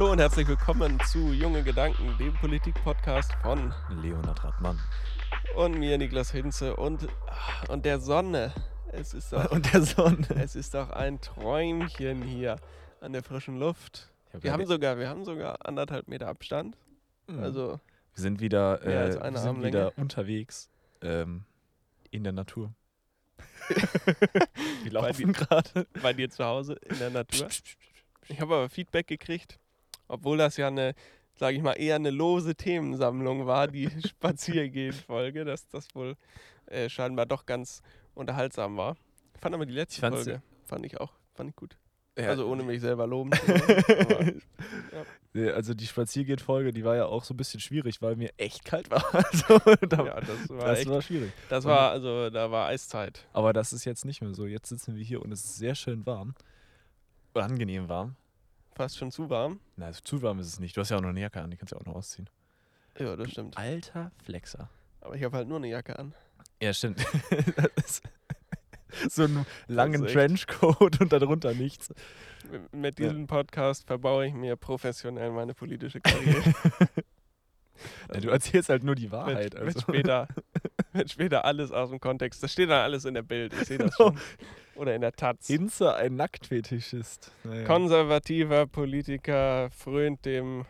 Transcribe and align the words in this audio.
Hallo 0.00 0.12
und 0.12 0.18
herzlich 0.18 0.48
willkommen 0.48 0.98
zu 1.10 1.34
Junge 1.34 1.62
Gedanken, 1.62 2.16
dem 2.16 2.32
Politik-Podcast 2.32 3.34
von 3.42 3.74
Leonhard 4.00 4.42
Radmann. 4.42 4.80
und 5.56 5.78
mir, 5.78 5.98
Niklas 5.98 6.30
Hinze 6.30 6.74
und, 6.74 7.06
und 7.68 7.84
der 7.84 8.00
Sonne. 8.00 8.50
Es 8.92 9.12
ist 9.12 9.30
doch, 9.30 9.50
Und 9.52 9.70
der 9.70 9.82
Sonne. 9.82 10.26
es 10.36 10.56
ist 10.56 10.72
doch 10.72 10.88
ein 10.88 11.20
Träumchen 11.20 12.22
hier 12.22 12.56
an 13.02 13.12
der 13.12 13.22
frischen 13.22 13.58
Luft. 13.58 14.10
Ja, 14.32 14.42
Wir 14.42 14.52
haben 14.54 14.64
sogar, 14.64 14.96
wir 14.96 15.06
haben 15.06 15.26
sogar 15.26 15.58
anderthalb 15.66 16.08
Meter 16.08 16.28
Abstand. 16.28 16.78
Mhm. 17.26 17.42
Also, 17.42 17.78
wir 18.14 18.22
sind 18.22 18.40
wieder, 18.40 18.80
äh, 18.80 18.86
wir 18.86 19.12
sind 19.12 19.22
Armlänge. 19.36 19.66
wieder 19.66 19.98
unterwegs 19.98 20.70
ähm, 21.02 21.44
in 22.10 22.24
der 22.24 22.32
Natur. 22.32 22.72
wir 24.82 24.92
laufen 24.92 25.34
gerade. 25.34 25.86
bei 26.00 26.14
dir 26.14 26.30
zu 26.30 26.42
Hause 26.42 26.78
in 26.88 26.98
der 26.98 27.10
Natur. 27.10 27.48
Ich 28.28 28.40
habe 28.40 28.54
aber 28.54 28.70
Feedback 28.70 29.06
gekriegt, 29.06 29.58
obwohl 30.10 30.38
das 30.38 30.56
ja 30.56 30.68
eine, 30.68 30.94
sage 31.36 31.56
ich 31.56 31.62
mal, 31.62 31.72
eher 31.74 31.96
eine 31.96 32.10
lose 32.10 32.54
Themensammlung 32.54 33.46
war, 33.46 33.68
die 33.68 33.88
Spaziergehen-Folge, 34.06 35.44
dass 35.44 35.68
das 35.68 35.94
wohl 35.94 36.16
äh, 36.66 36.88
scheinbar 36.88 37.26
doch 37.26 37.46
ganz 37.46 37.82
unterhaltsam 38.14 38.76
war. 38.76 38.96
Ich 39.34 39.40
fand 39.40 39.54
aber 39.54 39.66
die 39.66 39.72
letzte 39.72 40.00
Folge, 40.00 40.42
fand 40.66 40.84
ich 40.86 41.00
auch, 41.00 41.12
fand 41.34 41.50
ich 41.50 41.56
gut. 41.56 41.76
Ja, 42.18 42.28
Also 42.28 42.46
ohne 42.48 42.62
mich 42.64 42.80
selber 42.80 43.06
loben 43.06 43.32
zu 43.32 43.48
wollen. 43.48 44.42
aber 44.92 45.40
äh, 45.40 45.50
Also 45.52 45.72
die 45.74 45.86
Spaziergehen-Folge, 45.86 46.72
die 46.72 46.84
war 46.84 46.96
ja 46.96 47.06
auch 47.06 47.24
so 47.24 47.32
ein 47.32 47.36
bisschen 47.36 47.60
schwierig, 47.60 48.02
weil 48.02 48.16
mir 48.16 48.30
echt 48.36 48.64
kalt 48.64 48.90
war. 48.90 49.04
Also, 49.14 49.58
da, 49.86 50.04
ja, 50.04 50.20
das 50.20 50.48
war 50.50 50.66
das 50.66 50.80
echt, 50.80 50.90
war 50.90 51.00
schwierig. 51.00 51.32
das 51.48 51.64
war, 51.64 51.90
also 51.92 52.28
da 52.28 52.50
war 52.50 52.66
Eiszeit. 52.66 53.26
Aber 53.32 53.52
das 53.52 53.72
ist 53.72 53.84
jetzt 53.84 54.04
nicht 54.04 54.20
mehr 54.20 54.34
so. 54.34 54.46
Jetzt 54.46 54.68
sitzen 54.68 54.96
wir 54.96 55.04
hier 55.04 55.22
und 55.22 55.32
es 55.32 55.44
ist 55.44 55.56
sehr 55.56 55.74
schön 55.74 56.04
warm. 56.04 56.34
Angenehm 57.34 57.88
warm. 57.88 58.16
Fast 58.80 58.96
schon 58.96 59.10
zu 59.10 59.28
warm. 59.28 59.60
Na, 59.76 59.84
also 59.86 60.00
zu 60.02 60.22
warm 60.22 60.38
ist 60.38 60.46
es 60.46 60.58
nicht. 60.58 60.74
Du 60.74 60.80
hast 60.80 60.88
ja 60.88 60.96
auch 60.96 61.02
noch 61.02 61.10
eine 61.10 61.20
Jacke 61.20 61.42
an, 61.42 61.50
die 61.50 61.58
kannst 61.58 61.72
du 61.72 61.76
auch 61.76 61.84
noch 61.84 61.96
ausziehen. 61.96 62.30
Ja, 62.98 63.14
das 63.14 63.30
stimmt. 63.30 63.58
Alter 63.58 64.10
Flexer. 64.24 64.70
Aber 65.02 65.14
ich 65.16 65.22
habe 65.22 65.36
halt 65.36 65.48
nur 65.48 65.58
eine 65.58 65.68
Jacke 65.68 65.98
an. 65.98 66.14
Ja, 66.62 66.72
stimmt. 66.72 67.04
So 69.08 69.22
einen 69.24 69.46
langen 69.68 70.04
Trenchcoat 70.06 71.00
und 71.00 71.12
darunter 71.12 71.54
nichts. 71.54 71.92
Mit- 72.50 72.72
Mit 72.74 72.98
Ja. 73.00 73.08
diesem 73.10 73.26
Podcast 73.28 73.86
verbaue 73.86 74.26
ich 74.26 74.32
mir 74.34 74.56
professionell 74.56 75.30
meine 75.30 75.52
politische 75.54 76.00
Karriere. 76.00 76.42
Ja, 78.12 78.20
du 78.20 78.28
erzählst 78.28 78.68
halt 78.68 78.82
nur 78.82 78.94
die 78.94 79.10
Wahrheit. 79.10 79.54
Wird, 79.54 79.56
Also. 79.56 79.80
später, 79.80 80.28
wird 80.92 81.10
später 81.10 81.44
alles 81.44 81.72
aus 81.72 81.90
dem 81.90 82.00
Kontext. 82.00 82.42
Das 82.42 82.52
steht 82.52 82.70
dann 82.70 82.82
alles 82.82 83.04
in 83.04 83.14
der 83.14 83.22
Bild. 83.22 83.52
Ich 83.54 83.66
sehe 83.68 83.78
das 83.78 83.96
Genau. 83.96 84.10
schon. 84.12 84.20
Oder 84.76 84.94
in 84.94 85.00
der 85.02 85.12
Taz. 85.12 85.46
Hinze 85.46 85.94
ein 85.94 86.16
Nacktfetischist. 86.16 87.32
Naja. 87.44 87.64
Konservativer 87.64 88.66
Politiker 88.66 89.68
frönt 89.70 90.24
dem, 90.24 90.64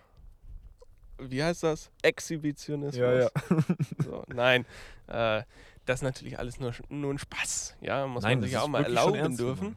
wie 1.18 1.42
heißt 1.42 1.62
das? 1.62 1.90
Exhibitionismus. 2.02 2.96
Ja, 2.96 3.20
ja. 3.20 3.28
So, 4.04 4.24
nein, 4.28 4.64
äh, 5.06 5.42
das 5.86 6.00
ist 6.00 6.02
natürlich 6.02 6.38
alles 6.38 6.58
nur, 6.60 6.72
nur 6.88 7.12
ein 7.12 7.18
Spaß. 7.18 7.76
Ja, 7.80 8.06
muss 8.06 8.22
Nein, 8.24 8.38
man 8.38 8.44
sich 8.44 8.52
ja 8.52 8.62
auch 8.62 8.68
mal 8.68 8.82
erlauben 8.84 9.36
dürfen. 9.36 9.76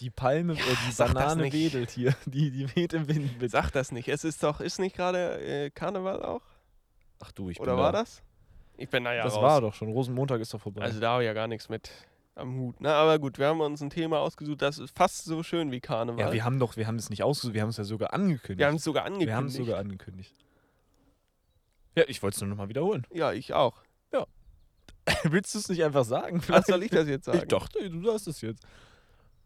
Die 0.00 0.10
Palme, 0.10 0.52
äh, 0.54 0.56
die 0.90 0.94
Banane 0.96 1.52
wedelt 1.52 1.90
hier. 1.90 2.14
Die, 2.26 2.50
die 2.50 2.76
weht 2.76 2.92
im 2.92 3.08
Wind. 3.08 3.40
mit. 3.40 3.50
Sag 3.50 3.70
das 3.70 3.92
nicht. 3.92 4.08
Es 4.08 4.24
ist 4.24 4.42
doch, 4.42 4.60
ist 4.60 4.78
nicht 4.78 4.94
gerade 4.96 5.40
äh, 5.40 5.70
Karneval 5.70 6.22
auch? 6.22 6.42
Ach 7.20 7.32
du, 7.32 7.48
ich 7.48 7.58
Oder 7.60 7.72
bin 7.72 7.80
war 7.82 7.92
da. 7.92 8.00
das? 8.00 8.22
Ich 8.78 8.88
bin 8.88 9.04
da 9.04 9.14
ja 9.14 9.24
Das 9.24 9.34
raus. 9.36 9.42
war 9.42 9.60
doch 9.60 9.74
schon. 9.74 9.88
Rosenmontag 9.88 10.40
ist 10.40 10.52
doch 10.52 10.60
vorbei. 10.60 10.82
Also 10.82 11.00
da 11.00 11.12
habe 11.12 11.22
ich 11.22 11.26
ja 11.26 11.32
gar 11.32 11.48
nichts 11.48 11.68
mit 11.68 11.90
am 12.34 12.58
Hut. 12.58 12.76
Na, 12.80 12.94
aber 12.94 13.18
gut, 13.18 13.38
wir 13.38 13.46
haben 13.46 13.60
uns 13.60 13.80
ein 13.80 13.88
Thema 13.90 14.20
ausgesucht, 14.20 14.60
das 14.60 14.78
ist 14.78 14.94
fast 14.96 15.24
so 15.24 15.42
schön 15.42 15.70
wie 15.72 15.80
Karneval. 15.80 16.20
ja, 16.20 16.32
wir 16.32 16.44
haben 16.44 16.58
doch, 16.58 16.76
wir 16.76 16.86
haben 16.86 16.96
es 16.96 17.08
nicht 17.08 17.22
ausgesucht, 17.22 17.54
wir 17.54 17.62
haben 17.62 17.70
es 17.70 17.78
ja 17.78 17.84
sogar 17.84 18.12
angekündigt. 18.12 18.58
Wir 18.58 18.66
haben 18.66 18.76
es 18.76 18.84
sogar 18.84 19.04
angekündigt. 19.04 19.28
Wir 19.28 19.36
haben 19.36 19.46
es 19.46 19.54
sogar 19.54 19.78
angekündigt. 19.78 20.34
Ja, 21.96 22.04
ich 22.08 22.22
wollte 22.22 22.34
es 22.34 22.40
nur 22.42 22.50
nochmal 22.50 22.68
wiederholen. 22.68 23.06
Ja, 23.12 23.32
ich 23.32 23.54
auch. 23.54 23.82
Willst 25.22 25.54
du 25.54 25.58
es 25.60 25.68
nicht 25.68 25.84
einfach 25.84 26.04
sagen? 26.04 26.42
Was 26.48 26.66
soll 26.66 26.82
ich 26.82 26.90
das 26.90 27.06
jetzt 27.08 27.26
sagen? 27.26 27.38
Ich 27.38 27.44
dachte, 27.46 27.88
du 27.88 28.04
sagst 28.04 28.26
es 28.26 28.40
jetzt. 28.40 28.66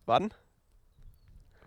Wann? 0.07 0.31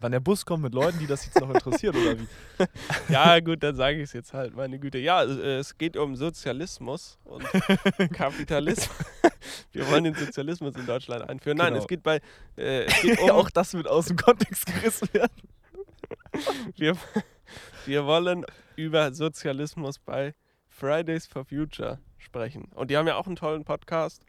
Wann 0.03 0.11
der 0.11 0.19
Bus 0.19 0.45
kommt 0.45 0.63
mit 0.63 0.73
Leuten, 0.73 0.99
die 0.99 1.07
das 1.07 1.23
jetzt 1.23 1.39
noch 1.39 1.49
interessiert, 1.49 1.95
oder 1.95 2.19
wie? 2.19 2.27
Ja, 3.07 3.39
gut, 3.39 3.63
dann 3.63 3.73
sage 3.77 3.95
ich 3.99 4.03
es 4.03 4.11
jetzt 4.11 4.33
halt, 4.33 4.53
meine 4.53 4.77
Güte. 4.77 4.97
Ja, 4.97 5.23
es 5.23 5.77
geht 5.77 5.95
um 5.95 6.17
Sozialismus 6.17 7.17
und 7.23 7.41
Kapitalismus. 8.13 8.89
Wir 9.71 9.89
wollen 9.89 10.03
den 10.03 10.15
Sozialismus 10.15 10.75
in 10.75 10.85
Deutschland 10.85 11.29
einführen. 11.29 11.57
Nein, 11.57 11.67
Genau. 11.69 11.79
es 11.83 11.87
geht 11.87 12.03
bei. 12.03 12.19
Äh, 12.57 12.83
es 12.83 13.01
geht 13.01 13.17
um, 13.21 13.29
auch 13.29 13.49
das 13.49 13.73
wird 13.75 13.87
aus 13.87 14.07
dem 14.07 14.17
Kontext 14.17 14.65
gerissen 14.65 15.07
werden. 15.13 15.31
wir, 16.75 16.97
wir 17.85 18.05
wollen 18.05 18.45
über 18.75 19.13
Sozialismus 19.13 19.99
bei 19.99 20.35
Fridays 20.67 21.27
for 21.27 21.45
Future 21.45 21.99
sprechen. 22.17 22.65
Und 22.75 22.91
die 22.91 22.97
haben 22.97 23.07
ja 23.07 23.15
auch 23.15 23.27
einen 23.27 23.37
tollen 23.37 23.63
Podcast 23.63 24.21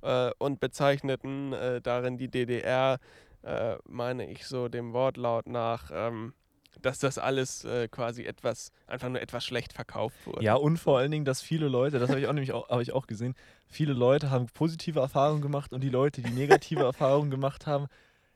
äh, 0.00 0.30
und 0.38 0.58
bezeichneten 0.58 1.52
äh, 1.52 1.82
darin 1.82 2.16
die 2.16 2.28
DDR, 2.28 2.98
äh, 3.42 3.76
meine 3.88 4.30
ich 4.30 4.46
so 4.46 4.68
dem 4.68 4.92
Wortlaut 4.92 5.46
nach, 5.46 5.90
ähm, 5.92 6.34
dass 6.80 6.98
das 6.98 7.18
alles 7.18 7.64
äh, 7.64 7.88
quasi 7.88 8.24
etwas, 8.24 8.72
einfach 8.86 9.08
nur 9.08 9.20
etwas 9.20 9.44
schlecht 9.44 9.72
verkauft 9.72 10.16
wurde. 10.26 10.42
Ja, 10.44 10.54
und 10.54 10.78
vor 10.78 10.98
allen 10.98 11.10
Dingen, 11.10 11.24
dass 11.24 11.42
viele 11.42 11.68
Leute, 11.68 11.98
das 11.98 12.08
habe 12.10 12.20
ich 12.20 12.26
auch 12.26 12.32
nämlich 12.34 12.52
auch, 12.52 12.68
habe 12.68 12.82
ich 12.82 12.92
auch 12.92 13.06
gesehen, 13.06 13.34
viele 13.68 13.92
Leute 13.92 14.30
haben 14.30 14.46
positive 14.46 15.00
Erfahrungen 15.00 15.42
gemacht 15.42 15.72
und 15.72 15.82
die 15.82 15.90
Leute, 15.90 16.22
die 16.22 16.30
negative 16.30 16.82
Erfahrungen 16.84 17.30
gemacht 17.30 17.66
haben, 17.66 17.86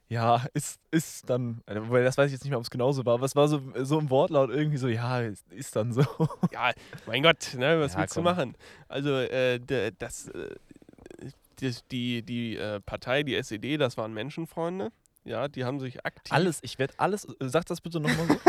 ja, 0.09 0.45
ist, 0.55 0.79
ist 0.93 1.29
dann, 1.29 1.63
äh, 1.67 1.81
wobei 1.81 2.05
das 2.05 2.17
weiß 2.17 2.27
ich 2.27 2.33
jetzt 2.35 2.45
nicht 2.45 2.51
mehr, 2.51 2.59
ob 2.59 2.65
es 2.65 2.71
genauso 2.71 3.05
war, 3.05 3.15
aber 3.15 3.25
es 3.27 3.35
war 3.35 3.49
so, 3.49 3.61
so 3.83 3.99
im 3.99 4.09
Wortlaut 4.11 4.51
irgendwie 4.51 4.77
so, 4.77 4.87
ja, 4.87 5.21
ist, 5.21 5.51
ist 5.51 5.75
dann 5.75 5.93
so. 5.93 6.03
Ja, 6.53 6.71
mein 7.07 7.25
Gott, 7.25 7.55
ne, 7.57 7.81
was 7.81 7.95
Ja, 7.95 8.01
willst 8.01 8.15
komm. 8.15 8.23
du 8.25 8.31
machen? 8.31 8.57
Also, 8.87 9.11
äh, 9.17 9.59
das, 9.99 10.29
äh, 10.29 10.55
die, 11.61 11.75
die, 11.91 12.23
die 12.23 12.57
äh, 12.57 12.81
Partei, 12.81 13.23
die 13.23 13.35
SED, 13.35 13.79
das 13.79 13.97
waren 13.97 14.13
Menschenfreunde. 14.15 14.93
Ja, 15.27 15.49
die 15.49 15.65
haben 15.65 15.81
sich 15.81 16.07
aktiv. 16.07 16.33
Alles, 16.33 16.61
ich 16.63 16.79
werde 16.79 16.95
alles, 16.99 17.25
äh, 17.25 17.35
sag 17.41 17.67
das 17.67 17.81
bitte 17.81 17.99
nochmal 17.99 18.29
so. 18.29 18.37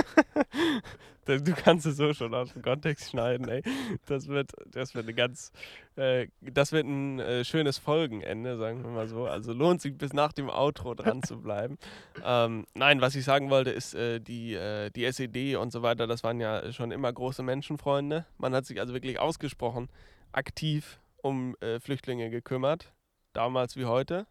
Du 1.25 1.53
kannst 1.53 1.85
es 1.85 1.97
so 1.97 2.13
schon 2.13 2.33
aus 2.33 2.53
dem 2.53 2.61
Kontext 2.61 3.09
schneiden, 3.09 3.49
ey. 3.49 3.61
Das 4.05 4.27
wird, 4.29 4.51
das 4.71 4.95
wird 4.95 5.05
eine 5.05 5.13
ganz, 5.13 5.51
äh, 5.97 6.27
das 6.39 6.71
wird 6.71 6.85
ein 6.85 7.19
äh, 7.19 7.43
schönes 7.43 7.77
Folgenende, 7.77 8.57
sagen 8.57 8.81
wir 8.81 8.91
mal 8.91 9.09
so. 9.09 9.25
Also 9.25 9.51
lohnt 9.51 9.81
sich 9.81 9.97
bis 9.97 10.13
nach 10.13 10.31
dem 10.31 10.49
Outro 10.49 10.93
dran 10.93 11.23
zu 11.23 11.41
bleiben. 11.41 11.77
Ähm, 12.23 12.65
nein, 12.73 12.99
was 12.99 13.15
ich 13.15 13.23
sagen 13.23 13.49
wollte, 13.49 13.69
ist, 13.69 13.93
äh, 13.93 14.19
die, 14.19 14.53
äh, 14.53 14.89
die 14.89 15.05
SED 15.05 15.55
und 15.55 15.71
so 15.71 15.81
weiter, 15.81 16.07
das 16.07 16.23
waren 16.23 16.39
ja 16.39 16.71
schon 16.71 16.91
immer 16.91 17.11
große 17.11 17.43
Menschenfreunde. 17.43 18.25
Man 18.37 18.53
hat 18.55 18.65
sich 18.65 18.79
also 18.79 18.93
wirklich 18.93 19.19
ausgesprochen 19.19 19.89
aktiv 20.31 20.99
um 21.21 21.55
Flüchtlinge 21.79 22.29
gekümmert, 22.29 22.91
damals 23.33 23.75
wie 23.75 23.85
heute. 23.85 24.27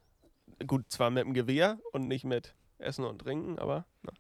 Gut, 0.67 0.85
zwar 0.89 1.11
mit 1.11 1.25
dem 1.25 1.35
Gewehr 1.35 1.79
und 1.93 2.09
nicht 2.09 2.25
mit 2.25 2.55
Essen 2.79 3.05
und 3.05 3.21
Trinken, 3.21 3.59
aber 3.59 3.85
na, 4.03 4.13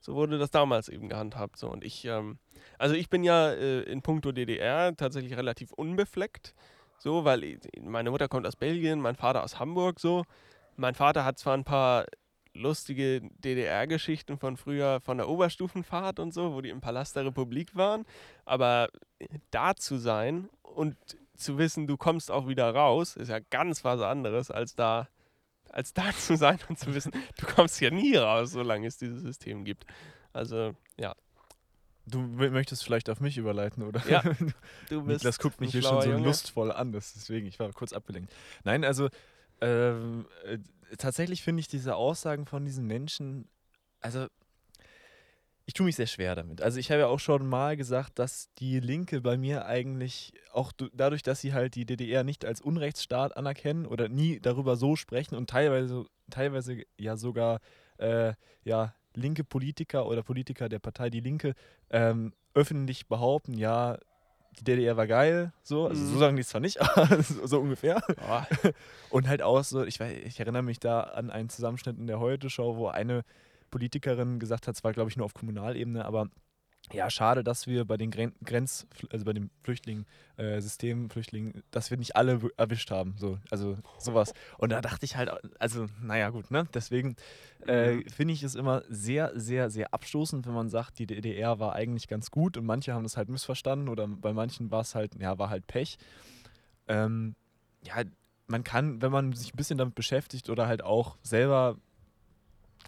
so 0.00 0.14
wurde 0.14 0.38
das 0.38 0.50
damals 0.50 0.88
eben 0.88 1.08
gehandhabt. 1.08 1.56
So. 1.56 1.70
Und 1.70 1.84
ich, 1.84 2.04
ähm, 2.04 2.38
also 2.78 2.94
ich 2.94 3.10
bin 3.10 3.24
ja 3.24 3.50
äh, 3.50 3.80
in 3.82 4.02
puncto 4.02 4.32
DDR 4.32 4.94
tatsächlich 4.96 5.36
relativ 5.36 5.72
unbefleckt. 5.72 6.54
So, 6.98 7.24
weil 7.24 7.44
ich, 7.44 7.58
meine 7.80 8.10
Mutter 8.10 8.28
kommt 8.28 8.46
aus 8.46 8.56
Belgien, 8.56 9.00
mein 9.00 9.16
Vater 9.16 9.44
aus 9.44 9.58
Hamburg 9.58 10.00
so. 10.00 10.24
Mein 10.76 10.94
Vater 10.94 11.24
hat 11.24 11.38
zwar 11.38 11.54
ein 11.54 11.64
paar 11.64 12.06
lustige 12.54 13.20
DDR-Geschichten 13.38 14.38
von 14.38 14.56
früher, 14.56 15.00
von 15.00 15.18
der 15.18 15.28
Oberstufenfahrt 15.28 16.18
und 16.18 16.34
so, 16.34 16.54
wo 16.54 16.60
die 16.60 16.70
im 16.70 16.80
Palast 16.80 17.16
der 17.16 17.24
Republik 17.24 17.74
waren, 17.76 18.04
aber 18.44 18.88
da 19.50 19.76
zu 19.76 19.96
sein 19.96 20.48
und 20.62 20.96
zu 21.38 21.58
wissen, 21.58 21.86
du 21.86 21.96
kommst 21.96 22.30
auch 22.30 22.48
wieder 22.48 22.74
raus, 22.74 23.16
ist 23.16 23.28
ja 23.28 23.38
ganz 23.38 23.84
was 23.84 24.00
anderes, 24.00 24.50
als 24.50 24.74
da, 24.74 25.08
als 25.70 25.94
da 25.94 26.12
zu 26.18 26.36
sein 26.36 26.58
und 26.68 26.78
zu 26.78 26.94
wissen, 26.94 27.12
du 27.38 27.46
kommst 27.46 27.80
ja 27.80 27.90
nie 27.90 28.16
raus, 28.16 28.52
solange 28.52 28.86
es 28.86 28.98
dieses 28.98 29.22
System 29.22 29.64
gibt. 29.64 29.86
Also, 30.32 30.74
ja, 30.98 31.14
Du 32.10 32.20
möchtest 32.20 32.84
vielleicht 32.84 33.10
auf 33.10 33.20
mich 33.20 33.36
überleiten, 33.36 33.82
oder? 33.82 34.02
Ja, 34.08 34.22
du 34.88 35.02
bist. 35.02 35.26
Das 35.26 35.38
guckt 35.38 35.60
mich 35.60 35.72
hier 35.72 35.82
schon 35.82 36.00
so 36.00 36.10
Junge. 36.10 36.24
lustvoll 36.24 36.72
an, 36.72 36.90
das, 36.90 37.12
deswegen, 37.12 37.46
ich 37.46 37.58
war 37.58 37.70
kurz 37.72 37.92
abgelenkt. 37.92 38.32
Nein, 38.64 38.82
also 38.82 39.10
ähm, 39.60 40.26
äh, 40.44 40.58
tatsächlich 40.96 41.42
finde 41.42 41.60
ich 41.60 41.68
diese 41.68 41.96
Aussagen 41.96 42.46
von 42.46 42.64
diesen 42.64 42.86
Menschen, 42.86 43.46
also 44.00 44.26
ich 45.68 45.74
tue 45.74 45.84
mich 45.84 45.96
sehr 45.96 46.06
schwer 46.06 46.34
damit. 46.34 46.62
Also 46.62 46.78
ich 46.78 46.90
habe 46.90 47.00
ja 47.00 47.06
auch 47.08 47.20
schon 47.20 47.46
mal 47.46 47.76
gesagt, 47.76 48.18
dass 48.18 48.48
die 48.58 48.80
Linke 48.80 49.20
bei 49.20 49.36
mir 49.36 49.66
eigentlich 49.66 50.32
auch 50.50 50.72
du- 50.72 50.88
dadurch, 50.94 51.22
dass 51.22 51.42
sie 51.42 51.52
halt 51.52 51.74
die 51.74 51.84
DDR 51.84 52.24
nicht 52.24 52.46
als 52.46 52.62
Unrechtsstaat 52.62 53.36
anerkennen 53.36 53.84
oder 53.84 54.08
nie 54.08 54.40
darüber 54.40 54.76
so 54.76 54.96
sprechen 54.96 55.34
und 55.36 55.50
teilweise, 55.50 56.06
teilweise 56.30 56.84
ja 56.96 57.18
sogar 57.18 57.60
äh, 57.98 58.32
ja, 58.64 58.94
linke 59.14 59.44
Politiker 59.44 60.06
oder 60.06 60.22
Politiker 60.22 60.70
der 60.70 60.78
Partei 60.78 61.10
Die 61.10 61.20
Linke 61.20 61.52
ähm, 61.90 62.32
öffentlich 62.54 63.06
behaupten, 63.06 63.52
ja, 63.52 63.98
die 64.58 64.64
DDR 64.64 64.96
war 64.96 65.06
geil, 65.06 65.52
so, 65.62 65.86
also 65.86 66.02
so 66.02 66.14
Mhm. 66.14 66.18
sagen 66.18 66.36
die 66.36 66.42
es 66.42 66.48
zwar 66.48 66.62
nicht, 66.62 66.80
aber 66.96 67.22
so, 67.22 67.46
so 67.46 67.60
ungefähr. 67.60 68.02
Oh, 68.26 68.40
Und 69.10 69.28
halt 69.28 69.42
auch 69.42 69.62
so, 69.64 69.84
ich, 69.84 70.00
weiß, 70.00 70.16
ich 70.24 70.40
erinnere 70.40 70.62
mich 70.62 70.80
da 70.80 71.00
an 71.02 71.30
einen 71.30 71.50
Zusammenschnitt 71.50 71.98
in 71.98 72.06
der 72.06 72.20
Heute-Show, 72.20 72.76
wo 72.76 72.88
eine 72.88 73.22
Politikerin 73.70 74.38
gesagt 74.38 74.66
hat, 74.66 74.76
zwar 74.76 74.92
glaube 74.92 75.10
ich 75.10 75.16
nur 75.16 75.26
auf 75.26 75.34
Kommunalebene, 75.34 76.04
aber 76.04 76.28
ja, 76.92 77.10
schade, 77.10 77.44
dass 77.44 77.66
wir 77.66 77.84
bei 77.84 77.98
den 77.98 78.10
Gren 78.10 78.32
Grenz, 78.42 78.86
also 79.10 79.24
bei 79.24 79.34
dem 79.34 79.50
Flüchtlingssystem, 79.62 81.04
äh, 81.04 81.08
Flüchtlingen, 81.10 81.62
dass 81.70 81.90
wir 81.90 81.98
nicht 81.98 82.16
alle 82.16 82.40
erwischt 82.56 82.90
haben. 82.90 83.14
So, 83.18 83.38
also 83.50 83.76
sowas. 83.98 84.32
Und 84.56 84.70
da 84.70 84.80
dachte 84.80 85.04
ich 85.04 85.16
halt, 85.16 85.30
also, 85.58 85.86
naja, 86.00 86.30
gut, 86.30 86.50
ne? 86.50 86.66
Deswegen 86.72 87.16
äh, 87.66 88.08
finde 88.08 88.32
ich 88.32 88.42
es 88.42 88.54
immer 88.54 88.84
sehr, 88.88 89.32
sehr, 89.38 89.68
sehr 89.68 89.92
abstoßend, 89.92 90.46
wenn 90.46 90.54
man 90.54 90.70
sagt, 90.70 90.98
die 90.98 91.06
DDR 91.06 91.58
war 91.58 91.74
eigentlich 91.74 92.08
ganz 92.08 92.30
gut 92.30 92.56
und 92.56 92.64
manche 92.64 92.94
haben 92.94 93.02
das 93.02 93.18
halt 93.18 93.28
missverstanden 93.28 93.88
oder 93.88 94.08
bei 94.08 94.32
manchen 94.32 94.70
war 94.70 94.80
es 94.80 94.94
halt, 94.94 95.14
ja, 95.20 95.38
war 95.38 95.50
halt 95.50 95.66
Pech. 95.66 95.98
Ähm, 96.86 97.34
ja, 97.82 98.02
man 98.46 98.64
kann, 98.64 99.02
wenn 99.02 99.12
man 99.12 99.34
sich 99.34 99.52
ein 99.52 99.56
bisschen 99.56 99.76
damit 99.76 99.94
beschäftigt 99.94 100.48
oder 100.48 100.66
halt 100.66 100.82
auch 100.82 101.18
selber 101.22 101.76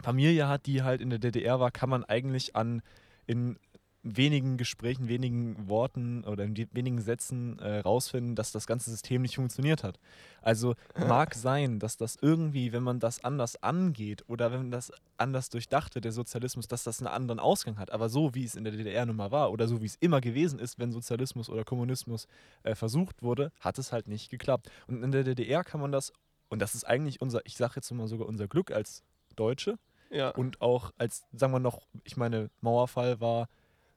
Familie 0.03 0.49
hat, 0.49 0.67
die 0.67 0.83
halt 0.83 1.01
in 1.01 1.11
der 1.11 1.19
DDR 1.19 1.61
war, 1.61 1.71
kann 1.71 1.91
man 1.91 2.05
eigentlich 2.05 2.57
an 2.57 2.83
in 3.27 3.57
wenigen 4.03 4.57
Gesprächen, 4.57 5.09
wenigen 5.09 5.69
Worten 5.69 6.25
oder 6.25 6.45
in 6.45 6.57
wenigen 6.73 7.01
Sätzen 7.01 7.59
äh, 7.59 7.81
rausfinden, 7.81 8.35
dass 8.35 8.51
das 8.51 8.67
ganze 8.67 8.91
System 8.91 9.23
nicht 9.23 9.37
funktioniert 9.37 9.85
hat. 9.85 9.99
Also 10.41 10.75
mag 10.97 11.35
sein, 11.35 11.79
dass 11.79 11.97
das 11.97 12.17
irgendwie, 12.21 12.73
wenn 12.73 12.83
man 12.83 12.99
das 12.99 13.23
anders 13.23 13.63
angeht 13.63 14.25
oder 14.27 14.53
wenn 14.53 14.71
das 14.71 14.91
anders 15.19 15.51
durchdacht 15.51 15.95
wird, 15.95 16.07
der 16.07 16.13
Sozialismus, 16.13 16.67
dass 16.67 16.83
das 16.83 17.01
einen 17.01 17.09
anderen 17.09 17.41
Ausgang 17.41 17.79
hat. 17.79 17.91
Aber 17.91 18.09
so 18.09 18.35
wie 18.35 18.45
es 18.45 18.55
in 18.55 18.65
der 18.65 18.73
DDR 18.73 19.05
nun 19.05 19.17
mal 19.17 19.31
war 19.31 19.53
oder 19.53 19.69
so 19.69 19.83
wie 19.83 19.87
es 19.87 19.97
immer 19.97 20.21
gewesen 20.21 20.59
ist, 20.59 20.79
wenn 20.79 20.93
Sozialismus 20.93 21.51
oder 21.51 21.65
Kommunismus 21.65 22.27
äh, 22.63 22.75
versucht 22.75 23.23
wurde, 23.23 23.53
hat 23.61 23.79
es 23.79 23.93
halt 23.93 24.09
nicht 24.09 24.31
geklappt. 24.31 24.71
Und 24.87 25.03
in 25.03 25.13
der 25.13 25.25
DDR 25.25 25.63
kann 25.63 25.81
man 25.81 25.93
das, 25.93 26.13
und 26.49 26.61
das 26.63 26.75
ist 26.75 26.85
eigentlich 26.85 27.21
unser, 27.21 27.45
ich 27.45 27.57
sage 27.57 27.75
jetzt 27.77 27.91
mal 27.93 28.09
sogar 28.09 28.27
unser 28.27 28.49
Glück 28.49 28.71
als 28.71 29.03
Deutsche, 29.37 29.79
ja. 30.11 30.31
und 30.31 30.61
auch 30.61 30.93
als, 30.99 31.27
sagen 31.33 31.53
wir 31.53 31.61
noch, 31.61 31.87
ich 32.05 32.17
meine, 32.17 32.51
Mauerfall 32.61 33.21
war 33.21 33.49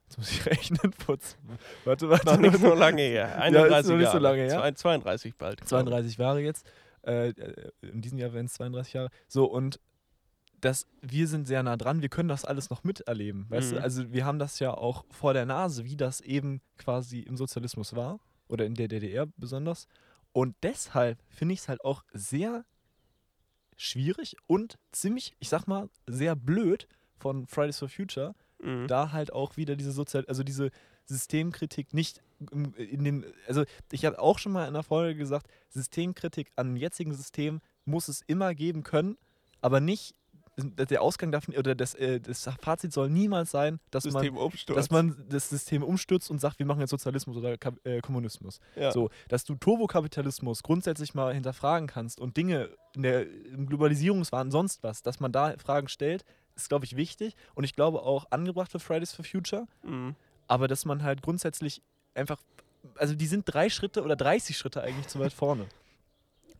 Jetzt 0.06 0.18
muss 0.18 0.30
ich 0.30 0.46
rechnen. 0.46 0.92
Vor 0.92 1.18
warte, 1.84 2.08
warte. 2.08 2.26
Noch 2.26 2.38
nicht 2.38 2.58
so 2.58 2.74
lange 2.74 3.02
her. 3.02 3.40
31 3.40 3.70
ja, 3.70 3.78
ist 3.78 3.88
noch 3.88 3.96
nicht 3.96 4.12
so 4.12 4.18
lange 4.18 4.42
her. 4.42 4.74
32 4.74 5.36
bald. 5.36 5.66
32 5.66 6.16
Jahre 6.18 6.40
jetzt. 6.40 6.66
Äh, 7.02 7.32
in 7.82 8.00
diesem 8.00 8.18
Jahr 8.18 8.32
werden 8.32 8.46
es 8.46 8.54
32 8.54 8.92
Jahre. 8.92 9.08
So, 9.28 9.44
und 9.46 9.80
das, 10.60 10.86
wir 11.02 11.26
sind 11.28 11.46
sehr 11.46 11.62
nah 11.62 11.76
dran, 11.76 12.00
wir 12.00 12.08
können 12.08 12.28
das 12.28 12.44
alles 12.44 12.70
noch 12.70 12.84
miterleben. 12.84 13.46
Weißt 13.50 13.72
mhm. 13.72 13.76
du? 13.76 13.82
Also 13.82 14.12
wir 14.12 14.24
haben 14.24 14.38
das 14.38 14.58
ja 14.58 14.72
auch 14.72 15.04
vor 15.10 15.34
der 15.34 15.44
Nase, 15.44 15.84
wie 15.84 15.96
das 15.96 16.20
eben 16.20 16.62
quasi 16.78 17.20
im 17.20 17.36
Sozialismus 17.36 17.94
war. 17.94 18.20
Oder 18.46 18.66
in 18.66 18.74
der 18.74 18.88
DDR 18.88 19.26
besonders. 19.38 19.88
Und 20.32 20.54
deshalb 20.62 21.18
finde 21.28 21.54
ich 21.54 21.60
es 21.60 21.68
halt 21.68 21.82
auch 21.82 22.04
sehr 22.12 22.64
schwierig 23.76 24.36
und 24.46 24.78
ziemlich, 24.92 25.34
ich 25.38 25.48
sag 25.48 25.66
mal, 25.66 25.88
sehr 26.06 26.36
blöd 26.36 26.88
von 27.16 27.46
Fridays 27.46 27.78
for 27.78 27.88
Future, 27.88 28.34
mhm. 28.60 28.86
da 28.86 29.12
halt 29.12 29.32
auch 29.32 29.56
wieder 29.56 29.76
diese 29.76 29.92
Sozial, 29.92 30.24
also 30.26 30.42
diese 30.42 30.70
Systemkritik 31.06 31.92
nicht 31.94 32.22
in 32.76 33.04
dem, 33.04 33.24
also 33.46 33.64
ich 33.90 34.04
habe 34.04 34.18
auch 34.18 34.38
schon 34.38 34.52
mal 34.52 34.66
in 34.66 34.74
der 34.74 34.82
Folge 34.82 35.18
gesagt, 35.18 35.48
Systemkritik 35.70 36.50
an 36.56 36.68
dem 36.68 36.76
jetzigen 36.76 37.14
System 37.14 37.60
muss 37.84 38.08
es 38.08 38.22
immer 38.26 38.54
geben 38.54 38.82
können, 38.82 39.16
aber 39.60 39.80
nicht 39.80 40.14
der 40.56 41.02
Ausgang 41.02 41.32
darf 41.32 41.48
oder 41.48 41.74
das, 41.74 41.94
äh, 41.94 42.20
das 42.20 42.48
Fazit 42.60 42.92
soll 42.92 43.10
niemals 43.10 43.50
sein, 43.50 43.80
dass 43.90 44.04
man, 44.04 44.30
dass 44.68 44.90
man 44.90 45.24
das 45.28 45.48
System 45.48 45.82
umstürzt 45.82 46.30
und 46.30 46.40
sagt, 46.40 46.58
wir 46.58 46.66
machen 46.66 46.80
jetzt 46.80 46.90
Sozialismus 46.90 47.36
oder 47.36 47.56
äh, 47.84 48.00
Kommunismus. 48.00 48.60
Ja. 48.76 48.92
So, 48.92 49.10
dass 49.28 49.44
du 49.44 49.56
Turbokapitalismus 49.56 50.62
grundsätzlich 50.62 51.14
mal 51.14 51.34
hinterfragen 51.34 51.88
kannst 51.88 52.20
und 52.20 52.36
Dinge 52.36 52.70
in 52.94 53.02
der 53.02 53.26
im 53.52 53.66
Globalisierungswahn 53.66 54.50
sonst 54.50 54.82
was, 54.82 55.02
dass 55.02 55.18
man 55.18 55.32
da 55.32 55.54
Fragen 55.58 55.88
stellt, 55.88 56.24
ist, 56.54 56.68
glaube 56.68 56.84
ich, 56.84 56.96
wichtig 56.96 57.34
und 57.54 57.64
ich 57.64 57.74
glaube 57.74 58.02
auch 58.02 58.30
angebracht 58.30 58.70
für 58.70 58.78
Fridays 58.78 59.12
for 59.12 59.24
Future. 59.24 59.66
Mhm. 59.82 60.14
Aber 60.46 60.68
dass 60.68 60.84
man 60.84 61.02
halt 61.02 61.22
grundsätzlich 61.22 61.82
einfach, 62.14 62.40
also 62.96 63.14
die 63.14 63.26
sind 63.26 63.44
drei 63.46 63.68
Schritte 63.70 64.02
oder 64.02 64.14
30 64.14 64.56
Schritte 64.56 64.82
eigentlich 64.82 65.08
zu 65.08 65.18
weit 65.18 65.32
vorne. 65.32 65.66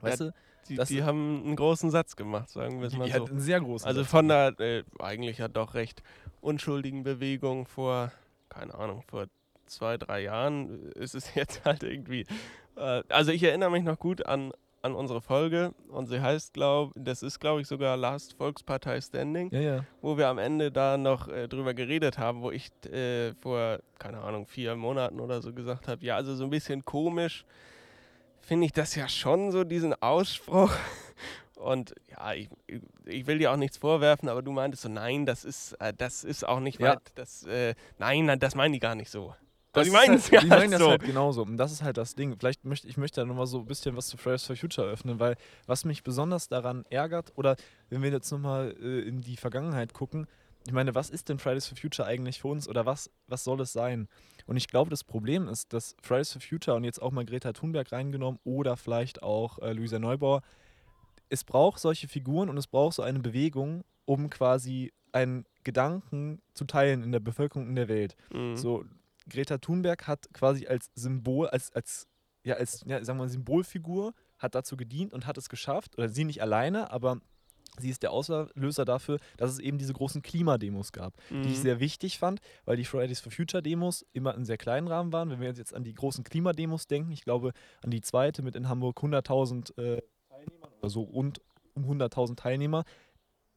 Weißt 0.00 0.20
ja, 0.20 0.26
du? 0.26 0.34
Die, 0.68 0.76
die, 0.76 1.02
haben 1.02 1.42
einen 1.44 1.56
großen 1.56 1.90
Satz 1.90 2.16
gemacht, 2.16 2.48
sagen 2.50 2.80
wir 2.80 2.86
es 2.86 2.96
mal 2.96 3.10
so. 3.10 3.24
einen 3.24 3.40
sehr 3.40 3.60
großen 3.60 3.86
Also 3.86 4.02
Satz 4.02 4.10
von 4.10 4.28
der 4.28 4.58
äh, 4.60 4.84
eigentlich 4.98 5.38
ja 5.38 5.48
doch 5.48 5.74
recht 5.74 6.02
unschuldigen 6.40 7.02
Bewegung 7.02 7.66
vor, 7.66 8.12
keine 8.48 8.74
Ahnung, 8.74 9.02
vor 9.06 9.26
zwei, 9.66 9.96
drei 9.96 10.22
Jahren 10.22 10.92
ist 10.92 11.14
es 11.14 11.34
jetzt 11.34 11.64
halt 11.64 11.82
irgendwie. 11.82 12.26
Äh, 12.76 13.02
also 13.08 13.32
ich 13.32 13.42
erinnere 13.42 13.70
mich 13.70 13.84
noch 13.84 13.98
gut 13.98 14.26
an 14.26 14.52
an 14.84 14.94
unsere 14.94 15.22
Folge 15.22 15.72
und 15.88 16.06
sie 16.08 16.20
heißt, 16.20 16.52
glaube 16.52 16.92
das 16.94 17.22
ist, 17.22 17.40
glaube 17.40 17.62
ich, 17.62 17.66
sogar 17.66 17.96
Last 17.96 18.34
Volkspartei 18.34 19.00
Standing, 19.00 19.50
ja, 19.50 19.60
ja. 19.60 19.84
wo 20.02 20.18
wir 20.18 20.28
am 20.28 20.36
Ende 20.36 20.70
da 20.70 20.98
noch 20.98 21.26
äh, 21.26 21.48
drüber 21.48 21.72
geredet 21.72 22.18
haben, 22.18 22.42
wo 22.42 22.50
ich 22.50 22.70
äh, 22.92 23.32
vor, 23.40 23.78
keine 23.98 24.20
Ahnung, 24.20 24.46
vier 24.46 24.76
Monaten 24.76 25.20
oder 25.20 25.40
so 25.40 25.54
gesagt 25.54 25.88
habe, 25.88 26.04
ja, 26.04 26.16
also 26.16 26.34
so 26.34 26.44
ein 26.44 26.50
bisschen 26.50 26.84
komisch 26.84 27.46
finde 28.44 28.66
ich 28.66 28.72
das 28.72 28.94
ja 28.94 29.08
schon 29.08 29.50
so, 29.50 29.64
diesen 29.64 29.94
Ausspruch. 30.00 30.72
Und 31.56 31.94
ja, 32.10 32.34
ich, 32.34 32.48
ich 33.06 33.26
will 33.26 33.38
dir 33.38 33.50
auch 33.50 33.56
nichts 33.56 33.78
vorwerfen, 33.78 34.28
aber 34.28 34.42
du 34.42 34.52
meintest 34.52 34.82
so, 34.82 34.88
nein, 34.88 35.24
das 35.24 35.44
ist, 35.44 35.72
äh, 35.80 35.94
das 35.96 36.22
ist 36.22 36.46
auch 36.46 36.60
nicht 36.60 36.78
ja. 36.78 36.90
weit, 36.90 37.00
das, 37.14 37.44
äh, 37.44 37.74
nein, 37.98 38.38
das 38.38 38.54
meinen 38.54 38.72
die 38.72 38.80
gar 38.80 38.94
nicht 38.94 39.10
so. 39.10 39.34
Das 39.74 39.86
die 39.86 39.90
meinen 39.90 40.20
halt, 40.20 40.30
ja 40.30 40.40
die 40.40 40.46
meinen 40.46 40.70
das 40.70 40.80
so. 40.80 40.90
halt 40.90 41.02
genauso. 41.02 41.42
Und 41.42 41.56
das 41.56 41.72
ist 41.72 41.82
halt 41.82 41.96
das 41.96 42.14
Ding. 42.14 42.36
Vielleicht 42.38 42.64
möchte 42.64 42.86
ich 42.86 42.96
möchte 42.96 43.20
da 43.20 43.26
nochmal 43.26 43.46
so 43.46 43.58
ein 43.58 43.66
bisschen 43.66 43.96
was 43.96 44.06
zu 44.06 44.16
Fridays 44.16 44.44
for 44.44 44.54
Future 44.54 44.86
öffnen, 44.86 45.18
weil 45.18 45.36
was 45.66 45.84
mich 45.84 46.04
besonders 46.04 46.48
daran 46.48 46.84
ärgert, 46.90 47.32
oder 47.34 47.56
wenn 47.88 48.02
wir 48.02 48.10
jetzt 48.10 48.30
nochmal 48.30 48.74
äh, 48.80 49.00
in 49.00 49.20
die 49.20 49.36
Vergangenheit 49.36 49.92
gucken, 49.92 50.28
ich 50.66 50.72
meine, 50.72 50.94
was 50.94 51.10
ist 51.10 51.28
denn 51.28 51.38
Fridays 51.38 51.66
for 51.66 51.76
Future 51.76 52.08
eigentlich 52.08 52.40
für 52.40 52.48
uns 52.48 52.68
oder 52.68 52.86
was, 52.86 53.10
was 53.26 53.44
soll 53.44 53.60
es 53.60 53.72
sein? 53.72 54.08
Und 54.46 54.56
ich 54.56 54.68
glaube, 54.68 54.90
das 54.90 55.04
Problem 55.04 55.48
ist, 55.48 55.72
dass 55.72 55.94
Fridays 56.02 56.32
for 56.32 56.40
Future 56.40 56.76
und 56.76 56.84
jetzt 56.84 57.02
auch 57.02 57.12
mal 57.12 57.24
Greta 57.24 57.52
Thunberg 57.52 57.92
reingenommen 57.92 58.40
oder 58.44 58.76
vielleicht 58.76 59.22
auch 59.22 59.58
äh, 59.58 59.72
Luisa 59.72 59.98
Neubauer, 59.98 60.42
es 61.28 61.44
braucht 61.44 61.80
solche 61.80 62.08
Figuren 62.08 62.48
und 62.48 62.56
es 62.56 62.66
braucht 62.66 62.94
so 62.94 63.02
eine 63.02 63.20
Bewegung, 63.20 63.84
um 64.04 64.30
quasi 64.30 64.92
einen 65.12 65.44
Gedanken 65.64 66.42
zu 66.54 66.64
teilen 66.64 67.02
in 67.02 67.12
der 67.12 67.20
Bevölkerung 67.20 67.68
in 67.68 67.76
der 67.76 67.88
Welt. 67.88 68.16
Mhm. 68.32 68.56
So, 68.56 68.84
Greta 69.28 69.58
Thunberg 69.58 70.06
hat 70.06 70.32
quasi 70.32 70.66
als 70.66 70.90
Symbol, 70.94 71.48
als, 71.48 71.72
als, 71.72 72.06
ja, 72.42 72.54
als, 72.56 72.84
ja, 72.86 73.02
sagen 73.04 73.18
wir 73.18 73.24
mal, 73.24 73.28
Symbolfigur, 73.30 74.14
hat 74.38 74.54
dazu 74.54 74.76
gedient 74.76 75.12
und 75.12 75.26
hat 75.26 75.38
es 75.38 75.48
geschafft, 75.48 75.96
oder 75.96 76.08
sie 76.08 76.24
nicht 76.24 76.42
alleine, 76.42 76.90
aber 76.90 77.20
sie 77.78 77.90
ist 77.90 78.02
der 78.02 78.12
Auslöser 78.12 78.84
dafür, 78.84 79.18
dass 79.36 79.50
es 79.50 79.58
eben 79.58 79.78
diese 79.78 79.92
großen 79.92 80.22
Klimademos 80.22 80.92
gab, 80.92 81.14
mhm. 81.30 81.42
die 81.42 81.50
ich 81.50 81.58
mhm. 81.58 81.62
sehr 81.62 81.80
wichtig 81.80 82.18
fand, 82.18 82.40
weil 82.64 82.76
die 82.76 82.84
Fridays 82.84 83.20
for 83.20 83.32
Future 83.32 83.62
Demos 83.62 84.04
immer 84.12 84.34
in 84.34 84.44
sehr 84.44 84.58
kleinen 84.58 84.88
Rahmen 84.88 85.12
waren. 85.12 85.30
Wenn 85.30 85.40
wir 85.40 85.52
jetzt 85.52 85.74
an 85.74 85.84
die 85.84 85.94
großen 85.94 86.24
Klimademos 86.24 86.86
denken, 86.86 87.10
ich 87.12 87.24
glaube 87.24 87.52
an 87.82 87.90
die 87.90 88.00
zweite 88.00 88.42
mit 88.42 88.56
in 88.56 88.68
Hamburg 88.68 88.98
100.000 88.98 89.78
äh, 89.78 90.02
Teilnehmern 90.28 90.70
oder 90.80 90.90
so 90.90 91.02
rund 91.02 91.40
um 91.74 91.84
100.000 91.84 92.36
Teilnehmer, 92.36 92.84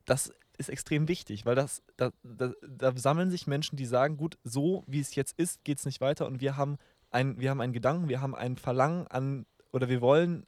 das 0.05 0.31
ist 0.57 0.69
extrem 0.69 1.07
wichtig, 1.07 1.45
weil 1.45 1.55
das, 1.55 1.83
da, 1.97 2.11
da, 2.23 2.51
da, 2.67 2.97
sammeln 2.97 3.29
sich 3.29 3.45
Menschen, 3.45 3.75
die 3.75 3.85
sagen, 3.85 4.17
gut, 4.17 4.37
so 4.43 4.83
wie 4.87 4.99
es 4.99 5.13
jetzt 5.13 5.37
ist, 5.37 5.63
geht 5.63 5.77
es 5.77 5.85
nicht 5.85 6.01
weiter 6.01 6.25
und 6.25 6.41
wir 6.41 6.57
haben, 6.57 6.77
ein, 7.11 7.39
wir 7.39 7.51
haben 7.51 7.61
einen 7.61 7.73
Gedanken, 7.73 8.09
wir 8.09 8.21
haben 8.21 8.33
ein 8.33 8.57
Verlangen 8.57 9.05
an, 9.07 9.45
oder 9.71 9.89
wir 9.89 10.01
wollen 10.01 10.47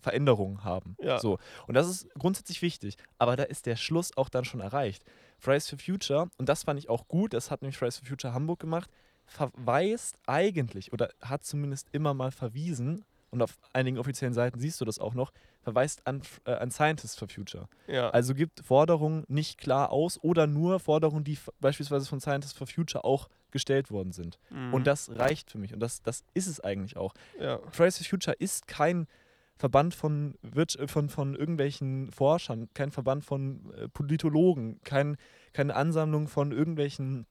Veränderungen 0.00 0.64
haben. 0.64 0.96
Ja. 1.00 1.18
So. 1.18 1.38
Und 1.66 1.74
das 1.74 1.88
ist 1.88 2.08
grundsätzlich 2.18 2.62
wichtig. 2.62 2.96
Aber 3.18 3.36
da 3.36 3.44
ist 3.44 3.66
der 3.66 3.76
Schluss 3.76 4.16
auch 4.16 4.28
dann 4.28 4.44
schon 4.44 4.60
erreicht. 4.60 5.04
Fridays 5.38 5.68
for 5.68 5.78
Future, 5.78 6.28
und 6.38 6.48
das 6.48 6.64
fand 6.64 6.78
ich 6.78 6.88
auch 6.88 7.08
gut, 7.08 7.34
das 7.34 7.50
hat 7.50 7.62
nämlich 7.62 7.76
Fridays 7.76 7.98
for 7.98 8.08
Future 8.08 8.32
Hamburg 8.32 8.60
gemacht, 8.60 8.90
verweist 9.26 10.18
eigentlich 10.26 10.92
oder 10.92 11.10
hat 11.20 11.44
zumindest 11.44 11.88
immer 11.92 12.14
mal 12.14 12.30
verwiesen 12.30 13.04
und 13.30 13.42
auf 13.42 13.58
einigen 13.72 13.98
offiziellen 13.98 14.32
Seiten 14.32 14.60
siehst 14.60 14.80
du 14.80 14.84
das 14.84 14.98
auch 14.98 15.14
noch, 15.14 15.32
verweist 15.60 16.06
an, 16.06 16.22
äh, 16.44 16.52
an 16.52 16.70
Scientists 16.70 17.18
for 17.18 17.28
Future. 17.28 17.68
Ja. 17.88 18.10
Also 18.10 18.34
gibt 18.34 18.60
Forderungen 18.60 19.24
nicht 19.28 19.58
klar 19.58 19.90
aus 19.90 20.22
oder 20.22 20.46
nur 20.46 20.78
Forderungen, 20.78 21.24
die 21.24 21.36
beispielsweise 21.60 22.06
von 22.06 22.20
Scientists 22.20 22.56
for 22.56 22.66
Future 22.66 23.04
auch 23.04 23.28
gestellt 23.50 23.90
worden 23.90 24.12
sind. 24.12 24.38
Mhm. 24.50 24.72
Und 24.72 24.86
das 24.86 25.10
reicht 25.10 25.50
für 25.50 25.58
mich 25.58 25.74
und 25.74 25.80
das, 25.80 26.02
das 26.02 26.24
ist 26.32 26.46
es 26.46 26.60
eigentlich 26.60 26.96
auch. 26.96 27.14
Ja. 27.40 27.58
Fridays 27.70 27.98
for 27.98 28.06
Future 28.06 28.36
ist 28.38 28.68
kein 28.68 29.08
Verband 29.56 29.94
von, 29.94 30.34
äh, 30.54 30.86
von, 30.86 31.08
von 31.08 31.34
irgendwelchen 31.34 32.10
Forschern, 32.10 32.68
kein 32.74 32.90
Verband 32.90 33.24
von 33.24 33.72
äh, 33.74 33.88
Politologen, 33.88 34.80
kein, 34.82 35.16
keine 35.52 35.74
Ansammlung 35.74 36.28
von 36.28 36.52
irgendwelchen 36.52 37.26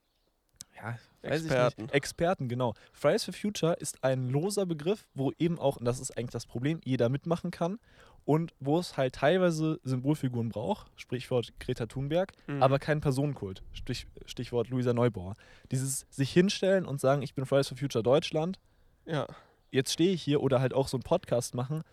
ja, 0.76 0.98
Experten. 1.22 1.90
Experten, 1.90 2.50
genau. 2.50 2.74
Fridays 2.92 3.24
for 3.24 3.34
Future 3.34 3.74
ist 3.74 4.04
ein 4.04 4.30
loser 4.30 4.66
Begriff, 4.66 5.08
wo 5.14 5.32
eben 5.38 5.60
auch, 5.60 5.78
und 5.78 5.86
das 5.86 6.00
ist 6.00 6.18
eigentlich 6.18 6.32
das 6.32 6.46
Problem, 6.46 6.82
jeder 6.84 7.10
mitmachen 7.10 7.52
kann 7.52 7.80
und 8.26 8.54
wo 8.60 8.80
es 8.80 8.98
halt 8.98 9.16
teilweise 9.16 9.80
Symbolfiguren 9.84 10.50
braucht, 10.50 10.92
Sprichwort 10.96 11.54
Greta 11.60 11.86
Thunberg, 11.86 12.32
mhm. 12.48 12.62
aber 12.62 12.80
keinen 12.80 13.02
Personenkult, 13.02 13.64
Stich, 13.74 14.08
Stichwort 14.26 14.70
Luisa 14.70 14.94
Neubauer. 14.94 15.36
Dieses 15.72 16.06
sich 16.10 16.32
hinstellen 16.32 16.86
und 16.86 17.00
sagen, 17.00 17.22
ich 17.22 17.34
bin 17.36 17.46
Fridays 17.46 17.70
for 17.70 17.78
Future 17.78 18.04
Deutschland, 18.04 18.60
ja. 19.06 19.28
jetzt 19.72 19.94
stehe 19.94 20.14
ich 20.14 20.22
hier 20.22 20.42
oder 20.42 20.60
halt 20.60 20.74
auch 20.74 20.88
so 20.88 20.98
einen 20.98 21.04
Podcast 21.04 21.56
machen, 21.56 21.84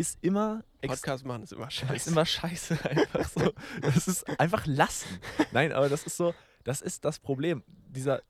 ist 0.00 0.18
immer. 0.22 0.62
Podcast 0.82 1.24
machen 1.24 1.42
ist 1.44 1.52
immer 1.52 1.70
scheiße. 1.70 1.94
Ist 1.94 2.06
immer 2.08 2.26
scheiße, 2.26 2.78
einfach 2.90 3.28
so. 3.28 3.52
Das 3.82 4.08
ist 4.08 4.28
einfach 4.40 4.66
lassen. 4.66 5.20
Nein, 5.52 5.72
aber 5.72 5.88
das 5.88 6.04
ist 6.04 6.16
so, 6.16 6.34
das 6.64 6.80
ist 6.80 7.04
das 7.04 7.18
Problem. 7.18 7.62
Dieser, 7.88 8.22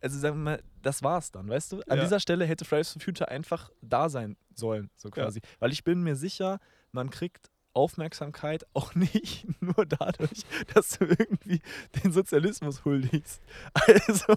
also 0.00 0.18
sagen 0.18 0.36
wir 0.36 0.42
mal, 0.42 0.62
das 0.82 1.02
war's 1.02 1.30
dann, 1.30 1.48
weißt 1.48 1.72
du? 1.72 1.80
An 1.88 1.98
Ja. 1.98 2.04
dieser 2.04 2.20
Stelle 2.20 2.44
hätte 2.46 2.64
Fridays 2.64 2.92
for 2.92 3.00
Future 3.02 3.28
einfach 3.30 3.70
da 3.82 4.08
sein 4.08 4.36
sollen, 4.54 4.90
so 4.96 5.10
quasi. 5.10 5.40
Weil 5.60 5.72
ich 5.72 5.84
bin 5.84 6.02
mir 6.02 6.16
sicher, 6.16 6.58
man 6.92 7.10
kriegt 7.10 7.50
Aufmerksamkeit 7.72 8.64
auch 8.74 8.94
nicht 8.94 9.46
nur 9.60 9.84
dadurch, 9.86 10.44
dass 10.74 10.98
du 10.98 11.04
irgendwie 11.06 11.60
den 12.02 12.12
Sozialismus 12.12 12.84
huldigst. 12.84 13.40
Also, 13.74 14.34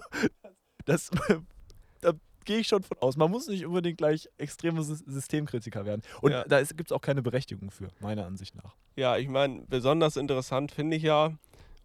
das, 0.84 1.10
da 1.10 1.42
gehe 2.48 2.58
ich 2.60 2.66
schon 2.66 2.82
von 2.82 2.96
aus. 3.00 3.16
Man 3.18 3.30
muss 3.30 3.46
nicht 3.46 3.66
unbedingt 3.66 3.98
gleich 3.98 4.26
extreme 4.38 4.80
Sys- 4.80 5.04
Systemkritiker 5.06 5.84
werden. 5.84 6.00
Und 6.22 6.32
Ja. 6.32 6.44
da 6.44 6.62
gibt 6.62 6.90
es 6.90 6.92
auch 6.92 7.02
keine 7.02 7.20
Berechtigung 7.22 7.70
für, 7.70 7.88
meiner 8.00 8.24
Ansicht 8.26 8.54
nach. 8.56 8.74
Ja, 8.96 9.18
ich 9.18 9.28
meine, 9.28 9.62
besonders 9.68 10.16
interessant 10.16 10.72
finde 10.72 10.96
ich 10.96 11.02
ja, 11.02 11.34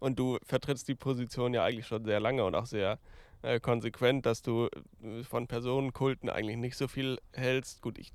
und 0.00 0.18
du 0.18 0.38
vertrittst 0.42 0.88
die 0.88 0.94
Position 0.94 1.52
ja 1.52 1.64
eigentlich 1.64 1.86
schon 1.86 2.04
sehr 2.06 2.18
lange 2.18 2.44
und 2.44 2.54
auch 2.54 2.64
sehr 2.66 2.98
äh, 3.42 3.60
konsequent, 3.60 4.24
dass 4.24 4.40
du 4.40 4.68
äh, 5.02 5.22
von 5.22 5.46
Personenkulten 5.46 6.30
eigentlich 6.30 6.56
nicht 6.56 6.76
so 6.78 6.88
viel 6.88 7.18
hältst. 7.32 7.82
Gut, 7.82 7.98
ich, 7.98 8.10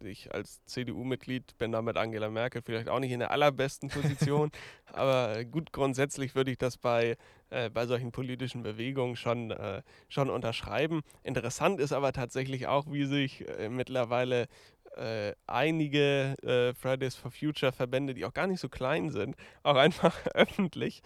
ich 0.00 0.32
als 0.34 0.64
CDU-Mitglied 0.66 1.56
bin 1.58 1.72
da 1.72 1.82
mit 1.82 1.96
Angela 1.96 2.30
Merkel 2.30 2.62
vielleicht 2.62 2.88
auch 2.88 3.00
nicht 3.00 3.12
in 3.12 3.20
der 3.20 3.30
allerbesten 3.30 3.88
Position, 3.88 4.50
aber 4.92 5.36
äh, 5.36 5.44
gut, 5.44 5.72
grundsätzlich 5.72 6.34
würde 6.34 6.50
ich 6.50 6.58
das 6.58 6.76
bei, 6.76 7.16
äh, 7.50 7.70
bei 7.70 7.86
solchen 7.86 8.12
politischen 8.12 8.62
Bewegungen 8.62 9.16
schon, 9.16 9.50
äh, 9.50 9.82
schon 10.08 10.30
unterschreiben. 10.30 11.02
Interessant 11.22 11.80
ist 11.80 11.92
aber 11.92 12.12
tatsächlich 12.12 12.66
auch, 12.66 12.90
wie 12.90 13.04
sich 13.04 13.48
äh, 13.48 13.68
mittlerweile 13.68 14.48
äh, 14.96 15.34
einige 15.46 16.34
äh, 16.42 16.74
Fridays 16.74 17.14
for 17.14 17.30
Future 17.30 17.72
Verbände, 17.72 18.14
die 18.14 18.24
auch 18.24 18.34
gar 18.34 18.46
nicht 18.46 18.60
so 18.60 18.68
klein 18.68 19.10
sind, 19.10 19.36
auch 19.62 19.76
einfach 19.76 20.26
öffentlich 20.34 21.02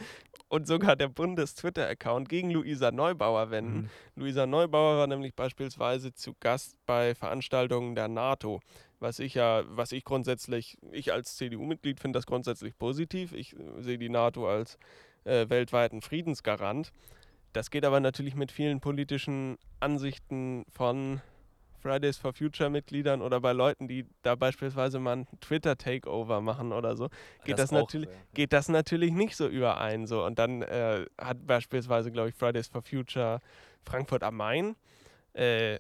und 0.55 0.69
sogar 0.69 0.95
der 0.95 1.09
Bundes-Twitter-Account 1.09 2.29
gegen 2.29 2.49
Luisa 2.53 2.93
Neubauer 2.93 3.51
wenden. 3.51 3.77
Mhm. 3.77 3.91
Luisa 4.15 4.47
Neubauer 4.47 4.99
war 4.99 5.09
nämlich 5.09 5.35
beispielsweise 5.35 6.15
zu 6.15 6.33
Gast 6.39 6.77
bei 6.87 7.17
Veranstaltungen 7.17 7.97
der 7.97 8.07
NATO, 8.07 8.61
was 9.01 9.19
ich 9.19 9.35
ja, 9.35 9.65
was 9.67 9.91
ich 9.91 10.05
grundsätzlich, 10.05 10.79
ich 10.93 11.13
als 11.13 11.35
CDU-Mitglied 11.35 11.99
finde 11.99 12.19
das 12.19 12.27
grundsätzlich 12.27 12.79
positiv. 12.79 13.33
Ich 13.33 13.59
äh, 13.59 13.83
sehe 13.83 13.99
die 13.99 14.09
NATO 14.09 14.49
als 14.49 14.79
äh, 15.25 15.49
weltweiten 15.49 16.03
Friedensgarant. 16.03 16.93
Das 17.53 17.73
geht 17.73 17.85
aber 17.85 17.99
natürlich 17.99 18.37
mit 18.37 18.53
vielen 18.53 18.79
politischen 18.81 19.59
Ansichten 19.81 20.67
von 20.71 21.21
Fridays 21.85 22.17
for 22.17 22.33
Future 22.33 22.71
Mitgliedern 22.71 23.21
oder 23.21 23.41
bei 23.41 23.53
Leuten, 23.53 23.89
die 23.89 24.07
da 24.23 24.37
beispielsweise 24.37 24.99
mal 24.99 25.19
ein 25.19 25.27
Twitter-Takeover 25.41 26.41
machen 26.41 26.73
oder 26.73 26.97
so, 26.97 27.11
geht 27.45 27.59
das, 27.59 27.71
auch, 27.71 27.81
natürlich, 27.81 28.09
ja. 28.09 28.17
geht 28.33 28.55
das 28.55 28.69
natürlich 28.69 29.13
nicht 29.13 29.37
so 29.37 29.47
überein. 29.47 30.07
So. 30.07 30.25
Und 30.25 30.39
dann 30.39 30.63
äh, 30.63 31.05
hat 31.21 31.47
beispielsweise, 31.47 32.11
glaube 32.11 32.31
ich, 32.31 32.35
Fridays 32.35 32.69
for 32.69 32.81
Future 32.81 33.41
Frankfurt 33.85 34.23
am 34.23 34.39
Main, 34.39 34.77
äh, 35.35 35.79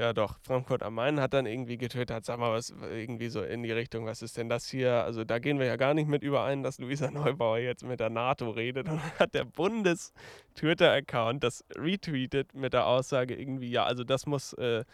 ja 0.00 0.14
doch, 0.14 0.38
Frankfurt 0.42 0.82
am 0.82 0.94
Main 0.94 1.20
hat 1.20 1.34
dann 1.34 1.44
irgendwie 1.44 1.76
getwittert, 1.76 2.24
sag 2.24 2.38
mal, 2.38 2.52
was 2.52 2.72
irgendwie 2.90 3.28
so 3.28 3.42
in 3.42 3.62
die 3.62 3.70
Richtung, 3.70 4.06
was 4.06 4.22
ist 4.22 4.38
denn 4.38 4.48
das 4.48 4.66
hier? 4.66 5.04
Also 5.04 5.24
da 5.24 5.38
gehen 5.38 5.58
wir 5.58 5.66
ja 5.66 5.76
gar 5.76 5.92
nicht 5.92 6.08
mit 6.08 6.22
überein, 6.22 6.62
dass 6.62 6.78
Luisa 6.78 7.10
Neubauer 7.10 7.58
jetzt 7.58 7.84
mit 7.84 8.00
der 8.00 8.08
NATO 8.08 8.48
redet. 8.48 8.88
Und 8.88 8.98
hat 9.18 9.34
der 9.34 9.44
Bundes-Twitter-Account 9.44 11.44
das 11.44 11.66
retweetet 11.76 12.54
mit 12.54 12.72
der 12.72 12.86
Aussage 12.86 13.36
irgendwie, 13.36 13.70
ja, 13.70 13.84
also 13.84 14.02
das 14.02 14.24
muss, 14.24 14.54
äh, 14.54 14.84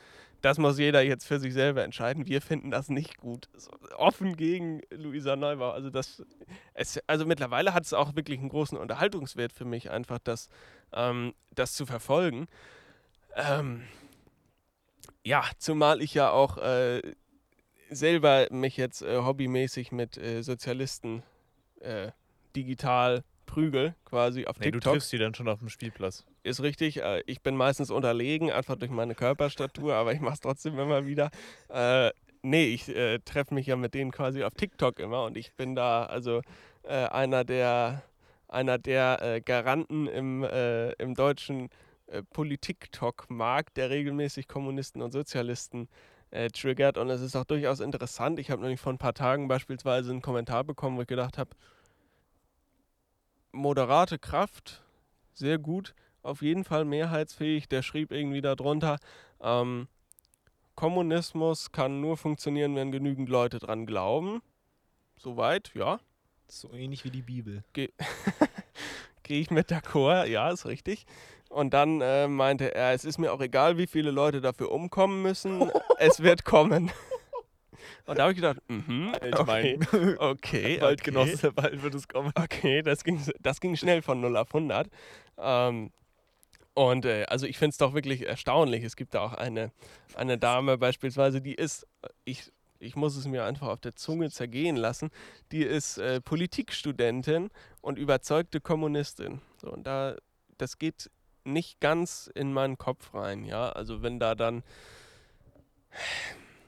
das 0.42 0.58
muss 0.58 0.76
jeder 0.76 1.02
jetzt 1.02 1.24
für 1.24 1.38
sich 1.38 1.54
selber 1.54 1.84
entscheiden. 1.84 2.26
Wir 2.26 2.42
finden 2.42 2.72
das 2.72 2.88
nicht 2.88 3.18
gut. 3.18 3.48
So, 3.54 3.70
offen 3.96 4.36
gegen 4.36 4.80
Luisa 4.90 5.36
Neubauer. 5.36 5.74
Also 5.74 5.88
das, 5.88 6.24
es, 6.74 6.98
also 7.06 7.26
mittlerweile 7.26 7.74
hat 7.74 7.84
es 7.84 7.92
auch 7.92 8.16
wirklich 8.16 8.40
einen 8.40 8.48
großen 8.48 8.76
Unterhaltungswert 8.76 9.52
für 9.52 9.64
mich, 9.64 9.88
einfach 9.88 10.18
das, 10.18 10.48
ähm, 10.92 11.32
das 11.54 11.74
zu 11.74 11.86
verfolgen. 11.86 12.48
Ähm, 13.36 13.82
ja, 15.26 15.42
zumal 15.58 16.02
ich 16.02 16.14
ja 16.14 16.30
auch 16.30 16.56
äh, 16.58 17.02
selber 17.90 18.46
mich 18.50 18.76
jetzt 18.76 19.02
äh, 19.02 19.18
hobbymäßig 19.18 19.90
mit 19.90 20.16
äh, 20.16 20.42
Sozialisten 20.42 21.24
äh, 21.80 22.12
digital 22.54 23.24
prügel, 23.44 23.96
quasi 24.04 24.46
auf 24.46 24.60
Nee, 24.60 24.66
du 24.66 24.78
TikTok. 24.78 24.92
triffst 24.94 25.12
die 25.12 25.18
dann 25.18 25.34
schon 25.34 25.48
auf 25.48 25.58
dem 25.58 25.68
Spielplatz. 25.68 26.24
Ist 26.44 26.62
richtig. 26.62 27.02
Äh, 27.02 27.24
ich 27.26 27.42
bin 27.42 27.56
meistens 27.56 27.90
unterlegen, 27.90 28.52
einfach 28.52 28.76
durch 28.76 28.92
meine 28.92 29.16
Körperstatur, 29.16 29.94
aber 29.94 30.12
ich 30.12 30.20
mache 30.20 30.34
es 30.34 30.40
trotzdem 30.40 30.78
immer 30.78 31.06
wieder. 31.06 31.30
Äh, 31.70 32.12
nee, 32.42 32.66
ich 32.66 32.88
äh, 32.88 33.18
treffe 33.18 33.52
mich 33.52 33.66
ja 33.66 33.74
mit 33.74 33.94
denen 33.94 34.12
quasi 34.12 34.44
auf 34.44 34.54
TikTok 34.54 35.00
immer 35.00 35.24
und 35.24 35.36
ich 35.36 35.54
bin 35.54 35.74
da 35.74 36.06
also 36.06 36.40
einer 36.88 37.42
der, 37.42 38.04
einer 38.46 38.78
der 38.78 39.40
Garanten 39.44 40.06
im, 40.06 40.44
im 40.44 41.14
deutschen 41.16 41.68
äh, 42.06 42.22
Politik-Talk-Markt, 42.22 43.76
der 43.76 43.90
regelmäßig 43.90 44.48
Kommunisten 44.48 45.02
und 45.02 45.12
Sozialisten 45.12 45.88
äh, 46.30 46.48
triggert. 46.48 46.98
Und 46.98 47.10
es 47.10 47.20
ist 47.20 47.36
auch 47.36 47.44
durchaus 47.44 47.80
interessant. 47.80 48.38
Ich 48.38 48.50
habe 48.50 48.62
nämlich 48.62 48.80
vor 48.80 48.92
ein 48.92 48.98
paar 48.98 49.14
Tagen 49.14 49.48
beispielsweise 49.48 50.10
einen 50.10 50.22
Kommentar 50.22 50.64
bekommen, 50.64 50.96
wo 50.96 51.02
ich 51.02 51.08
gedacht 51.08 51.38
habe, 51.38 51.50
moderate 53.52 54.18
Kraft, 54.18 54.82
sehr 55.32 55.58
gut, 55.58 55.94
auf 56.22 56.42
jeden 56.42 56.64
Fall 56.64 56.84
mehrheitsfähig. 56.84 57.68
Der 57.68 57.82
schrieb 57.82 58.12
irgendwie 58.12 58.40
darunter, 58.40 58.98
ähm, 59.40 59.88
Kommunismus 60.74 61.72
kann 61.72 62.00
nur 62.00 62.16
funktionieren, 62.16 62.76
wenn 62.76 62.92
genügend 62.92 63.28
Leute 63.28 63.58
dran 63.58 63.86
glauben. 63.86 64.42
Soweit, 65.18 65.72
ja. 65.74 66.00
So 66.48 66.70
ähnlich 66.72 67.04
wie 67.04 67.10
die 67.10 67.22
Bibel. 67.22 67.64
Gehe 69.22 69.40
ich 69.40 69.50
mit 69.50 69.70
d'accord, 69.70 70.26
ja, 70.26 70.50
ist 70.50 70.66
richtig. 70.66 71.06
Und 71.56 71.72
dann 71.72 72.02
äh, 72.02 72.28
meinte 72.28 72.74
er, 72.74 72.92
es 72.92 73.06
ist 73.06 73.16
mir 73.16 73.32
auch 73.32 73.40
egal, 73.40 73.78
wie 73.78 73.86
viele 73.86 74.10
Leute 74.10 74.42
dafür 74.42 74.70
umkommen 74.70 75.22
müssen, 75.22 75.70
es 75.98 76.22
wird 76.22 76.44
kommen. 76.44 76.90
Und 78.04 78.18
da 78.18 78.24
habe 78.24 78.32
ich 78.32 78.36
gedacht, 78.36 78.58
mhm, 78.68 79.14
okay, 79.14 79.78
okay, 80.18 80.78
Bald 80.78 81.00
okay. 81.00 81.10
Genosse, 81.10 81.52
bald 81.52 81.82
wird 81.82 81.94
es 81.94 82.08
kommen. 82.08 82.30
Okay, 82.34 82.82
das 82.82 83.04
ging, 83.04 83.18
das 83.40 83.60
ging 83.60 83.74
schnell 83.74 84.02
von 84.02 84.20
0 84.20 84.36
auf 84.36 84.54
100. 84.54 84.90
Ähm, 85.38 85.92
und 86.74 87.06
äh, 87.06 87.24
also 87.24 87.46
ich 87.46 87.56
finde 87.56 87.70
es 87.70 87.78
doch 87.78 87.94
wirklich 87.94 88.26
erstaunlich. 88.26 88.84
Es 88.84 88.94
gibt 88.94 89.14
da 89.14 89.22
auch 89.22 89.32
eine, 89.32 89.72
eine 90.14 90.36
Dame 90.36 90.76
beispielsweise, 90.76 91.40
die 91.40 91.54
ist, 91.54 91.86
ich, 92.26 92.52
ich 92.80 92.96
muss 92.96 93.16
es 93.16 93.26
mir 93.26 93.44
einfach 93.44 93.68
auf 93.68 93.80
der 93.80 93.96
Zunge 93.96 94.30
zergehen 94.30 94.76
lassen, 94.76 95.08
die 95.52 95.62
ist 95.62 95.96
äh, 95.96 96.20
Politikstudentin 96.20 97.48
und 97.80 97.98
überzeugte 97.98 98.60
Kommunistin. 98.60 99.40
So, 99.56 99.72
und 99.72 99.86
da, 99.86 100.16
das 100.58 100.76
geht 100.76 101.10
nicht 101.46 101.80
ganz 101.80 102.30
in 102.34 102.52
meinen 102.52 102.76
Kopf 102.78 103.14
rein, 103.14 103.44
ja. 103.44 103.70
Also 103.70 104.02
wenn 104.02 104.18
da 104.20 104.34
dann, 104.34 104.62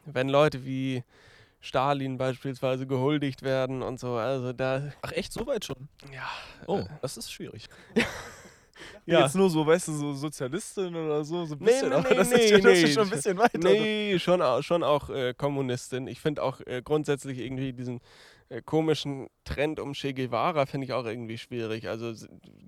wenn 0.06 0.28
Leute 0.28 0.64
wie 0.64 1.04
Stalin 1.61 2.18
beispielsweise 2.18 2.87
gehuldigt 2.87 3.42
werden 3.42 3.82
und 3.82 3.99
so, 4.00 4.14
also 4.14 4.52
da, 4.52 4.92
Ach 5.02 5.12
echt, 5.12 5.32
so 5.32 5.47
weit 5.47 5.64
schon? 5.64 5.88
ja. 6.12 6.28
Oh, 6.66 6.78
äh, 6.78 6.87
das 7.02 7.16
ist 7.16 7.32
schwierig. 7.32 7.68
Ja. 9.06 9.23
Jetzt 9.23 9.35
nur 9.35 9.49
so, 9.50 9.66
weißt 9.66 9.88
du, 9.88 9.92
so 9.92 10.12
Sozialistin 10.12 10.94
oder 10.94 11.25
so, 11.25 11.44
so 11.47 11.54
ein 11.54 11.58
Nee, 11.61 11.64
bisschen, 11.66 11.88
nee, 11.88 11.94
aber 11.97 12.08
nee, 12.11 12.14
das, 12.14 12.30
nee, 12.30 12.37
ist, 12.37 12.50
schon- 12.50 12.62
das 12.62 12.73
nee. 12.75 12.82
ist 12.82 12.94
schon 12.94 13.02
ein 13.04 13.11
bisschen 13.11 13.38
weiter. 13.38 13.58
Nee, 13.58 14.18
schon 14.20 14.42
auch, 14.42 14.62
schon 14.62 14.82
auch 14.85 15.11
äh, 15.11 15.35
Kommunistin. 15.35 16.06
Ich 16.06 16.20
finde 16.20 16.42
auch 16.42 16.61
äh, 16.61 16.82
grundsätzlich 16.85 17.38
irgendwie 17.38 17.73
diesen 17.73 17.97
äh, 17.97 18.00
komischen 18.64 19.28
Trend 19.44 19.78
um 19.80 19.92
Che 19.92 20.14
Guevara 20.14 20.66
finde 20.66 20.86
ich 20.86 20.92
auch 20.92 21.04
irgendwie 21.04 21.38
schwierig. 21.38 21.88
Also 21.88 22.12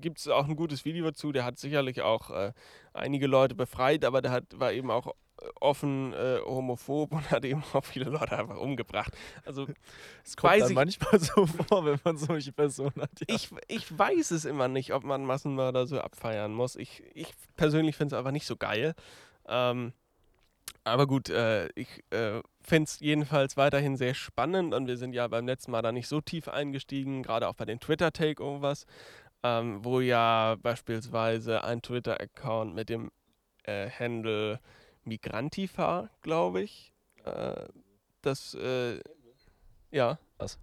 gibt 0.00 0.18
es 0.18 0.28
auch 0.28 0.46
ein 0.46 0.56
gutes 0.56 0.84
Video 0.84 1.04
dazu, 1.06 1.32
der 1.32 1.44
hat 1.44 1.58
sicherlich 1.58 2.02
auch 2.02 2.30
äh, 2.30 2.52
einige 2.92 3.26
Leute 3.26 3.54
befreit, 3.54 4.04
aber 4.04 4.20
der 4.22 4.30
hat, 4.30 4.44
war 4.58 4.72
eben 4.72 4.90
auch 4.90 5.06
äh, 5.06 5.46
offen 5.60 6.12
äh, 6.12 6.38
homophob 6.44 7.12
und 7.14 7.30
hat 7.30 7.44
eben 7.46 7.62
auch 7.72 7.84
viele 7.84 8.10
Leute 8.10 8.38
einfach 8.38 8.58
umgebracht. 8.58 9.16
Also 9.44 9.66
Es 10.24 10.36
kommt 10.36 10.52
weiß 10.52 10.62
dann 10.64 10.70
ich- 10.70 10.76
manchmal 10.76 11.18
so 11.20 11.46
vor, 11.68 11.84
wenn 11.86 11.98
man 12.04 12.16
solche 12.18 12.52
Personen 12.52 13.00
hat. 13.00 13.10
Ja. 13.20 13.34
ich, 13.34 13.50
ich 13.68 13.98
weiß 13.98 14.32
es 14.32 14.44
immer 14.44 14.68
nicht, 14.68 14.92
ob 14.92 15.04
man 15.04 15.24
Massenmörder 15.24 15.86
so 15.86 15.98
abfeiern 16.00 16.52
muss. 16.52 16.76
Ich, 16.76 17.02
ich 17.14 17.28
persönlich 17.56 17.96
finde 17.96 18.14
es 18.14 18.18
einfach 18.18 18.32
nicht 18.32 18.46
so 18.46 18.56
geil. 18.56 18.94
Ähm, 19.48 19.92
aber 20.90 21.06
gut, 21.06 21.28
äh, 21.30 21.68
ich 21.74 21.88
äh, 22.10 22.42
finde 22.60 22.84
es 22.84 23.00
jedenfalls 23.00 23.56
weiterhin 23.56 23.96
sehr 23.96 24.14
spannend 24.14 24.74
und 24.74 24.86
wir 24.86 24.96
sind 24.96 25.12
ja 25.12 25.26
beim 25.28 25.46
letzten 25.46 25.70
Mal 25.70 25.82
da 25.82 25.92
nicht 25.92 26.08
so 26.08 26.20
tief 26.20 26.48
eingestiegen, 26.48 27.22
gerade 27.22 27.48
auch 27.48 27.54
bei 27.54 27.64
den 27.64 27.80
Twitter-Takeovers, 27.80 28.86
ähm, 29.42 29.84
wo 29.84 30.00
ja 30.00 30.56
beispielsweise 30.62 31.64
ein 31.64 31.82
Twitter-Account 31.82 32.74
mit 32.74 32.88
dem 32.88 33.10
äh, 33.64 33.88
Handle 33.90 34.60
Migrantifa, 35.04 36.10
glaube 36.20 36.62
ich, 36.62 36.92
äh, 37.24 37.66
das, 38.22 38.54
äh, 38.54 39.00
ja. 39.90 40.18
Was? 40.38 40.58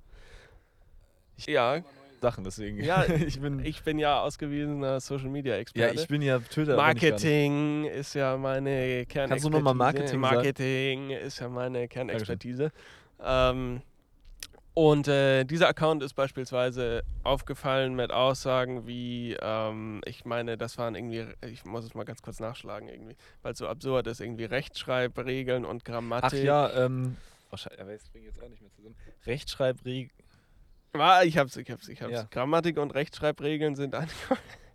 ja, 1.46 1.81
Sachen, 2.21 2.43
deswegen. 2.43 2.83
Ja, 2.83 3.05
ich 3.27 3.39
bin, 3.39 3.59
ich 3.63 3.83
bin 3.83 4.00
ja 4.00 4.21
ausgewiesener 4.21 5.00
Social 5.00 5.29
Media 5.29 5.55
Experte. 5.55 5.95
ja, 5.95 6.01
ich 6.01 6.07
bin 6.07 6.21
ja 6.21 6.39
Twitter. 6.39 6.75
Marketing 6.75 7.86
ist 7.86 8.13
ja 8.13 8.38
meine 8.38 9.05
Kernexpertise. 9.05 9.27
Kannst 9.29 9.45
du 9.45 9.50
noch 9.50 9.62
mal 9.62 9.74
Marketing 9.74 10.07
sagen? 10.07 10.19
Marketing 10.21 11.09
ist 11.12 11.39
ja 11.39 11.50
meine 11.50 11.88
Kernexpertise. 11.88 12.71
Ähm, 13.24 13.81
Und 14.74 15.07
äh, 15.07 15.43
dieser 15.43 15.69
Account 15.69 16.03
ist 16.03 16.13
beispielsweise 16.13 17.01
aufgefallen 17.24 17.95
mit 17.95 18.12
Aussagen 18.12 18.86
wie, 18.86 19.36
ähm, 19.41 20.01
ich 20.05 20.24
meine, 20.24 20.55
das 20.55 20.77
waren 20.77 20.93
irgendwie, 20.93 21.25
ich 21.50 21.65
muss 21.65 21.83
es 21.83 21.95
mal 21.95 22.03
ganz 22.05 22.21
kurz 22.21 22.39
nachschlagen 22.39 22.88
irgendwie, 22.88 23.15
weil 23.41 23.53
es 23.53 23.57
so 23.57 23.67
absurd 23.67 24.05
ist, 24.05 24.21
irgendwie 24.21 24.45
Rechtschreibregeln 24.45 25.65
und 25.65 25.83
Grammatik. 25.83 26.41
Ach 26.41 26.45
ja, 26.45 26.86
ähm. 26.86 27.17
Aber 27.50 27.91
jetzt 27.91 28.12
bringe 28.12 28.27
ich 28.27 28.36
jetzt 28.36 28.43
auch 28.43 28.50
nicht 28.50 28.62
mehr 28.62 28.69
zusammen. 28.71 28.95
Rechtschreibregeln. 29.25 30.12
Ah, 30.94 31.24
ich 31.24 31.38
hab's, 31.38 31.56
ich 31.58 31.70
hab's, 31.70 31.88
ich 31.89 32.01
hab's. 32.01 32.12
Ja. 32.13 32.24
Grammatik 32.32 32.77
und 32.77 32.94
Rechtschreibregeln 32.94 33.75
sind 33.75 33.94
ein, 33.96 34.08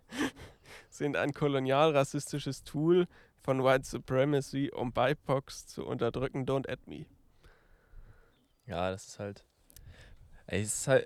sind 0.89 1.17
ein 1.17 1.33
kolonial-rassistisches 1.33 2.63
Tool 2.63 3.07
von 3.41 3.63
White 3.63 3.85
Supremacy, 3.85 4.71
um 4.73 4.93
BIPOCs 4.93 5.67
zu 5.67 5.85
unterdrücken. 5.85 6.45
Don't 6.45 6.69
at 6.71 6.87
me. 6.87 7.05
Ja, 8.65 8.89
das 8.91 9.07
ist 9.07 9.19
halt. 9.19 9.43
Ey, 10.47 10.61
ist 10.61 10.87
halt. 10.87 11.05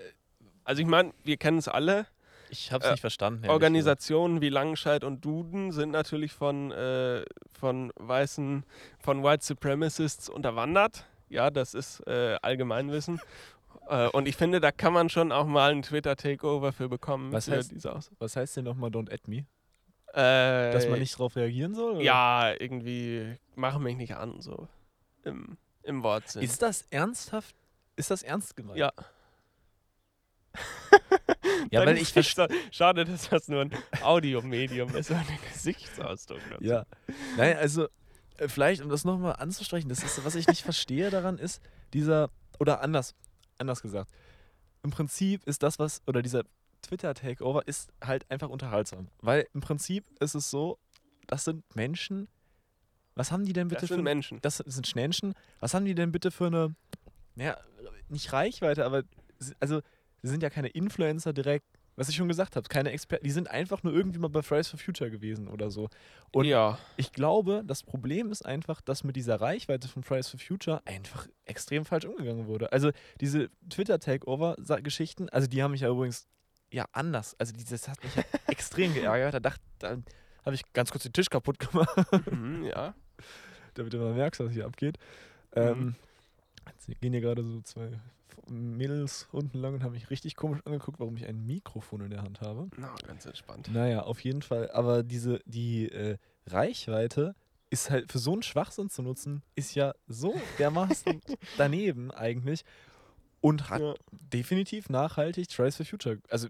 Also 0.64 0.82
ich 0.82 0.88
meine, 0.88 1.14
wir 1.24 1.38
kennen 1.38 1.58
es 1.58 1.68
alle. 1.68 2.06
Ich 2.50 2.72
hab's 2.72 2.86
Äh, 2.86 2.92
nicht 2.92 3.02
verstanden. 3.02 3.40
ehrlich 3.44 3.52
Organisationen 3.52 4.42
wie 4.42 4.50
Langenscheid 4.50 5.04
und 5.04 5.26
Duden 5.26 5.72
sind 5.72 5.90
natürlich 5.92 6.32
von, 6.34 6.72
äh, 6.72 7.26
von 7.60 7.92
weißen, 7.96 8.66
von 9.00 9.24
White 9.24 9.44
Supremacists 9.44 10.30
unterwandert. 10.30 11.06
Ja, 11.30 11.50
das 11.50 11.74
ist 11.74 12.06
äh, 12.08 12.38
Allgemeinwissen. 12.42 13.20
Äh, 13.90 14.08
und 14.10 14.28
ich 14.28 14.36
finde, 14.36 14.60
da 14.60 14.72
kann 14.72 14.94
man 14.94 15.10
schon 15.10 15.32
auch 15.32 15.46
mal 15.46 15.72
einen 15.72 15.82
Twitter-Takeover 15.82 16.72
für 16.74 16.90
bekommen. 16.90 17.32
Was 17.32 17.46
für 17.46 17.58
heißt-. 17.58 18.12
Was 18.20 18.36
heißt 18.36 18.58
denn 18.58 18.66
nochmal 18.66 18.90
Don't 18.90 19.12
at 19.14 19.28
me? 19.28 19.46
äh, 20.14 20.72
Dass 20.72 20.88
man 20.88 21.00
nicht 21.00 21.18
drauf 21.18 21.36
reagieren 21.36 21.74
soll? 21.76 21.96
oder? 21.96 22.02
Ja, 22.04 22.54
irgendwie 22.60 23.38
machen 23.56 23.84
mich 23.84 23.98
nicht 23.98 24.16
an, 24.16 24.42
so 24.42 24.68
im, 25.24 25.58
im 25.84 26.02
Wortsinn. 26.04 26.42
Ist 26.42 26.62
das 26.62 26.86
ernsthaft? 26.90 27.56
Ist 27.96 28.10
das 28.12 28.24
ernst 28.24 28.56
gemeint? 28.56 28.78
ja. 28.78 28.92
Ja, 31.72 31.86
weil 31.86 31.98
ich 31.98 32.14
verstehe. 32.14 32.48
Schade, 32.72 33.04
dass 33.04 33.30
das 33.30 33.48
nur 33.50 33.62
ein 33.62 33.72
Audiomedium 34.02 34.96
ist 34.96 35.10
und 35.10 35.18
ein 35.18 35.40
Gesichtsausdruck. 35.52 36.40
dazu. 36.50 36.64
Ja. 36.64 36.86
Nein, 37.36 37.58
also, 37.58 37.88
äh, 38.38 38.48
vielleicht, 38.48 38.82
um 38.82 38.90
das 38.90 39.04
nochmal 39.04 39.36
anzusprechen, 39.38 39.90
das 39.90 40.04
ist, 40.04 40.24
was 40.24 40.36
ich 40.36 40.48
nicht 40.48 40.62
verstehe 40.64 41.10
daran, 41.10 41.38
ist 41.38 41.62
dieser, 41.94 42.30
oder 42.60 42.82
anders, 42.82 43.16
anders 43.60 43.82
gesagt, 43.82 44.12
im 44.84 44.92
Prinzip 44.92 45.44
ist 45.46 45.64
das, 45.64 45.80
was, 45.80 46.02
oder 46.08 46.22
dieser 46.22 46.44
Twitter-Takeover 46.82 47.68
ist 47.68 47.92
halt 48.04 48.30
einfach 48.30 48.50
unterhaltsam. 48.50 49.08
Weil 49.22 49.48
im 49.54 49.62
Prinzip 49.62 50.06
ist 50.20 50.36
es 50.36 50.50
so, 50.50 50.78
das 51.28 51.44
sind 51.44 51.64
Menschen, 51.76 52.28
was 53.16 53.32
haben 53.32 53.46
die 53.46 53.54
denn 53.54 53.68
bitte 53.68 53.82
Das 53.82 53.88
für 53.90 53.96
sind 53.96 54.04
Menschen. 54.04 54.40
das 54.42 54.58
sind 54.58 54.96
Menschen. 54.96 55.34
Was 55.60 55.74
haben 55.74 55.86
die 55.86 55.96
denn 55.96 56.12
bitte 56.12 56.30
für 56.30 56.48
eine, 56.48 56.76
naja, 57.36 57.58
nicht 58.10 58.32
Reichweite, 58.32 58.86
aber 58.86 59.04
also 59.60 59.82
sie 60.22 60.30
sind 60.30 60.44
ja 60.44 60.50
keine 60.50 60.70
Influencer 60.70 61.34
direkt, 61.34 61.66
was 61.98 62.10
ich 62.10 62.16
schon 62.16 62.28
gesagt 62.28 62.56
habe, 62.56 62.68
keine 62.70 62.92
Experten, 62.92 63.26
die 63.26 63.32
sind 63.32 63.50
einfach 63.50 63.82
nur 63.82 63.92
irgendwie 63.92 64.20
mal 64.20 64.30
bei 64.30 64.44
Fridays 64.44 64.70
for 64.70 64.80
Future 64.80 65.10
gewesen 65.10 65.48
oder 65.48 65.72
so. 65.72 65.90
Und 66.32 66.46
ja, 66.46 66.78
ich 66.96 67.12
glaube, 67.12 67.64
das 67.66 67.82
Problem 67.82 68.32
ist 68.32 68.46
einfach, 68.46 68.82
dass 68.82 69.04
mit 69.04 69.16
dieser 69.16 69.42
Reichweite 69.42 69.88
von 69.88 70.04
Fridays 70.04 70.30
for 70.30 70.40
Future 70.40 70.82
einfach 70.86 71.28
extrem 71.46 71.86
falsch 71.86 72.06
umgegangen 72.06 72.46
wurde. 72.46 72.72
Also 72.72 72.92
diese 73.20 73.50
Twitter-Takeover-Geschichten, 73.70 75.30
also 75.30 75.48
die 75.48 75.64
haben 75.64 75.72
mich 75.72 75.82
ja 75.82 75.90
übrigens 75.90 76.28
ja 76.72 76.86
anders, 76.92 77.36
also 77.40 77.54
das 77.68 77.88
hat 77.88 78.02
mich 78.04 78.16
ja 78.16 78.24
extrem 78.48 78.94
geärgert. 78.94 79.34
Da 79.34 79.40
dachte, 79.40 79.64
da 79.80 79.98
habe 80.46 80.54
ich 80.54 80.62
ganz 80.74 80.92
kurz 80.92 81.04
den 81.04 81.14
Tisch 81.14 81.32
kaputt 81.32 81.58
gemacht 81.58 81.98
mhm, 82.32 82.64
ja. 82.64 82.94
damit 83.74 83.92
du 83.94 83.98
mal 83.98 84.14
merkst, 84.14 84.40
was 84.40 84.54
hier 84.54 84.66
abgeht. 84.66 85.00
Mhm. 85.56 85.62
Ähm, 85.62 85.96
jetzt 86.70 86.88
gehen 87.02 87.14
hier 87.14 87.22
gerade 87.22 87.44
so 87.44 87.62
zwei 87.62 87.90
Mädels 88.48 89.28
unten 89.32 89.58
lang 89.60 89.76
und 89.76 89.84
haben 89.84 89.94
mich 89.94 90.10
richtig 90.10 90.36
komisch 90.36 90.60
angeguckt, 90.66 91.00
warum 91.00 91.18
ich 91.18 91.26
ein 91.28 91.46
Mikrofon 91.46 92.02
in 92.02 92.10
der 92.12 92.22
Hand 92.22 92.42
habe. 92.42 92.70
Na, 92.78 92.94
ganz 93.06 93.26
entspannt. 93.26 93.70
Naja, 93.72 94.04
auf 94.04 94.20
jeden 94.22 94.42
Fall. 94.42 94.72
Aber 94.72 95.04
diese, 95.04 95.40
die 95.46 95.90
äh, 95.92 96.18
Reichweite 96.46 97.36
ist 97.70 97.90
halt 97.90 98.12
für 98.12 98.20
so 98.20 98.32
einen 98.34 98.44
Schwachsinn 98.44 98.90
zu 98.90 99.02
nutzen, 99.02 99.42
ist 99.56 99.76
ja 99.76 99.94
so 100.08 100.34
dermaßen 100.60 101.22
daneben 101.58 102.12
eigentlich 102.12 102.64
und 103.42 103.70
hat 103.70 103.82
Ja. 103.82 103.94
definitiv 104.12 104.90
nachhaltig 104.90 105.52
Fridays 105.52 105.76
for 105.76 105.86
Future. 105.86 106.20
Also, 106.30 106.48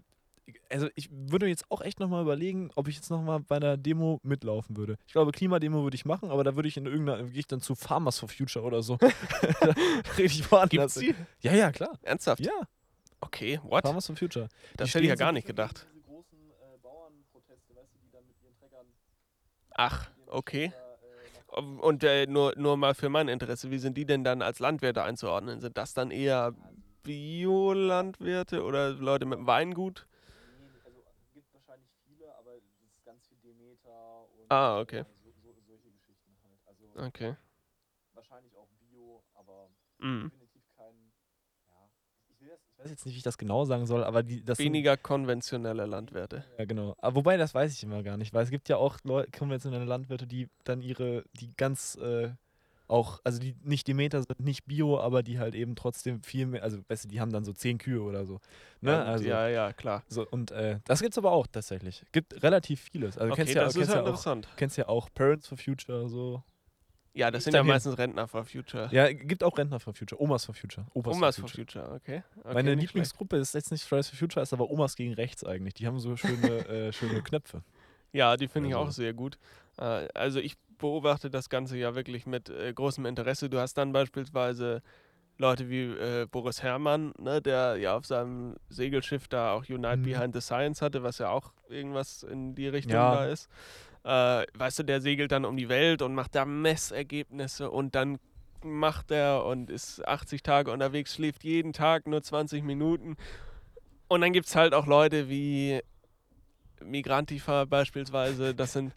also 0.70 0.88
ich 0.94 1.08
würde 1.10 1.46
jetzt 1.46 1.70
auch 1.70 1.80
echt 1.80 2.00
nochmal 2.00 2.22
überlegen, 2.22 2.70
ob 2.74 2.88
ich 2.88 2.96
jetzt 2.96 3.10
nochmal 3.10 3.40
bei 3.40 3.56
einer 3.56 3.76
Demo 3.76 4.20
mitlaufen 4.22 4.76
würde. 4.76 4.96
Ich 5.06 5.12
glaube, 5.12 5.32
Klimademo 5.32 5.82
würde 5.82 5.94
ich 5.94 6.04
machen, 6.04 6.30
aber 6.30 6.44
da 6.44 6.56
würde 6.56 6.68
ich 6.68 6.76
in 6.76 6.86
irgendeiner, 6.86 7.24
gehe 7.24 7.40
ich 7.40 7.46
dann 7.46 7.60
zu 7.60 7.74
Farmers 7.74 8.18
for 8.18 8.28
Future 8.28 8.64
oder 8.64 8.82
so. 8.82 8.96
da 9.60 9.74
rede 10.16 10.26
ich 10.26 10.50
woanders. 10.50 10.94
Gibt's 10.98 11.16
die? 11.40 11.46
Ja, 11.46 11.54
ja, 11.54 11.72
klar. 11.72 11.98
Ernsthaft? 12.02 12.40
Ja, 12.40 12.66
Okay, 13.20 13.60
what? 13.64 13.82
Farmers 13.84 14.06
for 14.06 14.16
Future. 14.16 14.48
Das 14.76 14.94
hätte 14.94 15.04
ich 15.04 15.08
ja 15.08 15.16
gar 15.16 15.32
nicht 15.32 15.46
gedacht. 15.46 15.86
Äh, 15.86 16.14
Ach, 19.74 20.10
okay. 20.26 20.72
Und 21.80 22.04
äh, 22.04 22.26
nur, 22.26 22.54
nur 22.56 22.76
mal 22.76 22.94
für 22.94 23.08
mein 23.08 23.28
Interesse, 23.28 23.70
wie 23.70 23.78
sind 23.78 23.96
die 23.96 24.04
denn 24.04 24.22
dann 24.22 24.42
als 24.42 24.58
Landwirte 24.60 25.02
einzuordnen? 25.02 25.60
Sind 25.60 25.76
das 25.76 25.94
dann 25.94 26.10
eher 26.10 26.54
Biolandwirte 27.02 28.62
oder 28.62 28.90
Leute 28.90 29.24
mit 29.24 29.38
einem 29.38 29.46
Weingut? 29.46 30.06
Also 30.84 31.02
gibt 31.32 31.52
wahrscheinlich 31.54 31.90
viele, 32.06 32.36
aber 32.36 32.54
es 32.56 32.64
ist 32.64 33.04
ganz 33.04 33.26
viel 33.26 33.38
Demeter 33.38 34.26
und 34.37 34.37
Ah, 34.48 34.80
okay. 34.80 35.04
so, 35.22 35.32
so, 35.42 35.54
solche 35.66 35.90
Geschichten 35.90 36.36
halt. 36.42 36.58
Also 36.66 37.06
Okay. 37.06 37.36
wahrscheinlich 38.12 38.54
auch 38.56 38.68
Bio, 38.80 39.22
aber 39.34 39.68
Mhm. 39.98 40.30
definitiv 40.30 40.62
kein. 40.76 40.94
Ja, 41.68 41.90
ich, 42.28 42.40
will 42.40 42.48
das, 42.48 42.60
ich 42.72 42.78
weiß 42.78 42.90
jetzt 42.90 43.04
nicht, 43.06 43.14
wie 43.14 43.18
ich 43.18 43.22
das 43.24 43.38
genau 43.38 43.64
sagen 43.64 43.86
soll, 43.86 44.04
aber 44.04 44.22
die, 44.22 44.44
das 44.44 44.58
Weniger 44.58 44.96
konventionelle 44.96 45.86
Landwirte. 45.86 46.42
Sind, 46.42 46.58
ja, 46.58 46.64
genau. 46.64 46.94
Aber 46.98 47.16
wobei, 47.16 47.36
das 47.36 47.54
weiß 47.54 47.72
ich 47.72 47.82
immer 47.82 48.02
gar 48.02 48.16
nicht, 48.16 48.32
weil 48.32 48.44
es 48.44 48.50
gibt 48.50 48.68
ja 48.68 48.76
auch 48.76 48.98
Leute, 49.04 49.30
konventionelle 49.36 49.84
Landwirte, 49.84 50.26
die 50.26 50.48
dann 50.64 50.80
ihre, 50.80 51.24
die 51.34 51.54
ganz 51.56 51.96
äh, 51.96 52.30
auch, 52.88 53.20
also 53.24 53.38
die 53.38 53.54
nicht 53.62 53.86
Demeter 53.86 54.22
sind, 54.22 54.40
nicht 54.40 54.66
Bio, 54.66 54.98
aber 54.98 55.22
die 55.22 55.38
halt 55.38 55.54
eben 55.54 55.76
trotzdem 55.76 56.22
viel 56.22 56.46
mehr, 56.46 56.62
also 56.62 56.78
weißt 56.88 57.04
du, 57.04 57.08
die 57.08 57.20
haben 57.20 57.30
dann 57.32 57.44
so 57.44 57.52
zehn 57.52 57.78
Kühe 57.78 58.00
oder 58.02 58.24
so. 58.24 58.40
Ne? 58.80 58.92
Ja, 58.92 59.04
also, 59.04 59.24
ja, 59.24 59.48
ja, 59.48 59.72
klar. 59.72 60.02
So, 60.08 60.26
und 60.26 60.50
äh, 60.50 60.80
das 60.86 61.00
gibt's 61.02 61.18
aber 61.18 61.30
auch 61.32 61.46
tatsächlich. 61.46 62.04
Gibt 62.12 62.42
relativ 62.42 62.80
vieles. 62.80 63.16
Also 63.18 63.32
Okay, 63.32 63.42
kennst 63.42 63.54
ja, 63.54 63.64
das 63.64 63.74
kennst 63.74 63.88
ist 63.88 63.94
ja 63.94 64.00
ja 64.00 64.02
auch, 64.02 64.06
interessant. 64.06 64.48
kennst 64.56 64.76
ja 64.78 64.88
auch 64.88 65.08
Parents 65.14 65.46
for 65.46 65.58
Future 65.58 66.08
so. 66.08 66.42
Ja, 67.14 67.30
das 67.32 67.44
sind 67.44 67.54
ja 67.54 67.64
meistens 67.64 67.98
Rentner 67.98 68.28
for 68.28 68.44
Future. 68.44 68.88
Ja, 68.92 69.12
gibt 69.12 69.42
auch 69.42 69.58
Rentner 69.58 69.80
for 69.80 69.92
Future, 69.92 70.20
Omas 70.22 70.44
for 70.44 70.54
Future. 70.54 70.86
Opas 70.94 71.16
Omas 71.16 71.36
for 71.36 71.48
for 71.48 71.56
Future. 71.56 71.84
Future, 71.84 71.94
okay. 71.96 72.22
okay 72.38 72.54
Meine 72.54 72.70
nicht 72.70 72.78
schlecht. 72.78 72.80
Lieblingsgruppe 72.94 73.36
ist 73.38 73.54
jetzt 73.54 73.72
nicht 73.72 73.82
Fridays 73.84 74.08
for 74.08 74.16
Future, 74.18 74.42
ist 74.42 74.52
aber 74.52 74.70
Omas 74.70 74.94
gegen 74.94 75.14
Rechts 75.14 75.42
eigentlich. 75.44 75.74
Die 75.74 75.86
haben 75.86 75.98
so 75.98 76.16
schöne, 76.16 76.46
äh, 76.68 76.92
schöne 76.92 77.20
Knöpfe. 77.22 77.62
Ja, 78.12 78.36
die 78.36 78.46
finde 78.48 78.68
ich 78.70 78.76
Also- 78.76 78.88
auch 78.88 78.92
sehr 78.92 79.12
gut. 79.14 79.36
Äh, 79.78 79.82
also 80.14 80.38
ich 80.38 80.56
beobachte 80.78 81.30
das 81.30 81.48
Ganze 81.48 81.76
ja 81.76 81.94
wirklich 81.94 82.26
mit 82.26 82.48
äh, 82.48 82.72
großem 82.72 83.04
Interesse. 83.06 83.50
Du 83.50 83.58
hast 83.58 83.74
dann 83.74 83.92
beispielsweise 83.92 84.82
Leute 85.36 85.68
wie 85.68 85.82
äh, 85.84 86.26
Boris 86.30 86.62
Herrmann, 86.62 87.12
ne, 87.18 87.40
der 87.40 87.76
ja 87.76 87.96
auf 87.96 88.06
seinem 88.06 88.56
Segelschiff 88.68 89.28
da 89.28 89.52
auch 89.52 89.68
Unite 89.68 89.98
Mhm. 89.98 90.02
Behind 90.02 90.34
the 90.34 90.40
Science 90.40 90.82
hatte, 90.82 91.02
was 91.02 91.18
ja 91.18 91.30
auch 91.30 91.52
irgendwas 91.68 92.22
in 92.24 92.54
die 92.54 92.68
Richtung 92.68 92.92
Ja. 92.94 93.12
da 93.12 93.24
ist. 93.26 93.48
Äh, 94.04 94.46
weißt 94.58 94.80
du, 94.80 94.82
der 94.84 95.00
segelt 95.00 95.30
dann 95.32 95.44
um 95.44 95.56
die 95.56 95.68
Welt 95.68 96.02
und 96.02 96.14
macht 96.14 96.34
da 96.34 96.44
Messergebnisse 96.44 97.70
und 97.70 97.94
dann 97.94 98.18
macht 98.64 99.12
er 99.12 99.44
und 99.44 99.70
ist 99.70 100.06
80 100.06 100.42
Tage 100.42 100.72
unterwegs, 100.72 101.14
schläft 101.14 101.44
jeden 101.44 101.72
Tag 101.72 102.06
nur 102.08 102.22
20 102.22 102.64
Minuten. 102.64 103.16
Und 104.08 104.22
dann 104.22 104.32
gibt 104.32 104.46
es 104.46 104.56
halt 104.56 104.74
auch 104.74 104.86
Leute 104.86 105.28
wie 105.28 105.80
Migrantifa 106.82 107.64
beispielsweise, 107.64 108.54
das 108.54 108.72
sind 108.72 108.94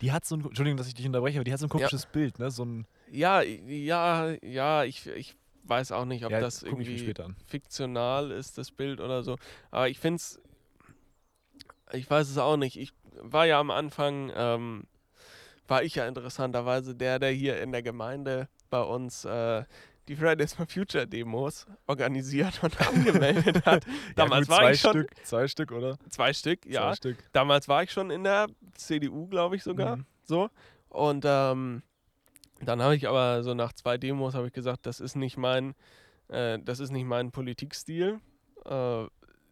Die 0.00 0.12
hat 0.12 0.24
so 0.24 0.36
ein, 0.36 0.44
Entschuldigung, 0.44 0.76
dass 0.76 0.88
ich 0.88 0.94
dich 0.94 1.06
unterbreche, 1.06 1.38
aber 1.38 1.44
die 1.44 1.52
hat 1.52 1.60
so 1.60 1.66
ein 1.66 1.70
komisches 1.70 2.06
Bild, 2.06 2.38
ne? 2.38 2.50
So 2.50 2.64
ein, 2.64 2.86
Ja, 3.10 3.42
ja, 3.42 4.34
ja, 4.42 4.84
ich, 4.84 5.06
ich 5.06 5.36
weiß 5.64 5.92
auch 5.92 6.04
nicht, 6.04 6.24
ob 6.24 6.32
ja, 6.32 6.40
das 6.40 6.62
irgendwie 6.62 7.14
fiktional 7.46 8.30
ist, 8.30 8.58
das 8.58 8.70
Bild 8.70 9.00
oder 9.00 9.22
so. 9.22 9.36
Aber 9.70 9.88
ich 9.88 9.98
finde 9.98 10.16
es, 10.16 10.40
ich 11.92 12.08
weiß 12.08 12.28
es 12.28 12.38
auch 12.38 12.56
nicht. 12.56 12.78
Ich 12.78 12.92
war 13.20 13.46
ja 13.46 13.60
am 13.60 13.70
Anfang, 13.70 14.32
ähm, 14.34 14.84
war 15.66 15.82
ich 15.82 15.96
ja 15.96 16.06
interessanterweise 16.06 16.94
der, 16.94 17.18
der 17.18 17.30
hier 17.30 17.60
in 17.60 17.72
der 17.72 17.82
Gemeinde 17.82 18.48
bei 18.70 18.80
uns 18.80 19.24
äh, 19.24 19.64
die 20.08 20.16
Fridays 20.16 20.54
for 20.54 20.66
Future 20.66 21.06
Demos 21.06 21.66
organisiert 21.86 22.62
und 22.62 22.80
angemeldet 22.88 23.64
hat. 23.66 23.84
Damals 24.16 24.48
ja, 24.48 24.54
gut, 24.54 24.56
war 24.56 24.58
zwei 24.58 24.72
ich 24.72 24.80
schon, 24.80 24.90
Stück, 24.92 25.26
zwei 25.26 25.48
Stück, 25.48 25.72
oder? 25.72 25.98
zwei 26.08 26.32
Stück, 26.32 26.66
ja. 26.66 26.88
Zwei 26.88 26.94
Stück. 26.96 27.32
Damals 27.32 27.68
war 27.68 27.82
ich 27.82 27.92
schon 27.92 28.10
in 28.10 28.24
der 28.24 28.46
CDU, 28.74 29.26
glaube 29.28 29.56
ich 29.56 29.62
sogar. 29.62 29.96
Mhm. 29.96 30.06
So. 30.24 30.50
Und 30.88 31.24
ähm, 31.26 31.82
dann 32.60 32.82
habe 32.82 32.96
ich 32.96 33.08
aber 33.08 33.42
so 33.42 33.54
nach 33.54 33.72
zwei 33.72 33.98
Demos 33.98 34.34
habe 34.34 34.48
ich 34.48 34.52
gesagt, 34.52 34.86
das 34.86 35.00
ist 35.00 35.14
nicht 35.14 35.36
mein, 35.36 35.74
äh, 36.28 36.58
das 36.60 36.80
ist 36.80 36.90
nicht 36.90 37.04
mein 37.04 37.30
Politikstil. 37.30 38.20
Äh, 38.64 39.04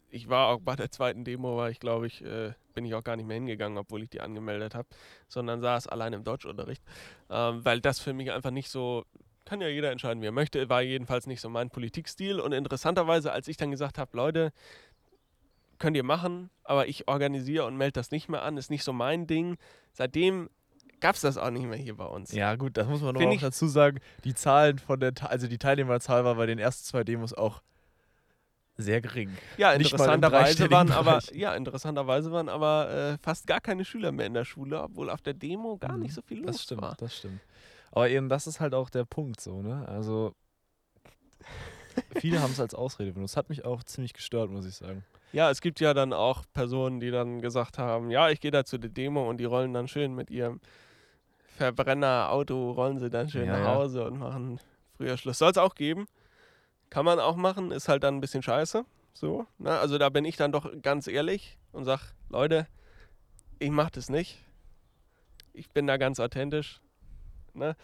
ich 0.09 0.29
war 0.29 0.49
auch 0.49 0.61
bei 0.61 0.77
der 0.77 0.91
zweiten 0.91 1.25
Demo, 1.25 1.57
war 1.57 1.71
ich 1.71 1.79
glaube 1.79 2.07
ich, 2.07 2.25
äh, 2.25 2.53
bin 2.75 2.85
ich 2.85 2.95
auch 2.95 3.05
gar 3.05 3.17
nicht 3.17 3.27
mehr 3.27 3.37
hingegangen, 3.37 3.77
obwohl 3.79 4.03
ich 4.03 4.11
die 4.11 4.21
angemeldet 4.21 4.75
habe, 4.75 4.89
sondern 5.29 5.61
saß 5.61 5.89
allein 5.89 6.13
im 6.15 6.25
Deutschunterricht, 6.25 6.83
ähm, 7.31 7.65
weil 7.65 7.81
das 7.81 7.99
für 8.01 8.13
mich 8.13 8.33
einfach 8.33 8.51
nicht 8.51 8.71
so 8.71 9.05
kann 9.47 9.61
ja 9.61 9.69
jeder 9.69 9.91
entscheiden, 9.91 10.21
wie 10.23 10.27
er 10.27 10.33
möchte. 10.33 10.69
War 10.69 10.83
jedenfalls 10.83 11.27
nicht 11.27 11.41
so 11.41 11.49
mein 11.49 11.71
Politikstil. 11.71 12.41
Und 12.41 12.53
interessanterweise, 12.53 13.33
als 13.33 13.49
ich 13.49 13.57
dann 13.57 13.71
gesagt 13.71 13.97
habe, 13.97 14.15
Leute, 14.17 14.53
könnt 15.79 15.97
ihr 15.97 16.05
machen, 16.05 16.51
aber 16.65 16.89
ich 16.89 17.09
organisiere 17.09 17.65
und 17.65 17.77
melde 17.77 17.93
das 17.93 18.11
nicht 18.11 18.29
mehr 18.29 18.43
an, 18.43 18.57
ist 18.57 18.71
nicht 18.71 18.85
so 18.85 18.93
mein 18.93 19.27
Ding. 19.27 19.57
Seitdem 19.93 20.51
gab 21.01 21.15
es 21.15 21.21
das 21.21 21.37
auch 21.39 21.51
nicht 21.51 21.67
mehr 21.67 21.79
hier 21.79 21.97
bei 21.97 22.07
uns. 22.07 22.33
Ja, 22.33 22.57
gut, 22.57 22.77
das 22.77 22.87
muss 22.89 23.03
man 23.03 23.15
noch 23.15 23.23
auch 23.23 23.41
dazu 23.41 23.67
sagen. 23.67 24.01
Die 24.25 24.35
Zahlen 24.35 24.79
von 24.79 24.99
der, 25.01 25.13
also 25.29 25.47
die 25.49 25.59
Teilnehmerzahl 25.59 26.25
war 26.25 26.35
bei 26.37 26.47
den 26.47 26.59
ersten 26.59 26.85
zwei 26.85 27.05
Demos 27.05 27.33
auch 27.35 27.63
sehr 28.79 29.01
gering. 29.01 29.31
Ja, 29.57 29.73
interessanterweise 29.73 30.71
waren 30.71 30.91
aber, 30.93 31.21
ja, 31.33 31.55
interessanterweise 31.55 32.31
waren 32.33 32.49
aber 32.49 32.91
äh, 32.91 33.19
fast 33.23 33.47
gar 33.47 33.61
keine 33.61 33.85
Schüler 33.85 34.13
mehr 34.13 34.27
in 34.27 34.35
der 34.35 34.45
Schule, 34.45 34.83
obwohl 34.83 35.09
auf 35.11 35.23
der 35.23 35.35
Demo 35.35 35.77
gar 35.79 35.97
Mhm, 35.97 36.03
nicht 36.05 36.15
so 36.15 36.23
viel 36.23 36.39
los 36.39 36.47
Das 36.57 36.63
stimmt, 36.63 36.83
war. 36.83 36.95
das 36.99 37.17
stimmt. 37.17 37.41
Aber 37.97 38.11
eben, 38.11 38.29
das 38.29 38.47
ist 38.47 38.61
halt 38.61 38.75
auch 38.75 38.91
der 38.91 39.07
Punkt 39.07 39.41
so, 39.41 39.63
ne? 39.63 39.89
Also, 39.89 40.35
viele 42.19 42.43
haben 42.43 42.53
es 42.53 42.61
als 42.61 42.75
Ausrede 42.75 43.15
benutzt. 43.15 43.39
Hat 43.39 43.49
mich 43.49 43.65
auch 43.65 43.83
ziemlich 43.85 44.13
gestört, 44.13 44.51
muss 44.51 44.67
ich 44.67 44.75
sagen. 44.75 45.03
Ja, 45.33 45.51
es 45.51 45.63
gibt 45.63 45.81
ja 45.81 45.95
dann 45.95 46.13
auch 46.13 46.45
Personen, 46.53 47.01
die 47.01 47.11
dann 47.11 47.41
gesagt 47.41 47.79
haben, 47.79 48.11
ja, 48.11 48.29
ich 48.29 48.41
gehe 48.41 48.51
da 48.51 48.67
zu 48.67 48.77
der 48.77 48.91
Demo 48.91 49.27
und 49.27 49.39
die 49.39 49.47
rollen 49.47 49.73
dann 49.73 49.89
schön 49.89 50.15
mit 50.15 50.31
ihrem 50.31 50.61
Verbrennerauto, 51.57 52.73
rollen 52.73 52.99
sie 52.99 53.09
dann 53.09 53.31
schön 53.31 53.47
Ja, 53.47 53.53
nach 53.55 53.65
ja. 53.65 53.75
Hause 53.77 54.05
und 54.05 54.19
machen 54.19 54.61
früher 54.99 55.17
Schluss. 55.17 55.39
Soll 55.39 55.53
es 55.53 55.57
auch 55.57 55.75
geben. 55.75 56.05
Kann 56.91 57.07
man 57.07 57.19
auch 57.19 57.37
machen, 57.37 57.71
ist 57.71 57.89
halt 57.89 58.03
dann 58.03 58.17
ein 58.17 58.21
bisschen 58.21 58.43
scheiße. 58.43 58.85
So, 59.15 59.47
ne? 59.57 59.71
Also 59.71 59.97
da 59.97 60.11
bin 60.11 60.27
ich 60.27 60.37
dann 60.37 60.53
doch 60.53 60.71
ganz 60.83 61.07
ehrlich 61.07 61.57
und 61.73 61.87
sag, 61.87 62.13
Leute, 62.29 62.67
ich 63.59 63.71
mach 63.71 63.89
das 63.89 64.11
nicht. 64.11 64.45
Ich 65.55 65.71
bin 65.71 65.87
da 65.87 65.97
ganz 65.97 66.21
authentisch. 66.21 66.83
Ne? 67.57 67.77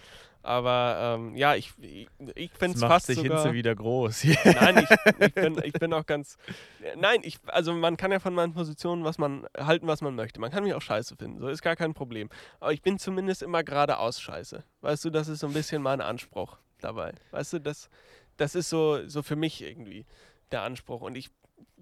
Aber 0.43 1.17
ähm, 1.21 1.37
ja, 1.37 1.55
ich, 1.55 1.73
ich, 1.81 2.09
ich 2.35 2.51
finde 2.53 2.77
es 2.77 2.81
fast 2.81 3.07
sich 3.07 3.17
sogar... 3.17 3.43
Hinze 3.43 3.55
wieder 3.55 3.75
groß. 3.75 4.25
Nein, 4.45 4.79
ich, 4.79 5.15
ich, 5.21 5.35
bin, 5.35 5.61
ich 5.63 5.73
bin 5.73 5.93
auch 5.93 6.05
ganz. 6.05 6.37
Nein, 6.97 7.21
ich, 7.23 7.39
also 7.47 7.73
man 7.73 7.97
kann 7.97 8.11
ja 8.11 8.19
von 8.19 8.35
meinen 8.35 8.53
Positionen 8.53 9.05
was 9.05 9.19
man 9.19 9.47
halten, 9.57 9.87
was 9.87 10.01
man 10.01 10.17
möchte. 10.17 10.41
Man 10.41 10.51
kann 10.51 10.65
mich 10.65 10.75
auch 10.75 10.83
scheiße 10.83 11.17
finden, 11.17 11.39
so 11.39 11.49
ist 11.49 11.63
gar 11.63 11.77
kein 11.77 11.95
Problem. 11.95 12.29
Aber 12.59 12.73
ich 12.73 12.83
bin 12.83 12.99
zumindest 12.99 13.43
immer 13.43 13.63
geradeaus 13.63 14.21
scheiße. 14.21 14.65
Weißt 14.81 15.05
du, 15.05 15.11
das 15.11 15.29
ist 15.29 15.41
so 15.41 15.47
ein 15.47 15.53
bisschen 15.53 15.81
mein 15.81 16.01
Anspruch 16.01 16.59
dabei. 16.81 17.13
Weißt 17.31 17.53
du, 17.53 17.61
das, 17.61 17.89
das 18.37 18.57
ist 18.57 18.69
so, 18.69 19.07
so 19.07 19.23
für 19.23 19.37
mich 19.37 19.63
irgendwie 19.63 20.07
der 20.51 20.63
Anspruch. 20.63 21.03
Und 21.03 21.17
ich 21.17 21.31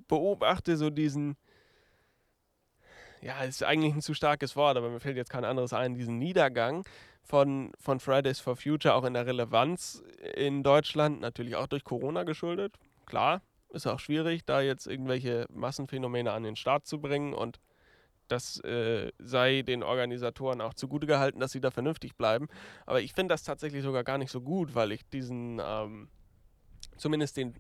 beobachte 0.07 0.76
so 0.76 0.90
diesen. 0.90 1.37
Ja, 3.22 3.42
ist 3.42 3.62
eigentlich 3.62 3.94
ein 3.94 4.00
zu 4.00 4.14
starkes 4.14 4.57
Wort, 4.57 4.79
aber 4.79 4.88
mir 4.88 5.00
fällt 5.00 5.16
jetzt 5.16 5.31
kein 5.31 5.44
anderes 5.44 5.74
ein, 5.74 5.94
diesen 5.94 6.18
Niedergang 6.18 6.85
von, 7.31 7.71
von 7.79 8.01
Fridays 8.01 8.40
for 8.40 8.57
Future 8.57 8.93
auch 8.93 9.05
in 9.05 9.14
der 9.14 9.25
Relevanz 9.25 10.03
in 10.35 10.64
Deutschland, 10.64 11.21
natürlich 11.21 11.55
auch 11.55 11.69
durch 11.69 11.85
Corona 11.85 12.25
geschuldet. 12.25 12.75
Klar, 13.07 13.40
ist 13.69 13.87
auch 13.87 14.01
schwierig, 14.01 14.45
da 14.45 14.61
jetzt 14.61 14.88
irgendwelche 14.88 15.47
Massenphänomene 15.49 16.33
an 16.33 16.43
den 16.43 16.57
Start 16.57 16.87
zu 16.87 17.01
bringen 17.01 17.33
und 17.33 17.61
das 18.27 18.59
äh, 18.64 19.12
sei 19.21 19.62
den 19.62 19.85
Organisatoren 19.85 20.61
auch 20.61 20.75
zugute 20.75 21.07
gehalten, 21.07 21.38
dass 21.38 21.53
sie 21.53 21.61
da 21.61 21.71
vernünftig 21.71 22.16
bleiben. 22.16 22.49
Aber 22.85 23.01
ich 23.01 23.12
finde 23.12 23.33
das 23.33 23.45
tatsächlich 23.45 23.85
sogar 23.85 24.03
gar 24.03 24.19
nicht 24.19 24.33
so 24.33 24.40
gut, 24.40 24.75
weil 24.75 24.90
ich 24.90 25.09
diesen, 25.09 25.61
ähm, 25.64 26.09
zumindest 26.97 27.37
den 27.37 27.55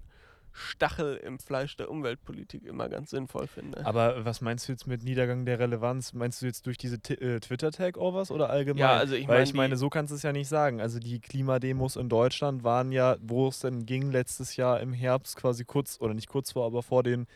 Stachel 0.52 1.16
im 1.16 1.38
Fleisch 1.38 1.76
der 1.76 1.90
Umweltpolitik 1.90 2.64
immer 2.64 2.88
ganz 2.88 3.10
sinnvoll 3.10 3.46
finde. 3.46 3.84
Aber 3.84 4.24
was 4.24 4.40
meinst 4.40 4.68
du 4.68 4.72
jetzt 4.72 4.86
mit 4.86 5.02
Niedergang 5.02 5.44
der 5.44 5.58
Relevanz? 5.58 6.12
Meinst 6.12 6.42
du 6.42 6.46
jetzt 6.46 6.66
durch 6.66 6.78
diese 6.78 6.96
äh, 6.96 7.40
Twitter-Takeovers 7.40 8.30
oder 8.30 8.50
allgemein? 8.50 8.80
Ja, 8.80 8.96
also 8.96 9.14
ich 9.14 9.28
Weil 9.28 9.38
mein, 9.38 9.46
ich 9.46 9.54
meine, 9.54 9.76
so 9.76 9.88
kannst 9.88 10.10
du 10.10 10.16
es 10.16 10.22
ja 10.22 10.32
nicht 10.32 10.48
sagen. 10.48 10.80
Also 10.80 10.98
die 10.98 11.20
Klimademos 11.20 11.96
in 11.96 12.08
Deutschland 12.08 12.64
waren 12.64 12.92
ja, 12.92 13.16
wo 13.20 13.48
es 13.48 13.60
denn 13.60 13.86
ging, 13.86 14.10
letztes 14.10 14.56
Jahr 14.56 14.80
im 14.80 14.92
Herbst 14.92 15.36
quasi 15.36 15.64
kurz, 15.64 16.00
oder 16.00 16.14
nicht 16.14 16.28
kurz 16.28 16.52
vor, 16.52 16.66
aber 16.66 16.82
vor 16.82 17.02
den 17.02 17.26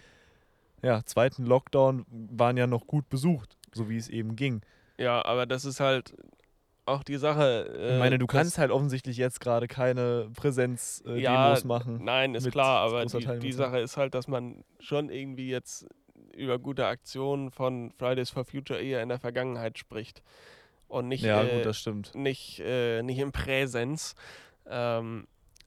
ja, 0.83 1.03
zweiten 1.05 1.45
Lockdown, 1.47 2.05
waren 2.11 2.57
ja 2.57 2.67
noch 2.67 2.87
gut 2.87 3.09
besucht, 3.09 3.57
so 3.73 3.89
wie 3.89 3.97
es 3.97 4.09
eben 4.09 4.37
ging. 4.37 4.61
Ja, 4.99 5.25
aber 5.25 5.47
das 5.47 5.65
ist 5.65 5.81
halt 5.81 6.15
auch 6.87 7.03
die 7.03 7.17
Sache. 7.17 7.71
Äh, 7.77 7.93
ich 7.95 7.99
meine, 7.99 8.19
du 8.19 8.27
kannst 8.27 8.59
halt 8.59 8.71
offensichtlich 8.71 9.17
jetzt 9.17 9.41
gerade 9.41 9.69
keine 9.69 10.31
Präsenz-Demos 10.35 11.21
Ja, 11.21 11.59
machen. 11.65 12.05
Nein, 12.05 12.35
ist 12.35 12.51
klar, 12.51 12.81
aber 12.81 13.05
die, 13.07 13.39
die. 13.39 13.53
Sache 13.53 13.79
ist 13.79 13.97
halt, 13.97 14.15
dass 14.15 14.29
man 14.29 14.65
schon 14.81 15.09
irgendwie 15.09 15.49
jetzt 15.49 15.87
über 16.37 16.59
gute 16.59 16.87
Aktionen 16.87 17.51
von 17.51 17.93
Fridays 17.93 18.31
for 18.31 18.45
Future 18.45 18.81
eher 18.81 19.03
in 19.03 19.09
der 19.09 19.19
Vergangenheit 19.19 19.79
spricht 19.79 20.23
und 20.89 21.09
nicht, 21.09 21.23
Ja, 21.23 21.43
äh, 21.45 21.57
gut, 21.57 21.67
das 21.67 21.79
stimmt. 21.79 22.15
nicht, 22.15 22.61
äh, 22.61 23.03
nicht 23.03 23.19
im 23.19 23.33
Präsens. 23.33 24.15
Ähm, 24.67 25.27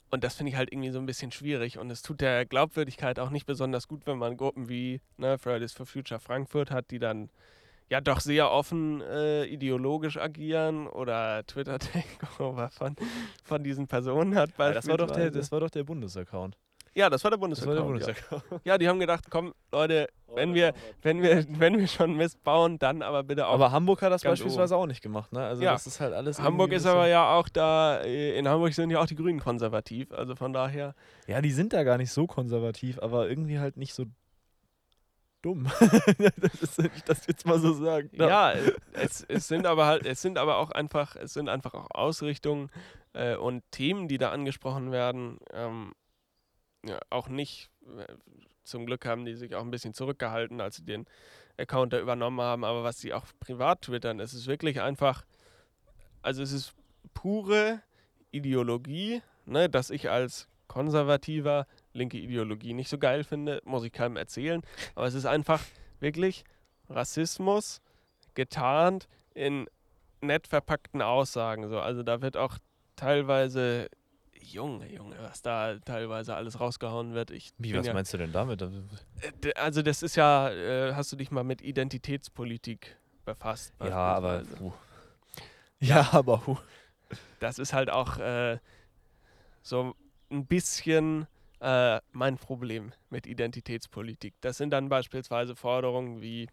und 0.09 0.23
das 0.23 0.35
finde 0.35 0.51
ich 0.51 0.55
halt 0.57 0.71
irgendwie 0.71 0.91
so 0.91 0.99
ein 0.99 1.05
bisschen 1.05 1.31
schwierig 1.31 1.77
und 1.77 1.89
es 1.91 2.01
tut 2.01 2.21
der 2.21 2.45
Glaubwürdigkeit 2.45 3.19
auch 3.19 3.29
nicht 3.29 3.45
besonders 3.45 3.87
gut, 3.87 4.05
wenn 4.05 4.17
man 4.17 4.37
Gruppen 4.37 4.69
wie 4.69 5.01
ne, 5.17 5.37
Fridays 5.37 5.73
for 5.73 5.85
Future 5.85 6.19
Frankfurt 6.19 6.71
hat, 6.71 6.91
die 6.91 6.99
dann 6.99 7.29
ja 7.89 8.01
doch 8.01 8.19
sehr 8.19 8.51
offen 8.51 9.01
äh, 9.01 9.45
ideologisch 9.45 10.17
agieren 10.17 10.87
oder 10.87 11.45
Twitter-Takeover 11.45 12.69
von, 12.71 12.95
von 13.43 13.63
diesen 13.63 13.87
Personen 13.87 14.35
hat. 14.35 14.51
Ja, 14.57 14.71
das, 14.73 14.87
war 14.87 14.97
doch 14.97 15.11
der, 15.11 15.31
das 15.31 15.51
war 15.51 15.59
doch 15.59 15.69
der 15.69 15.83
Bundesaccount. 15.83 16.57
Ja, 16.93 17.11
das 17.11 17.23
war 17.23 17.29
der 17.29 17.37
Bundesaccount. 17.37 17.77
ja. 17.77 17.83
Bundesaccount. 17.85 18.43
Ja, 18.63 18.77
die 18.79 18.89
haben 18.89 18.99
gedacht, 18.99 19.25
komm, 19.29 19.53
Leute, 19.71 20.07
wenn 20.33 20.55
wir, 20.55 20.73
wenn 21.03 21.21
wir, 21.21 21.45
wenn 21.47 21.77
wir 21.77 21.87
schon 21.87 22.15
Mist 22.15 22.43
bauen, 22.43 22.79
dann 22.79 23.03
aber 23.03 23.23
bitte 23.23 23.45
auch. 23.47 23.53
Aber 23.53 23.71
Hamburg 23.71 24.01
hat 24.01 24.11
das 24.11 24.23
beispielsweise 24.23 24.75
auch 24.75 24.87
nicht 24.87 25.03
gemacht, 25.03 25.31
ne? 25.31 25.45
Also 25.45 25.63
Ja. 25.63 25.73
das 25.73 25.85
ist 25.85 25.99
halt 25.99 26.13
alles. 26.15 26.41
Hamburg 26.41 26.71
ist 26.71 26.87
aber 26.87 27.07
ja 27.07 27.35
auch 27.35 27.49
da, 27.49 28.01
äh, 28.01 28.37
in 28.37 28.47
Hamburg 28.47 28.73
sind 28.73 28.89
ja 28.89 28.99
auch 28.99 29.05
die 29.05 29.15
Grünen 29.15 29.39
konservativ, 29.39 30.11
also 30.11 30.35
von 30.35 30.53
daher. 30.53 30.95
Ja, 31.27 31.39
die 31.41 31.51
sind 31.51 31.71
da 31.71 31.83
gar 31.83 31.97
nicht 31.97 32.11
so 32.11 32.25
konservativ, 32.25 32.97
aber 32.99 33.29
irgendwie 33.29 33.59
halt 33.59 33.77
nicht 33.77 33.93
so 33.93 34.05
dumm. 35.47 35.65
das 36.37 36.61
ist, 36.61 36.77
wenn 36.77 36.91
ich 36.93 37.03
das 37.03 37.25
jetzt 37.25 37.45
mal 37.45 37.59
so 37.59 37.73
sagen. 37.73 38.09
darf. 38.17 38.29
Ja, 38.29 38.71
es, 38.93 39.23
es 39.27 39.47
sind 39.47 39.65
aber 39.65 39.85
halt, 39.85 40.05
es 40.05 40.21
sind 40.21 40.37
aber 40.37 40.57
auch 40.57 40.71
einfach, 40.71 41.15
es 41.15 41.33
sind 41.33 41.47
einfach 41.47 41.73
auch 41.73 41.89
Ausrichtungen 41.91 42.69
äh, 43.13 43.35
und 43.35 43.63
Themen, 43.71 44.09
die 44.09 44.17
da 44.17 44.31
angesprochen 44.31 44.91
werden, 44.91 45.39
ähm, 45.53 45.93
ja, 46.85 46.99
auch 47.09 47.29
nicht. 47.29 47.69
Äh, 47.97 48.13
zum 48.63 48.85
Glück 48.85 49.05
haben 49.05 49.23
die 49.23 49.35
sich 49.35 49.55
auch 49.55 49.61
ein 49.61 49.71
bisschen 49.71 49.93
zurückgehalten, 49.93 50.59
als 50.59 50.75
sie 50.75 50.83
den 50.83 51.05
Account 51.57 51.93
da 51.93 51.99
übernommen 51.99 52.41
haben, 52.41 52.65
aber 52.65 52.83
was 52.83 52.99
sie 52.99 53.13
auch 53.13 53.25
privat 53.39 53.83
twittern, 53.83 54.19
es 54.19 54.33
ist 54.33 54.47
wirklich 54.47 54.81
einfach, 54.81 55.23
also 56.21 56.43
es 56.43 56.51
ist 56.51 56.73
pure 57.13 57.81
Ideologie, 58.31 59.21
ne, 59.45 59.69
dass 59.69 59.89
ich 59.89 60.09
als 60.09 60.49
konservativer 60.67 61.65
linke 61.97 62.17
Ideologie 62.17 62.73
nicht 62.73 62.89
so 62.89 62.97
geil 62.97 63.23
finde, 63.23 63.61
muss 63.65 63.83
ich 63.83 63.91
keinem 63.91 64.17
erzählen, 64.17 64.61
aber 64.95 65.07
es 65.07 65.13
ist 65.13 65.25
einfach 65.25 65.61
wirklich 65.99 66.43
Rassismus 66.89 67.81
getarnt 68.33 69.07
in 69.33 69.67
nett 70.21 70.47
verpackten 70.47 71.01
Aussagen. 71.01 71.67
So. 71.69 71.79
Also 71.79 72.03
da 72.03 72.21
wird 72.21 72.37
auch 72.37 72.57
teilweise, 72.95 73.89
Junge, 74.39 74.91
Junge, 74.93 75.15
was 75.19 75.41
da 75.41 75.77
teilweise 75.79 76.35
alles 76.35 76.59
rausgehauen 76.59 77.13
wird. 77.13 77.31
Ich 77.31 77.51
Wie, 77.57 77.73
was 77.75 77.85
ja, 77.85 77.93
meinst 77.93 78.13
du 78.13 78.17
denn 78.17 78.31
damit? 78.31 78.61
äh, 78.61 78.69
d- 79.43 79.53
Also 79.55 79.81
das 79.81 80.03
ist 80.03 80.15
ja, 80.15 80.49
äh, 80.51 80.93
hast 80.93 81.11
du 81.11 81.15
dich 81.15 81.31
mal 81.31 81.43
mit 81.43 81.61
Identitätspolitik 81.61 82.95
befasst? 83.25 83.73
Ja, 83.83 83.95
aber. 83.97 84.43
Huh. 84.59 84.71
Ja, 85.79 86.07
aber. 86.13 86.45
Huh. 86.47 86.57
das 87.39 87.59
ist 87.59 87.73
halt 87.73 87.89
auch 87.89 88.17
äh, 88.17 88.59
so 89.61 89.93
ein 90.31 90.45
bisschen 90.45 91.27
äh, 91.59 91.99
mein 92.11 92.37
Problem 92.37 92.93
mit 93.09 93.27
Identitätspolitik. 93.27 94.35
Das 94.41 94.57
sind 94.57 94.71
dann 94.71 94.89
beispielsweise 94.89 95.55
Forderungen 95.55 96.21
wie, 96.21 96.49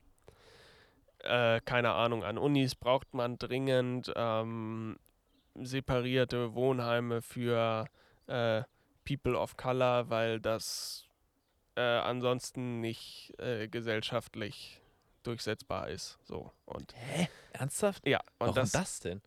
äh, 1.21 1.61
keine 1.65 1.93
Ahnung, 1.93 2.25
an 2.25 2.39
Unis 2.39 2.75
braucht 2.75 3.15
man 3.15 3.39
dringend 3.39 4.13
ähm, 4.17 4.99
separierte 5.55 6.55
Wohnheime 6.55 7.23
für 7.23 7.87
äh, 8.27 8.63
People 9.05 9.39
of 9.39 9.57
Color, 9.57 10.11
weil 10.11 10.41
das 10.41 11.07
äh, 11.77 11.81
ansonsten 11.81 12.81
nicht 12.81 13.33
äh, 13.39 13.69
gesellschaftlich 13.69 14.81
durchsetzbar 15.23 15.89
ist. 15.89 16.19
So 16.25 16.53
und 16.65 16.95
Hä? 16.97 17.29
Ernsthaft? 17.53 18.07
ja, 18.07 18.21
und 18.21 18.27
Warum 18.39 18.55
das, 18.55 18.73
das 18.73 19.01
denn? 19.01 19.23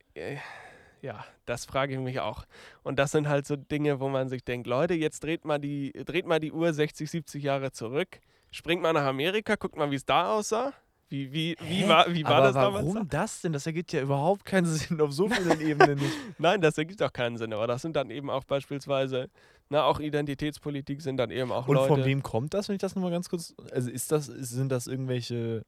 Ja, 1.02 1.26
das 1.46 1.66
frage 1.66 1.94
ich 1.94 2.00
mich 2.00 2.20
auch. 2.20 2.46
Und 2.84 2.98
das 3.00 3.12
sind 3.12 3.28
halt 3.28 3.46
so 3.48 3.56
Dinge, 3.56 4.00
wo 4.00 4.10
man 4.10 4.30
sich 4.30 4.44
denkt, 4.44 4.68
Leute, 4.68 4.94
jetzt 4.94 5.24
dreht 5.24 5.46
mal 5.46 5.60
die, 5.60 5.92
dreht 6.06 6.26
mal 6.26 6.40
die 6.40 6.52
Uhr 6.52 6.74
60, 6.74 7.10
70 7.10 7.44
Jahre 7.44 7.72
zurück, 7.72 8.20
springt 8.52 8.82
mal 8.82 8.94
nach 8.94 9.06
Amerika, 9.06 9.56
guckt 9.56 9.78
mal, 9.78 9.92
wie 9.92 9.96
es 9.96 10.06
da 10.06 10.34
aussah. 10.34 10.74
Wie, 11.10 11.32
wie, 11.32 11.56
wie 11.62 11.84
Hä? 11.84 11.88
war, 11.88 12.14
wie 12.14 12.24
war 12.26 12.34
aber 12.34 12.46
das 12.48 12.54
damals? 12.56 12.86
warum 12.86 13.08
da? 13.08 13.20
das 13.22 13.40
denn? 13.42 13.54
Das 13.54 13.66
ergibt 13.66 13.94
ja 13.94 14.02
überhaupt 14.02 14.44
keinen 14.44 14.66
Sinn 14.66 15.00
auf 15.00 15.14
so 15.14 15.30
vielen 15.30 15.62
Ebenen 15.62 15.98
nicht. 15.98 16.14
Nein, 16.38 16.60
das 16.60 16.78
ergibt 16.78 17.02
auch 17.02 17.14
keinen 17.14 17.38
Sinn. 17.38 17.54
Aber 17.54 17.66
das 17.66 17.82
sind 17.82 17.96
dann 17.96 18.10
eben 18.10 18.30
auch 18.30 18.44
beispielsweise, 18.44 19.30
na, 19.70 19.84
auch 19.84 20.02
Identitätspolitik 20.02 21.02
sind 21.02 21.18
dann 21.18 21.32
eben 21.32 21.52
auch 21.52 21.68
Und 21.68 21.76
Leute. 21.76 21.88
von 21.88 22.04
wem 22.04 22.24
kommt 22.24 22.54
das, 22.54 22.68
wenn 22.68 22.76
ich 22.76 22.82
das 22.82 22.96
nochmal 22.96 23.12
ganz 23.12 23.30
kurz. 23.30 23.56
Also 23.72 23.90
ist 23.90 24.12
das, 24.12 24.26
sind 24.26 24.70
das 24.70 24.88
irgendwelche. 24.88 25.64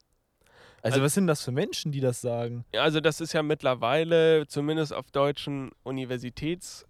Also, 0.82 0.94
Also- 0.94 1.02
was 1.04 1.14
sind 1.14 1.26
das 1.26 1.44
für 1.44 1.52
Menschen, 1.52 1.92
die 1.92 2.00
das 2.00 2.20
sagen? 2.20 2.64
Ja, 2.74 2.82
Also 2.82 3.00
das 3.00 3.20
ist 3.20 3.32
ja 3.32 3.42
mittlerweile, 3.42 4.46
zumindest 4.46 4.92
auf 4.94 5.10
deutschen 5.10 5.70
Universitätsebene, 5.82 6.88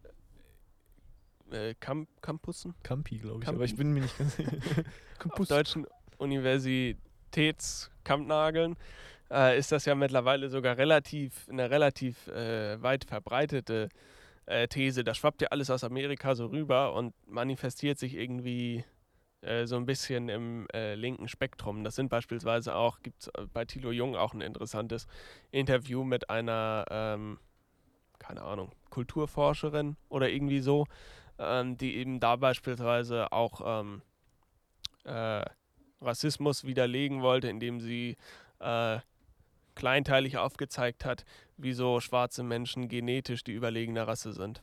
äh, 1.51 1.75
Camp 1.81 2.09
Campussen, 2.23 2.75
Campi, 2.83 3.19
glaube 3.19 3.41
ich. 3.41 3.45
Campi. 3.47 3.57
Aber 3.57 3.65
ich 3.65 3.77
bin 3.77 3.93
mir 3.93 4.03
nicht 4.03 4.17
ganz 4.19 4.37
sicher. 4.37 4.51
auf 5.31 5.49
deutschen 5.49 5.87
Universitätskampnageln, 6.19 8.77
äh, 9.31 9.59
ist 9.59 9.71
das 9.73 9.85
ja 9.85 9.95
mittlerweile 9.95 10.49
sogar 10.49 10.77
relativ, 10.79 11.47
eine 11.49 11.71
relativ 11.71 12.27
äh, 12.29 12.81
weit 12.83 13.05
verbreitete 13.05 13.89
äh, 14.47 14.67
These. 14.69 15.05
Das 15.05 15.19
schwappt 15.19 15.43
ja 15.43 15.49
alles 15.49 15.69
aus 15.71 15.85
Amerika 15.85 16.35
so 16.35 16.47
rüber 16.47 16.95
und 16.95 17.15
manifestiert 17.27 17.99
sich 17.99 18.15
irgendwie 18.15 18.85
äh, 19.43 19.67
so 19.67 19.77
ein 19.77 19.87
bisschen 19.87 20.29
im 20.29 20.67
äh, 20.73 20.95
linken 20.95 21.29
Spektrum. 21.29 21.85
Das 21.85 21.95
sind 21.95 22.09
beispielsweise 22.09 22.75
auch, 22.75 23.01
gibt 23.03 23.23
es 23.23 23.31
bei 23.53 23.65
Thilo 23.65 23.91
Jung 23.91 24.17
auch 24.17 24.35
ein 24.35 24.41
interessantes 24.41 25.07
Interview 25.51 26.05
mit 26.05 26.29
einer, 26.31 26.85
ähm, 26.91 27.39
keine 28.19 28.43
Ahnung, 28.43 28.73
Kulturforscherin 28.91 29.97
oder 30.09 30.29
irgendwie 30.29 30.61
so, 30.61 30.87
ähm, 31.39 31.79
die 31.79 31.97
eben 31.97 32.21
da 32.21 32.37
beispielsweise 32.37 33.33
auch 33.33 33.63
ähm, 33.65 34.03
äh, 35.05 35.45
Rassismus 36.03 36.65
widerlegen 36.65 37.23
wollte, 37.23 37.49
indem 37.49 37.81
sie 37.81 38.17
äh, 38.59 38.99
kleinteilig 39.75 40.37
aufgezeigt 40.37 41.05
hat, 41.05 41.25
wieso 41.57 42.01
schwarze 42.01 42.43
Menschen 42.43 42.89
genetisch 42.89 43.45
die 43.45 43.53
überlegene 43.53 44.07
Rasse 44.07 44.33
sind. 44.33 44.63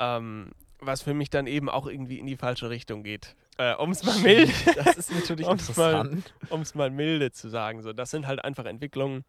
Ähm, 0.00 0.50
was 0.84 1.02
für 1.02 1.14
mich 1.14 1.30
dann 1.30 1.46
eben 1.46 1.68
auch 1.68 1.86
irgendwie 1.86 2.18
in 2.18 2.26
die 2.26 2.36
falsche 2.36 2.68
Richtung 2.70 3.02
geht. 3.02 3.36
Äh, 3.58 3.74
um 3.76 3.90
es 3.90 4.02
mal 4.04 4.18
milde, 4.18 4.52
Das 4.74 4.96
ist 4.96 5.12
natürlich 5.12 5.46
Um's 5.48 5.68
interessant. 5.68 6.34
um 6.50 6.60
es 6.60 6.74
mal 6.74 6.90
milde 6.90 7.30
zu 7.32 7.48
sagen. 7.48 7.82
So, 7.82 7.92
das 7.92 8.10
sind 8.10 8.26
halt 8.26 8.44
einfach 8.44 8.64
Entwicklungen, 8.64 9.24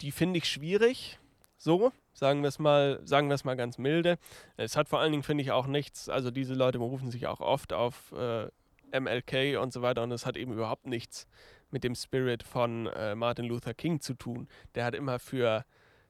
die 0.00 0.10
finde 0.10 0.38
ich 0.38 0.44
schwierig. 0.48 1.18
So, 1.56 1.92
sagen 2.12 2.42
wir 2.42 2.48
es 2.48 2.58
mal, 2.58 3.00
sagen 3.04 3.28
wir 3.28 3.34
es 3.34 3.44
mal 3.44 3.56
ganz 3.56 3.78
milde. 3.78 4.18
Es 4.56 4.76
hat 4.76 4.88
vor 4.88 5.00
allen 5.00 5.10
Dingen, 5.12 5.24
finde 5.24 5.42
ich, 5.42 5.50
auch 5.50 5.66
nichts, 5.66 6.08
also 6.08 6.30
diese 6.30 6.54
Leute 6.54 6.78
berufen 6.78 7.10
sich 7.10 7.26
auch 7.26 7.40
oft 7.40 7.72
auf 7.72 8.12
äh, 8.12 8.48
MLK 8.98 9.60
und 9.60 9.72
so 9.72 9.82
weiter 9.82 10.02
und 10.02 10.12
es 10.12 10.24
hat 10.24 10.36
eben 10.36 10.52
überhaupt 10.52 10.86
nichts 10.86 11.26
mit 11.70 11.84
dem 11.84 11.94
Spirit 11.94 12.42
von 12.42 12.86
äh, 12.86 13.14
Martin 13.14 13.44
Luther 13.44 13.74
King 13.74 14.00
zu 14.00 14.14
tun. 14.14 14.48
Der 14.74 14.84
hat 14.84 14.94
immer 14.94 15.18
für, 15.18 15.64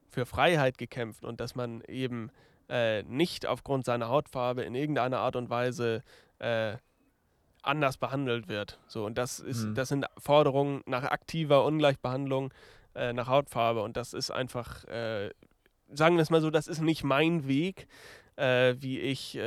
für 0.07 0.25
Freiheit 0.25 0.77
gekämpft 0.77 1.25
und 1.25 1.41
dass 1.41 1.55
man 1.55 1.81
eben 1.87 2.31
äh, 2.69 3.03
nicht 3.03 3.45
aufgrund 3.47 3.85
seiner 3.85 4.09
Hautfarbe 4.09 4.63
in 4.63 4.75
irgendeiner 4.75 5.19
Art 5.19 5.35
und 5.35 5.49
Weise 5.49 6.03
äh, 6.39 6.77
anders 7.61 7.97
behandelt 7.97 8.47
wird. 8.47 8.79
So, 8.87 9.05
und 9.05 9.17
das 9.17 9.39
ist, 9.39 9.65
Mhm. 9.65 9.75
das 9.75 9.89
sind 9.89 10.05
Forderungen 10.17 10.81
nach 10.85 11.03
aktiver 11.03 11.65
Ungleichbehandlung 11.65 12.53
äh, 12.95 13.11
nach 13.13 13.27
Hautfarbe 13.27 13.81
und 13.81 13.97
das 13.97 14.13
ist 14.13 14.31
einfach, 14.31 14.85
äh, 14.85 15.31
sagen 15.91 16.15
wir 16.15 16.21
es 16.21 16.29
mal 16.29 16.41
so, 16.41 16.49
das 16.49 16.67
ist 16.67 16.81
nicht 16.81 17.03
mein 17.03 17.47
Weg, 17.47 17.87
äh, 18.37 18.75
wie 18.79 18.99
ich 18.99 19.37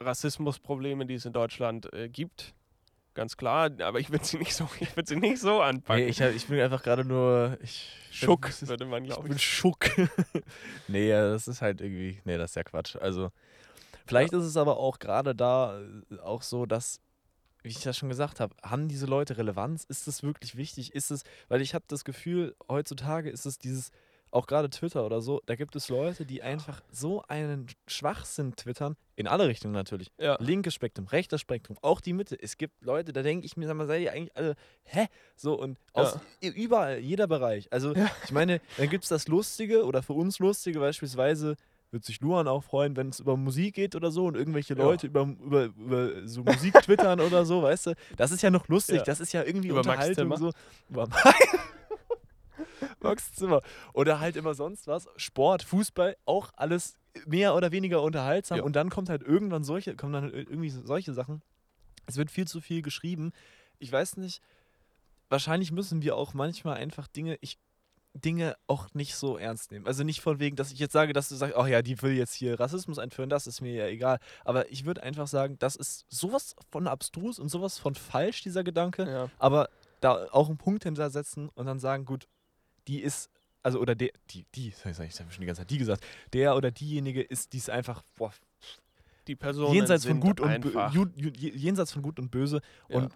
Rassismusprobleme, 0.00 1.06
die 1.06 1.14
es 1.14 1.24
in 1.26 1.32
Deutschland 1.32 1.90
gibt. 2.12 2.54
Ganz 3.18 3.36
klar, 3.36 3.68
aber 3.80 3.98
ich 3.98 4.10
würde 4.10 4.24
sie 4.24 4.38
nicht 4.38 4.54
so, 4.54 4.68
ich 4.80 4.94
würde 4.94 5.08
sie 5.08 5.16
nicht 5.16 5.40
so 5.40 5.60
anpacken. 5.60 6.04
Nee, 6.04 6.08
ich, 6.08 6.20
ich 6.20 6.46
bin 6.46 6.60
einfach 6.60 6.84
gerade 6.84 7.04
nur. 7.04 7.58
Ich, 7.62 7.90
Schuck, 8.12 8.42
das 8.46 8.62
ist- 8.62 8.68
würde 8.68 8.86
man 8.86 9.02
Ich 9.04 9.10
glaube 9.10 9.26
bin 9.26 9.36
ich. 9.36 9.42
Schuck. 9.42 9.86
nee, 10.86 11.08
ja, 11.08 11.28
das 11.28 11.48
ist 11.48 11.60
halt 11.60 11.80
irgendwie. 11.80 12.20
Nee, 12.24 12.38
das 12.38 12.52
ist 12.52 12.54
ja 12.54 12.62
Quatsch. 12.62 12.94
Also, 12.94 13.32
vielleicht 14.06 14.32
ist 14.32 14.44
es 14.44 14.56
aber 14.56 14.76
auch 14.76 15.00
gerade 15.00 15.34
da 15.34 15.80
äh, 15.80 16.18
auch 16.20 16.42
so, 16.42 16.64
dass, 16.64 17.00
wie 17.64 17.70
ich 17.70 17.80
das 17.82 17.96
schon 17.96 18.08
gesagt 18.08 18.38
habe, 18.38 18.54
haben 18.62 18.86
diese 18.86 19.06
Leute 19.06 19.36
Relevanz? 19.36 19.82
Ist 19.82 20.06
es 20.06 20.22
wirklich 20.22 20.56
wichtig? 20.56 20.94
Ist 20.94 21.10
es, 21.10 21.24
weil 21.48 21.60
ich 21.60 21.74
habe 21.74 21.84
das 21.88 22.04
Gefühl, 22.04 22.54
heutzutage 22.70 23.30
ist 23.30 23.46
es 23.46 23.58
dieses, 23.58 23.90
auch 24.30 24.46
gerade 24.46 24.68
Twitter 24.70 25.04
oder 25.06 25.20
so, 25.20 25.40
da 25.46 25.54
gibt 25.56 25.74
es 25.76 25.88
Leute, 25.88 26.24
die 26.26 26.42
einfach 26.42 26.82
so 26.90 27.22
einen 27.28 27.66
Schwachsinn 27.86 28.54
twittern, 28.56 28.96
in 29.16 29.26
alle 29.26 29.48
Richtungen 29.48 29.74
natürlich. 29.74 30.10
Ja. 30.18 30.36
Linkes 30.40 30.74
Spektrum, 30.74 31.06
rechtes 31.06 31.40
Spektrum, 31.40 31.76
auch 31.82 32.00
die 32.00 32.12
Mitte. 32.12 32.36
Es 32.40 32.56
gibt 32.56 32.82
Leute, 32.84 33.12
da 33.12 33.22
denke 33.22 33.46
ich 33.46 33.56
mir, 33.56 33.66
sag 33.66 33.76
mal, 33.76 33.86
seid 33.86 34.02
ihr 34.02 34.12
eigentlich 34.12 34.36
alle, 34.36 34.54
hä? 34.84 35.06
So 35.36 35.58
und 35.58 35.78
aus 35.92 36.18
überall, 36.40 36.98
jeder 36.98 37.26
Bereich. 37.26 37.72
Also 37.72 37.94
ich 38.24 38.32
meine, 38.32 38.60
dann 38.76 38.88
gibt 38.88 39.04
es 39.04 39.08
das 39.10 39.28
Lustige 39.28 39.84
oder 39.84 40.02
für 40.02 40.12
uns 40.12 40.38
Lustige 40.38 40.78
beispielsweise, 40.80 41.56
wird 41.90 42.04
sich 42.04 42.20
Luan 42.20 42.46
auch 42.48 42.64
freuen, 42.64 42.96
wenn 42.98 43.08
es 43.08 43.18
über 43.20 43.34
Musik 43.38 43.74
geht 43.74 43.96
oder 43.96 44.10
so 44.10 44.26
und 44.26 44.36
irgendwelche 44.36 44.74
Ja. 44.74 44.84
Leute 44.84 45.06
über, 45.06 45.22
über, 45.22 45.64
über 45.64 46.28
so 46.28 46.42
Musik 46.44 46.74
twittern 46.82 47.18
oder 47.18 47.46
so, 47.46 47.62
weißt 47.62 47.86
du? 47.86 47.94
Das 48.18 48.30
ist 48.30 48.42
ja 48.42 48.50
noch 48.50 48.68
lustig, 48.68 48.96
Ja. 48.98 49.04
das 49.04 49.20
ist 49.20 49.32
ja 49.32 49.42
irgendwie 49.42 49.68
Über 49.68 49.76
Max 49.82 49.88
Unterhaltung 50.08 50.14
Zimmer. 50.14 50.36
so. 50.36 50.52
Über 50.90 51.08
Max 53.00 53.32
Zimmer. 53.32 53.62
Oder 53.92 54.20
halt 54.20 54.36
immer 54.36 54.54
sonst 54.54 54.86
was. 54.86 55.08
Sport, 55.16 55.62
Fußball, 55.62 56.16
auch 56.24 56.50
alles 56.56 56.96
mehr 57.26 57.54
oder 57.54 57.72
weniger 57.72 58.02
unterhaltsam. 58.02 58.58
Ja. 58.58 58.64
Und 58.64 58.76
dann 58.76 58.90
kommt 58.90 59.08
halt 59.08 59.22
irgendwann 59.22 59.64
solche, 59.64 59.96
kommen 59.96 60.12
dann 60.12 60.30
irgendwie 60.32 60.70
so- 60.70 60.84
solche 60.86 61.12
Sachen. 61.14 61.42
Es 62.06 62.16
wird 62.16 62.30
viel 62.30 62.46
zu 62.46 62.60
viel 62.60 62.82
geschrieben. 62.82 63.32
Ich 63.78 63.90
weiß 63.92 64.16
nicht, 64.16 64.40
wahrscheinlich 65.28 65.72
müssen 65.72 66.02
wir 66.02 66.16
auch 66.16 66.34
manchmal 66.34 66.76
einfach 66.76 67.06
Dinge, 67.08 67.36
ich, 67.40 67.58
Dinge 68.14 68.56
auch 68.66 68.88
nicht 68.94 69.14
so 69.14 69.36
ernst 69.36 69.70
nehmen. 69.70 69.86
Also 69.86 70.02
nicht 70.02 70.20
von 70.20 70.40
wegen, 70.40 70.56
dass 70.56 70.72
ich 70.72 70.78
jetzt 70.78 70.92
sage, 70.92 71.12
dass 71.12 71.28
du 71.28 71.36
sagst, 71.36 71.54
ach 71.56 71.66
ja, 71.66 71.82
die 71.82 72.00
will 72.02 72.12
jetzt 72.12 72.34
hier 72.34 72.58
Rassismus 72.58 72.98
einführen, 72.98 73.28
das 73.28 73.46
ist 73.46 73.60
mir 73.60 73.72
ja 73.74 73.86
egal. 73.86 74.18
Aber 74.44 74.70
ich 74.72 74.86
würde 74.86 75.02
einfach 75.02 75.28
sagen, 75.28 75.56
das 75.58 75.76
ist 75.76 76.06
sowas 76.08 76.56
von 76.70 76.86
abstrus 76.88 77.38
und 77.38 77.48
sowas 77.48 77.78
von 77.78 77.94
falsch, 77.94 78.42
dieser 78.42 78.64
Gedanke 78.64 79.08
Ja. 79.08 79.30
aber 79.38 79.68
da 80.00 80.26
auch 80.30 80.48
einen 80.48 80.58
Punkt 80.58 80.84
hintersetzen 80.84 81.48
und 81.50 81.66
dann 81.66 81.78
sagen, 81.80 82.04
gut, 82.06 82.26
die 82.88 83.00
ist, 83.00 83.30
also 83.62 83.80
oder 83.80 83.94
der, 83.94 84.10
die, 84.30 84.44
die, 84.54 84.68
ich 84.68 84.84
habe 84.84 84.94
schon 84.94 85.40
die 85.40 85.46
ganze 85.46 85.60
Zeit 85.62 85.70
die 85.70 85.78
gesagt, 85.78 86.04
der 86.32 86.56
oder 86.56 86.70
diejenige 86.70 87.22
ist, 87.22 87.52
die 87.52 87.58
ist 87.58 87.70
einfach, 87.70 88.02
boah, 88.16 88.32
Die 89.26 89.36
Personen 89.36 89.74
jenseits 89.74 90.06
von 90.06 90.20
gut 90.20 90.40
und 90.40 90.64
jenseits 91.36 91.92
von 91.92 92.02
gut 92.02 92.18
und 92.18 92.30
böse 92.30 92.60
Ja. 92.88 92.96
und 92.96 93.12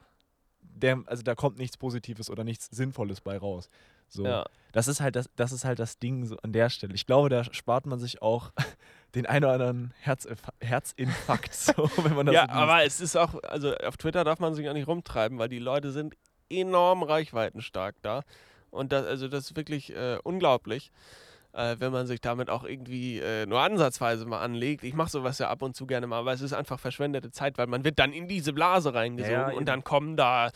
der, 0.61 1.03
also 1.07 1.23
da 1.23 1.35
kommt 1.35 1.59
nichts 1.59 1.77
Positives 1.77 2.31
oder 2.31 2.45
nichts 2.45 2.67
Sinnvolles 2.71 3.21
bei 3.21 3.37
raus. 3.39 3.69
So. 4.09 4.25
ja. 4.25 4.45
Das 4.73 4.89
ist 4.89 5.01
halt 5.01 5.17
das, 5.17 5.29
das 5.37 5.53
ist 5.53 5.65
halt 5.65 5.79
das 5.79 5.99
Ding 5.99 6.25
so 6.25 6.37
an 6.39 6.53
der 6.53 6.71
Stelle. 6.71 6.95
Ich 6.95 7.07
glaube, 7.07 7.29
da 7.29 7.45
spart 7.45 7.87
man 7.87 7.99
sich 7.99 8.23
auch 8.23 8.53
den 9.15 9.27
einen 9.27 9.45
oder 9.45 9.55
anderen 9.55 9.95
Herzinf 10.01 10.43
Herzinfarkt, 10.61 11.55
so, 11.55 11.73
wenn 12.05 12.15
man 12.15 12.27
das 12.27 12.35
ja, 12.35 12.47
so 12.47 12.53
aber 12.53 12.85
es 12.85 13.01
ist 13.01 13.17
auch, 13.17 13.35
also 13.43 13.75
auf 13.77 13.97
Twitter 13.97 14.25
darf 14.25 14.39
man 14.39 14.55
sich 14.55 14.69
auch 14.69 14.75
nicht 14.75 14.87
rumtreiben, 14.89 15.39
weil 15.39 15.49
die 15.49 15.59
Leute 15.59 15.93
sind 15.93 16.15
enorm 16.51 17.03
reichweitenstark 17.03 17.97
da. 18.03 18.23
Und 18.73 18.93
das, 18.93 19.07
also 19.07 19.29
das 19.29 19.45
ist 19.45 19.57
wirklich 19.57 19.95
äh, 19.95 20.19
unglaublich, 20.25 20.91
äh, 21.53 21.77
wenn 21.79 21.93
man 21.93 22.07
sich 22.07 22.21
damit 22.21 22.49
auch 22.49 22.65
irgendwie 22.65 23.19
äh, 23.21 23.47
nur 23.47 23.61
ansatzweise 23.61 24.25
mal 24.25 24.41
anlegt. 24.41 24.83
Ich 24.83 24.95
mache 24.95 25.11
sowas 25.11 25.39
ja 25.39 25.51
ab 25.51 25.63
und 25.63 25.77
zu 25.77 25.87
gerne 25.87 26.07
mal, 26.07 26.19
aber 26.19 26.33
es 26.33 26.41
ist 26.41 26.55
einfach 26.55 26.81
verschwendete 26.81 27.31
Zeit, 27.31 27.59
weil 27.59 27.67
man 27.67 27.85
wird 27.85 27.99
dann 27.99 28.13
in 28.13 28.29
diese 28.29 28.53
Blase 28.53 28.95
reingesogen 28.95 29.35
Ja, 29.35 29.53
und 29.53 29.67
dann 29.67 29.85
kommen 29.85 30.17
da 30.17 30.51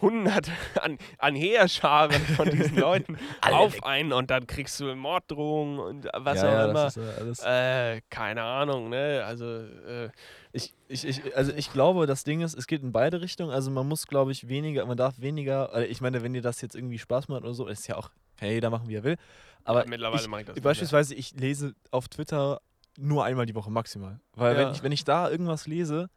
hunderte 0.00 0.52
an, 0.82 0.98
an 1.18 1.34
Heerscharen 1.34 2.12
von 2.12 2.50
diesen 2.50 2.76
Leuten 2.78 3.18
auf 3.40 3.82
einen 3.84 4.12
und 4.12 4.30
dann 4.30 4.46
kriegst 4.46 4.78
du 4.80 4.94
Morddrohungen 4.94 5.78
und 5.78 6.08
was 6.14 6.42
ja, 6.42 6.48
auch 6.48 6.52
ja, 6.52 6.64
immer. 6.66 6.84
das 6.84 6.96
ist 6.96 7.04
ja 7.04 7.12
alles. 7.14 7.42
Äh, 7.42 8.00
keine 8.10 8.42
Ahnung, 8.42 8.88
ne? 8.90 9.22
Also, 9.26 9.46
äh, 9.46 10.10
Ich, 10.52 10.72
ich, 10.88 11.06
ich, 11.06 11.36
also 11.36 11.52
ich 11.52 11.72
glaube, 11.72 12.06
das 12.06 12.24
Ding 12.24 12.40
ist, 12.40 12.56
es 12.56 12.66
geht 12.66 12.82
in 12.82 12.92
beide 12.92 13.20
Richtungen. 13.20 13.50
Also 13.50 13.70
man 13.70 13.86
muss, 13.86 14.06
glaube 14.06 14.32
ich, 14.32 14.48
weniger, 14.48 14.86
man 14.86 14.96
darf 14.96 15.20
weniger, 15.20 15.72
also 15.72 15.86
ich 15.86 16.00
meine, 16.00 16.22
wenn 16.22 16.32
dir 16.32 16.42
das 16.42 16.60
jetzt 16.62 16.74
irgendwie 16.74 16.98
Spaß 16.98 17.28
macht 17.28 17.42
oder 17.42 17.54
so, 17.54 17.66
ist 17.66 17.86
ja 17.86 17.96
auch, 17.96 18.10
ja 18.40 18.48
jeder 18.48 18.70
machen, 18.70 18.88
wie 18.88 18.94
er 18.96 19.04
will. 19.04 19.16
Aber 19.64 19.84
mittlerweile 19.86 20.22
ich, 20.22 20.28
mache 20.28 20.40
ich 20.42 20.46
das 20.46 20.60
beispielsweise, 20.60 21.14
ich 21.14 21.34
lese 21.34 21.74
auf 21.90 22.08
Twitter 22.08 22.60
nur 22.96 23.24
einmal 23.24 23.44
die 23.46 23.54
Woche 23.54 23.70
maximal. 23.70 24.18
Weil 24.34 24.56
wenn, 24.56 24.68
Ja. 24.68 24.72
ich, 24.72 24.82
wenn 24.82 24.92
ich 24.92 25.04
da 25.04 25.30
irgendwas 25.30 25.66
lese, 25.66 26.08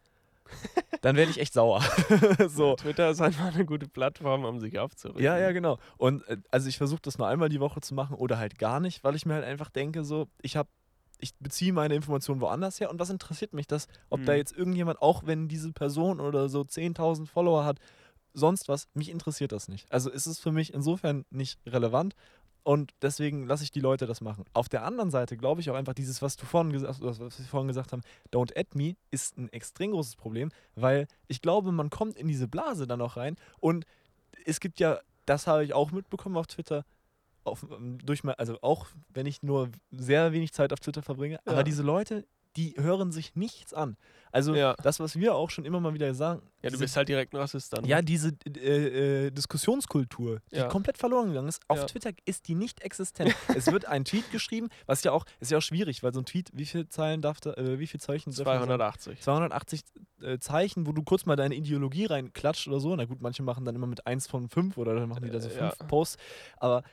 dann 1.01 1.15
werde 1.15 1.31
ich 1.31 1.39
echt 1.39 1.53
sauer. 1.53 1.81
so. 2.47 2.75
Twitter 2.75 3.09
ist 3.09 3.21
einfach 3.21 3.53
eine 3.53 3.65
gute 3.65 3.87
Plattform, 3.87 4.45
um 4.45 4.59
sich 4.59 4.79
aufzuregen. 4.79 5.23
Ja, 5.23 5.37
ja, 5.37 5.51
genau. 5.51 5.79
Und 5.97 6.27
äh, 6.27 6.37
also 6.51 6.67
ich 6.69 6.77
versuche 6.77 7.01
das 7.01 7.17
nur 7.17 7.27
einmal 7.27 7.49
die 7.49 7.59
Woche 7.59 7.81
zu 7.81 7.93
machen 7.93 8.15
oder 8.15 8.37
halt 8.37 8.59
gar 8.59 8.79
nicht, 8.79 9.03
weil 9.03 9.15
ich 9.15 9.25
mir 9.25 9.35
halt 9.35 9.45
einfach 9.45 9.69
denke, 9.69 10.03
so, 10.03 10.27
ich 10.41 10.55
habe, 10.57 10.69
ich 11.19 11.35
beziehe 11.39 11.73
meine 11.73 11.95
Informationen 11.95 12.41
woanders 12.41 12.79
her 12.79 12.89
und 12.89 12.99
was 12.99 13.09
interessiert 13.09 13.53
mich 13.53 13.67
das, 13.67 13.87
ob 14.09 14.23
da 14.25 14.33
Mhm. 14.33 14.37
jetzt 14.37 14.57
irgendjemand, 14.57 15.01
auch 15.01 15.25
wenn 15.25 15.47
diese 15.47 15.71
Person 15.71 16.19
oder 16.19 16.49
so 16.49 16.61
10.000 16.61 17.27
Follower 17.27 17.63
hat, 17.65 17.79
sonst 18.33 18.67
was, 18.69 18.87
mich 18.93 19.09
interessiert 19.09 19.51
das 19.51 19.67
nicht. 19.67 19.91
Also 19.91 20.09
ist 20.09 20.25
es 20.25 20.39
für 20.39 20.51
mich 20.51 20.73
insofern 20.73 21.25
nicht 21.29 21.59
relevant 21.65 22.15
und 22.63 22.91
deswegen 23.01 23.47
lasse 23.47 23.63
ich 23.63 23.71
die 23.71 23.79
Leute 23.79 24.05
das 24.05 24.21
machen. 24.21 24.45
Auf 24.53 24.69
der 24.69 24.83
anderen 24.83 25.09
Seite 25.09 25.35
glaube 25.37 25.61
ich 25.61 25.69
auch 25.69 25.75
einfach, 25.75 25.93
dieses, 25.93 26.21
was 26.21 26.35
du 26.35 26.45
vorhin 26.45 26.71
gesagt 26.71 27.01
was 27.01 27.19
wir 27.19 27.29
vorhin 27.45 27.67
gesagt 27.67 27.91
haben, 27.91 28.01
Don't 28.31 28.55
Add 28.57 28.69
Me, 28.77 28.95
ist 29.09 29.37
ein 29.37 29.51
extrem 29.51 29.91
großes 29.91 30.15
Problem, 30.15 30.51
weil 30.75 31.07
ich 31.27 31.41
glaube, 31.41 31.71
man 31.71 31.89
kommt 31.89 32.17
in 32.17 32.27
diese 32.27 32.47
Blase 32.47 32.85
dann 32.87 33.01
auch 33.01 33.17
rein 33.17 33.35
und 33.59 33.85
es 34.45 34.59
gibt 34.59 34.79
ja, 34.79 34.99
das 35.25 35.47
habe 35.47 35.63
ich 35.63 35.73
auch 35.73 35.91
mitbekommen 35.91 36.37
auf 36.37 36.47
Twitter, 36.47 36.85
auf, 37.43 37.65
durch 38.03 38.23
mein, 38.23 38.35
also 38.35 38.57
auch 38.61 38.87
wenn 39.09 39.25
ich 39.25 39.41
nur 39.41 39.69
sehr 39.91 40.31
wenig 40.31 40.53
Zeit 40.53 40.71
auf 40.73 40.79
Twitter 40.79 41.01
verbringe, 41.01 41.35
Ja. 41.45 41.51
aber 41.53 41.63
diese 41.63 41.81
Leute, 41.83 42.25
die 42.57 42.75
hören 42.77 43.11
sich 43.11 43.35
nichts 43.35 43.73
an. 43.73 43.95
Also 44.33 44.55
Ja. 44.55 44.75
das, 44.83 44.99
was 44.99 45.17
wir 45.17 45.35
auch 45.35 45.49
schon 45.49 45.65
immer 45.65 45.79
mal 45.79 45.93
wieder 45.93 46.13
sagen, 46.13 46.41
Ja, 46.61 46.63
du 46.63 46.69
diese- 46.71 46.79
bist 46.83 46.95
halt 46.97 47.09
direkt 47.09 47.33
ein 47.33 47.37
Rassist 47.37 47.73
dann. 47.73 47.83
ja, 47.85 48.01
diese 48.01 48.33
äh, 48.45 49.27
äh, 49.27 49.31
Diskussionskultur, 49.31 50.41
die 50.51 50.57
Ja. 50.57 50.67
komplett 50.67 50.97
verloren 50.97 51.29
gegangen 51.29 51.47
ist, 51.47 51.61
auf 51.67 51.77
Ja. 51.79 51.85
Twitter 51.85 52.11
ist 52.25 52.47
die 52.47 52.55
nicht 52.55 52.81
existent. 52.81 53.33
es 53.65 53.67
wird 53.71 53.85
ein 53.85 54.05
Tweet 54.05 54.31
geschrieben, 54.31 54.69
was 54.85 55.03
ja 55.03 55.11
auch, 55.11 55.25
ist 55.39 55.51
ja 55.51 55.57
auch 55.57 55.61
schwierig, 55.61 56.03
weil 56.03 56.13
so 56.13 56.19
ein 56.21 56.25
Tweet, 56.25 56.49
wie 56.53 56.65
viele 56.65 56.87
Zeilen 56.89 57.21
darf 57.21 57.39
da, 57.41 57.53
äh, 57.53 57.79
wie 57.79 57.87
viele 57.87 58.01
Zeichen 58.01 58.31
darf 58.31 58.45
man 58.45 58.55
sagen? 58.59 58.65
280. 58.67 59.21
280 59.21 59.81
äh, 60.21 60.39
Zeichen, 60.39 60.87
wo 60.87 60.91
du 60.93 61.03
kurz 61.03 61.25
mal 61.25 61.35
deine 61.35 61.55
Ideologie 61.55 62.05
reinklatscht 62.05 62.67
oder 62.67 62.79
so. 62.79 62.95
Na 62.95 63.05
gut, 63.05 63.21
manche 63.21 63.43
machen 63.43 63.65
dann 63.65 63.75
immer 63.75 63.87
mit 63.87 64.05
1 64.07 64.27
von 64.27 64.49
5 64.49 64.77
oder 64.77 64.95
dann 64.95 65.09
machen 65.09 65.23
die 65.23 65.29
da 65.31 65.39
so 65.39 65.49
Äh, 65.49 65.51
5 65.51 65.75
ja. 65.79 65.85
Posts. 65.87 66.17
Aber 66.57 66.83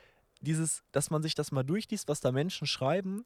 dieses, 0.41 0.83
dass 0.91 1.09
man 1.09 1.21
sich 1.21 1.35
das 1.35 1.51
mal 1.51 1.63
durchliest, 1.63 2.07
was 2.07 2.21
da 2.21 2.31
Menschen 2.31 2.65
schreiben, 2.67 3.25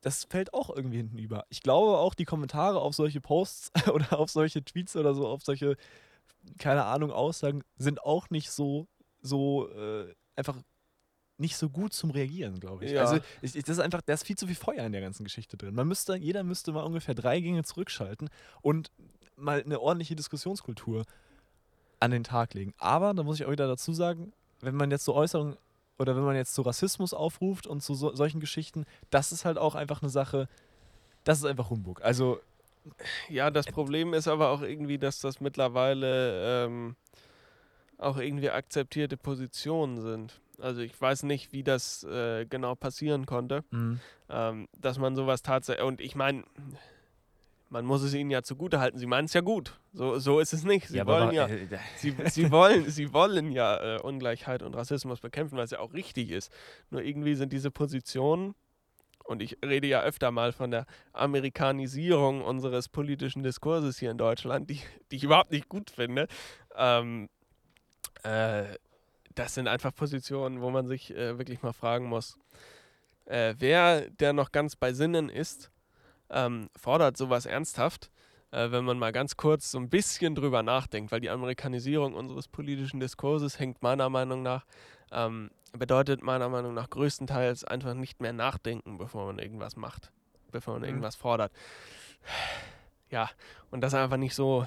das 0.00 0.24
fällt 0.24 0.54
auch 0.54 0.74
irgendwie 0.74 0.98
hinten 0.98 1.18
über. 1.18 1.44
Ich 1.48 1.62
glaube 1.62 1.98
auch, 1.98 2.14
die 2.14 2.24
Kommentare 2.24 2.80
auf 2.80 2.94
solche 2.94 3.20
Posts 3.20 3.72
oder 3.92 4.18
auf 4.18 4.30
solche 4.30 4.64
Tweets 4.64 4.96
oder 4.96 5.14
so, 5.14 5.26
auf 5.26 5.42
solche, 5.42 5.76
keine 6.58 6.84
Ahnung, 6.84 7.10
Aussagen, 7.10 7.62
sind 7.76 8.02
auch 8.02 8.30
nicht 8.30 8.50
so, 8.50 8.86
so 9.20 9.68
äh, 9.70 10.14
einfach 10.36 10.56
nicht 11.38 11.56
so 11.56 11.70
gut 11.70 11.92
zum 11.92 12.10
Reagieren, 12.10 12.58
glaube 12.58 12.84
ich. 12.84 12.92
Ja. 12.92 13.02
Also 13.02 13.20
ich, 13.42 13.54
ich, 13.54 13.64
das 13.64 13.78
ist 13.78 13.82
einfach, 13.82 14.02
da 14.02 14.12
ist 14.12 14.26
viel 14.26 14.36
zu 14.36 14.46
viel 14.46 14.56
Feuer 14.56 14.84
in 14.84 14.92
der 14.92 15.00
ganzen 15.00 15.24
Geschichte 15.24 15.56
drin. 15.56 15.74
Man 15.74 15.86
müsste, 15.86 16.16
jeder 16.16 16.42
müsste 16.42 16.72
mal 16.72 16.82
ungefähr 16.82 17.14
drei 17.14 17.40
Gänge 17.40 17.62
zurückschalten 17.62 18.28
und 18.60 18.90
mal 19.36 19.62
eine 19.62 19.80
ordentliche 19.80 20.16
Diskussionskultur 20.16 21.04
an 22.00 22.10
den 22.10 22.24
Tag 22.24 22.54
legen. 22.54 22.74
Aber 22.78 23.14
da 23.14 23.22
muss 23.22 23.38
ich 23.38 23.46
auch 23.46 23.52
wieder 23.52 23.68
dazu 23.68 23.92
sagen, 23.92 24.32
wenn 24.60 24.74
man 24.74 24.90
jetzt 24.90 25.04
so 25.04 25.14
Äußerungen 25.14 25.56
oder 25.98 26.16
wenn 26.16 26.24
man 26.24 26.36
jetzt 26.36 26.54
zu 26.54 26.62
Rassismus 26.62 27.12
aufruft 27.14 27.66
und 27.66 27.82
zu 27.82 27.94
so, 27.94 28.14
solchen 28.14 28.40
Geschichten, 28.40 28.84
das 29.10 29.32
ist 29.32 29.44
halt 29.44 29.58
auch 29.58 29.74
einfach 29.74 30.02
eine 30.02 30.10
Sache, 30.10 30.48
das 31.24 31.38
ist 31.38 31.44
einfach 31.44 31.70
Humbug. 31.70 32.02
Also 32.02 32.40
Ja, 33.28 33.50
das 33.50 33.66
Problem 33.66 34.14
ist 34.14 34.28
aber 34.28 34.48
auch 34.50 34.62
irgendwie, 34.62 34.98
dass 34.98 35.20
das 35.20 35.40
mittlerweile 35.40 36.64
ähm, 36.66 36.96
auch 37.98 38.16
irgendwie 38.16 38.50
akzeptierte 38.50 39.16
Positionen 39.16 40.00
sind. 40.00 40.40
Also 40.60 40.80
ich 40.80 40.98
weiß 40.98 41.24
nicht, 41.24 41.52
wie 41.52 41.62
das 41.62 42.04
äh, 42.04 42.46
genau 42.46 42.74
passieren 42.74 43.26
konnte, 43.26 43.62
ähm, 44.30 44.68
dass 44.80 44.98
man 44.98 45.14
sowas 45.16 45.42
tatsächlich. 45.42 45.84
Und 45.84 46.00
ich 46.00 46.14
meine, 46.14 46.44
man 47.68 47.84
muss 47.84 48.02
es 48.02 48.14
ihnen 48.14 48.30
ja 48.30 48.42
zugutehalten. 48.42 48.98
Sie 48.98 49.06
meinen 49.06 49.26
es 49.26 49.34
ja 49.34 49.40
gut. 49.40 49.78
So, 49.92 50.18
so 50.18 50.40
ist 50.40 50.52
es 50.52 50.64
nicht. 50.64 50.88
Sie 50.88 51.04
wollen 51.06 51.32
ja. 51.32 51.46
äh, 51.46 51.66
Sie, 51.96 52.14
sie, 52.26 52.50
wollen, 52.50 52.90
sie 52.90 53.12
wollen 53.12 53.52
ja 53.52 53.96
äh, 53.96 54.00
Ungleichheit 54.00 54.62
und 54.62 54.74
Rassismus 54.74 55.20
bekämpfen, 55.20 55.58
was 55.58 55.70
ja 55.70 55.80
auch 55.80 55.92
richtig 55.92 56.30
ist. 56.30 56.52
Nur 56.90 57.02
irgendwie 57.02 57.34
sind 57.34 57.52
diese 57.52 57.70
Positionen, 57.70 58.54
und 59.28 59.42
ich 59.42 59.58
rede 59.62 59.86
ja 59.86 60.00
öfter 60.00 60.30
mal 60.30 60.52
von 60.52 60.70
der 60.70 60.86
Amerikanisierung 61.12 62.42
unseres 62.42 62.88
politischen 62.88 63.42
Diskurses 63.42 63.98
hier 63.98 64.10
in 64.10 64.16
Deutschland, 64.16 64.70
die, 64.70 64.80
die 65.10 65.16
ich 65.16 65.24
überhaupt 65.24 65.50
nicht 65.50 65.68
gut 65.68 65.90
finde. 65.90 66.28
Ähm, 66.74 67.28
äh, 68.22 68.64
das 69.34 69.52
sind 69.52 69.68
einfach 69.68 69.94
Positionen, 69.94 70.62
wo 70.62 70.70
man 70.70 70.86
sich 70.86 71.14
äh, 71.14 71.36
wirklich 71.36 71.60
mal 71.62 71.74
fragen 71.74 72.06
muss, 72.06 72.38
äh, 73.26 73.54
wer, 73.58 74.08
der 74.08 74.32
noch 74.32 74.50
ganz 74.50 74.76
bei 74.76 74.94
Sinnen 74.94 75.28
ist, 75.28 75.70
ähm, 76.30 76.68
fordert 76.76 77.16
sowas 77.16 77.46
ernsthaft 77.46 78.10
äh, 78.50 78.70
wenn 78.70 78.84
man 78.84 78.98
mal 78.98 79.12
ganz 79.12 79.36
kurz 79.36 79.70
so 79.70 79.78
ein 79.78 79.90
bisschen 79.90 80.34
drüber 80.34 80.62
nachdenkt, 80.62 81.12
weil 81.12 81.20
die 81.20 81.28
Amerikanisierung 81.28 82.14
unseres 82.14 82.48
politischen 82.48 82.98
Diskurses 82.98 83.58
hängt 83.58 83.82
meiner 83.82 84.08
Meinung 84.08 84.42
nach, 84.42 84.64
ähm, 85.12 85.50
bedeutet 85.72 86.22
meiner 86.22 86.48
Meinung 86.48 86.72
nach 86.72 86.88
größtenteils 86.88 87.64
einfach 87.64 87.92
nicht 87.92 88.22
mehr 88.22 88.32
nachdenken, 88.32 88.96
bevor 88.96 89.26
man 89.26 89.38
irgendwas 89.38 89.76
macht, 89.76 90.12
bevor 90.50 90.74
man 90.74 90.82
Mhm. 90.82 90.88
irgendwas 90.88 91.14
fordert. 91.14 91.52
Ja, 93.10 93.28
und 93.70 93.82
das 93.82 93.92
einfach 93.94 94.16
nicht 94.16 94.34
so. 94.34 94.66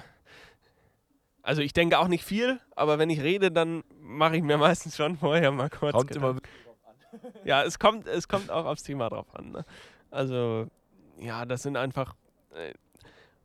Also 1.42 1.60
ich 1.60 1.72
denke 1.72 1.98
auch 1.98 2.06
nicht 2.08 2.24
viel, 2.24 2.60
aber 2.76 3.00
wenn 3.00 3.10
ich 3.10 3.20
rede, 3.20 3.50
dann 3.50 3.82
mache 3.98 4.36
ich 4.36 4.42
mir 4.44 4.58
meistens 4.58 4.96
schon 4.96 5.16
vorher 5.16 5.50
mal 5.50 5.70
kurz. 5.70 5.92
Kommt 5.92 6.14
immer. 6.14 6.36
Ja, 7.44 7.64
es 7.64 7.80
kommt, 7.80 8.06
es 8.06 8.28
kommt 8.28 8.48
auch 8.50 8.64
aufs 8.64 8.84
Thema 8.84 9.08
drauf 9.08 9.34
an. 9.34 9.50
Ne? 9.50 9.64
Also, 10.10 10.68
ja, 11.22 11.44
das 11.46 11.62
sind 11.62 11.76
einfach. 11.76 12.14
Äh, 12.54 12.74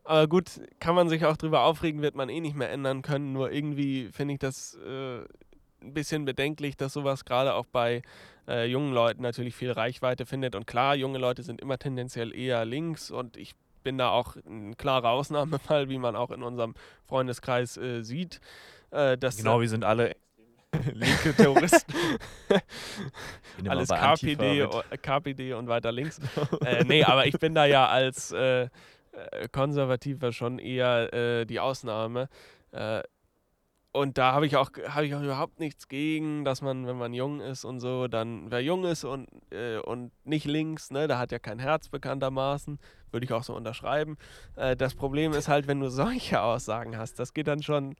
aber 0.03 0.27
gut, 0.27 0.61
kann 0.79 0.95
man 0.95 1.09
sich 1.09 1.25
auch 1.25 1.35
drüber 1.35 1.63
aufregen, 1.63 2.01
wird 2.01 2.15
man 2.15 2.29
eh 2.29 2.39
nicht 2.39 2.55
mehr 2.55 2.71
ändern 2.71 3.01
können. 3.01 3.33
Nur 3.33 3.51
irgendwie 3.51 4.09
finde 4.11 4.35
ich 4.35 4.39
das 4.39 4.75
äh, 4.75 5.19
ein 5.81 5.93
bisschen 5.93 6.25
bedenklich, 6.25 6.77
dass 6.77 6.93
sowas 6.93 7.25
gerade 7.25 7.53
auch 7.53 7.65
bei 7.65 8.01
äh, 8.47 8.65
jungen 8.65 8.93
Leuten 8.93 9.21
natürlich 9.21 9.55
viel 9.55 9.71
Reichweite 9.71 10.25
findet. 10.25 10.55
Und 10.55 10.65
klar, 10.65 10.95
junge 10.95 11.17
Leute 11.17 11.43
sind 11.43 11.59
immer 11.59 11.77
tendenziell 11.77 12.33
eher 12.33 12.63
links 12.63 13.11
und 13.11 13.35
ich 13.35 13.53
bin 13.83 13.97
da 13.97 14.09
auch 14.09 14.35
ein 14.45 14.75
klarer 14.77 15.09
Ausnahmefall, 15.09 15.89
wie 15.89 15.97
man 15.97 16.15
auch 16.15 16.31
in 16.31 16.43
unserem 16.43 16.73
Freundeskreis 17.05 17.77
äh, 17.77 18.03
sieht. 18.03 18.39
Äh, 18.91 19.17
dass 19.17 19.37
Genau, 19.37 19.59
wir 19.59 19.69
sind 19.69 19.83
alle 19.83 20.15
linke 20.93 21.33
Terroristen. 21.35 21.93
Alles 23.67 23.89
KPD, 23.89 24.63
o- 24.63 24.81
äh, 24.89 24.97
KPD 24.97 25.53
und 25.53 25.67
weiter 25.67 25.91
links. 25.91 26.19
äh, 26.63 26.83
nee, 26.83 27.03
aber 27.03 27.25
ich 27.25 27.37
bin 27.39 27.53
da 27.55 27.65
ja 27.65 27.87
als 27.87 28.31
äh, 28.31 28.63
äh, 28.63 28.69
Konservativer 29.51 30.31
schon 30.31 30.59
eher 30.59 31.13
äh, 31.13 31.45
die 31.45 31.59
Ausnahme. 31.59 32.29
Äh, 32.71 33.01
und 33.93 34.17
da 34.19 34.33
habe 34.33 34.45
ich 34.45 34.55
auch 34.57 34.69
habe 34.89 35.07
ich 35.07 35.15
auch 35.15 35.23
überhaupt 35.23 35.59
nichts 35.59 35.87
gegen, 35.87 36.45
dass 36.45 36.61
man, 36.61 36.85
wenn 36.85 36.97
man 36.97 37.13
jung 37.15 37.41
ist 37.41 37.65
und 37.65 37.79
so, 37.79 38.07
dann 38.07 38.51
wer 38.51 38.61
jung 38.61 38.85
ist 38.85 39.03
und, 39.05 39.27
äh, 39.51 39.77
und 39.77 40.11
nicht 40.23 40.45
links, 40.45 40.91
ne, 40.91 41.07
der 41.07 41.17
hat 41.17 41.31
ja 41.31 41.39
kein 41.39 41.57
Herz 41.57 41.89
bekanntermaßen, 41.89 42.77
würde 43.11 43.25
ich 43.25 43.33
auch 43.33 43.41
so 43.43 43.55
unterschreiben. 43.55 44.17
Äh, 44.55 44.75
das 44.75 44.93
Problem 44.93 45.33
ist 45.33 45.47
halt, 45.47 45.67
wenn 45.67 45.79
du 45.79 45.89
solche 45.89 46.41
Aussagen 46.41 46.95
hast, 46.97 47.17
das 47.17 47.33
geht 47.33 47.47
dann 47.47 47.63
schon 47.63 47.95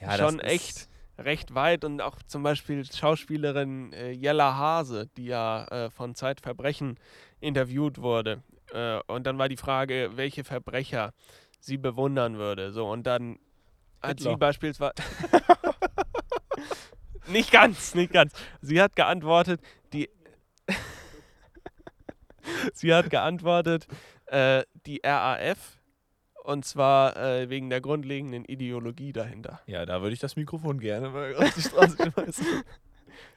Ja, 0.00 0.12
schon 0.16 0.38
ist- 0.38 0.44
echt 0.52 0.88
recht 1.18 1.54
weit 1.54 1.84
und 1.84 2.00
auch 2.00 2.16
zum 2.26 2.42
Beispiel 2.42 2.84
Schauspielerin 2.84 3.92
äh, 3.92 4.10
Jella 4.10 4.56
Hase, 4.56 5.08
die 5.16 5.26
ja 5.26 5.64
äh, 5.66 5.90
von 5.90 6.14
Zeitverbrechen 6.14 6.98
interviewt 7.40 7.98
wurde. 7.98 8.42
Äh, 8.72 9.00
und 9.06 9.26
dann 9.26 9.38
war 9.38 9.48
die 9.48 9.56
Frage, 9.56 10.12
welche 10.14 10.44
Verbrecher 10.44 11.12
sie 11.60 11.78
bewundern 11.78 12.38
würde. 12.38 12.72
So, 12.72 12.88
und 12.88 13.06
dann 13.06 13.38
hat 14.02 14.20
sie 14.20 14.36
beispielsweise. 14.36 14.94
nicht 17.26 17.50
ganz, 17.50 17.94
nicht 17.94 18.12
ganz. 18.12 18.32
Sie 18.60 18.80
hat 18.80 18.96
geantwortet, 18.96 19.60
die. 19.92 20.08
sie 22.74 22.94
hat 22.94 23.10
geantwortet, 23.10 23.86
äh, 24.26 24.64
die 24.86 25.00
RAF. 25.04 25.75
Und 26.46 26.64
zwar 26.64 27.16
äh, 27.16 27.50
wegen 27.50 27.70
der 27.70 27.80
grundlegenden 27.80 28.44
Ideologie 28.44 29.12
dahinter. 29.12 29.60
Ja, 29.66 29.84
da 29.84 30.00
würde 30.00 30.14
ich 30.14 30.20
das 30.20 30.36
Mikrofon 30.36 30.78
gerne 30.78 31.10
mal 31.10 31.34
auf 31.38 31.52
die 31.54 31.60
Straße 31.60 31.96
schmeißen. 31.96 32.46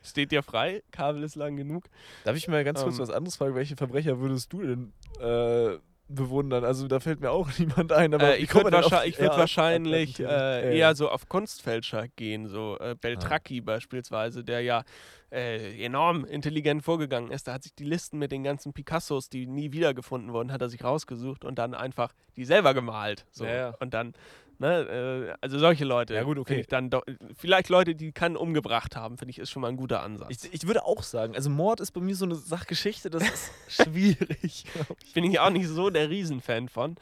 Steht 0.04 0.32
dir 0.32 0.44
frei, 0.44 0.84
Kabel 0.92 1.24
ist 1.24 1.36
lang 1.36 1.58
genug. 1.58 1.86
Darf 2.24 2.36
ich 2.36 2.48
mal 2.48 2.64
ganz 2.64 2.84
kurz 2.84 2.98
Ähm. 2.98 3.02
was 3.02 3.10
anderes 3.10 3.36
fragen? 3.38 3.56
Welche 3.56 3.76
Verbrecher 3.76 4.20
würdest 4.20 4.54
du 4.54 4.62
denn 4.62 4.94
äh, 5.20 5.80
bewundern? 6.10 6.66
Also 6.66 6.88
da 6.88 7.00
fällt 7.00 7.22
mir 7.22 7.32
auch 7.32 7.48
niemand 7.58 7.92
ein. 7.92 8.14
Aber 8.14 8.36
Äh, 8.38 8.42
ich 8.42 8.54
würde 8.54 8.78
auf 8.80 8.92
wahrscheinlich, 8.92 9.16
ich 9.16 9.20
würd 9.22 9.32
RAF 9.32 9.38
wahrscheinlich 9.40 10.20
äh, 10.20 10.24
Ja. 10.24 10.60
eher 10.60 10.96
so 10.96 11.10
auf 11.10 11.30
Kunstfälscher 11.30 12.08
gehen, 12.16 12.48
so 12.48 12.78
äh, 12.80 12.96
Beltracchi 13.00 13.62
beispielsweise, 13.62 14.44
der 14.44 14.62
ja 14.62 14.84
äh, 15.32 15.84
enorm 15.86 16.26
intelligent 16.26 16.84
vorgegangen 16.84 17.32
ist. 17.32 17.48
Da 17.48 17.54
hat 17.54 17.64
sich 17.64 17.76
die 17.76 17.84
Listen 17.86 18.18
mit 18.18 18.32
den 18.32 18.44
ganzen 18.44 18.74
Picassos, 18.74 19.30
die 19.30 19.46
nie 19.46 19.72
wiedergefunden 19.72 20.34
wurden, 20.34 20.52
hat 20.52 20.62
er 20.62 20.70
sich 20.70 20.84
rausgesucht 20.84 21.46
und 21.46 21.60
dann 21.60 21.74
einfach 21.76 22.14
die 22.36 22.46
selber 22.46 22.74
gemalt. 22.74 23.26
So. 23.32 23.46
Ja, 23.46 23.54
ja. 23.54 23.76
Und 23.80 23.94
dann, 23.94 24.14
ne, 24.60 25.30
äh, 25.30 25.36
also 25.42 25.58
solche 25.58 25.86
Leute. 25.86 26.14
Ja, 26.14 26.24
gut, 26.24 26.38
okay. 26.38 26.66
dann 26.68 26.90
doch, 26.90 27.04
vielleicht 27.36 27.70
Leute, 27.70 27.96
die 27.96 28.12
keinen 28.12 28.38
umgebracht 28.38 28.96
haben, 28.96 29.18
finde 29.18 29.32
ich, 29.32 29.40
ist 29.40 29.50
schon 29.50 29.62
mal 29.62 29.70
ein 29.70 29.78
guter 29.78 30.04
Ansatz. 30.04 30.30
Ich, 30.30 30.54
ich 30.54 30.68
würde 30.68 30.86
auch 30.86 31.04
sagen, 31.04 31.36
also 31.36 31.50
Mord 31.50 31.80
ist 31.80 31.92
bei 31.92 32.02
mir 32.02 32.16
so 32.16 32.26
eine 32.26 32.36
Sachgeschichte, 32.36 33.10
das 33.10 33.24
ist 33.24 33.52
schwierig. 33.84 34.66
ich. 35.00 35.14
bin 35.14 35.24
ich 35.24 35.40
auch 35.40 35.50
nicht 35.50 35.68
so 35.68 35.90
der 35.90 36.10
Riesenfan 36.10 36.70
von. 36.70 36.96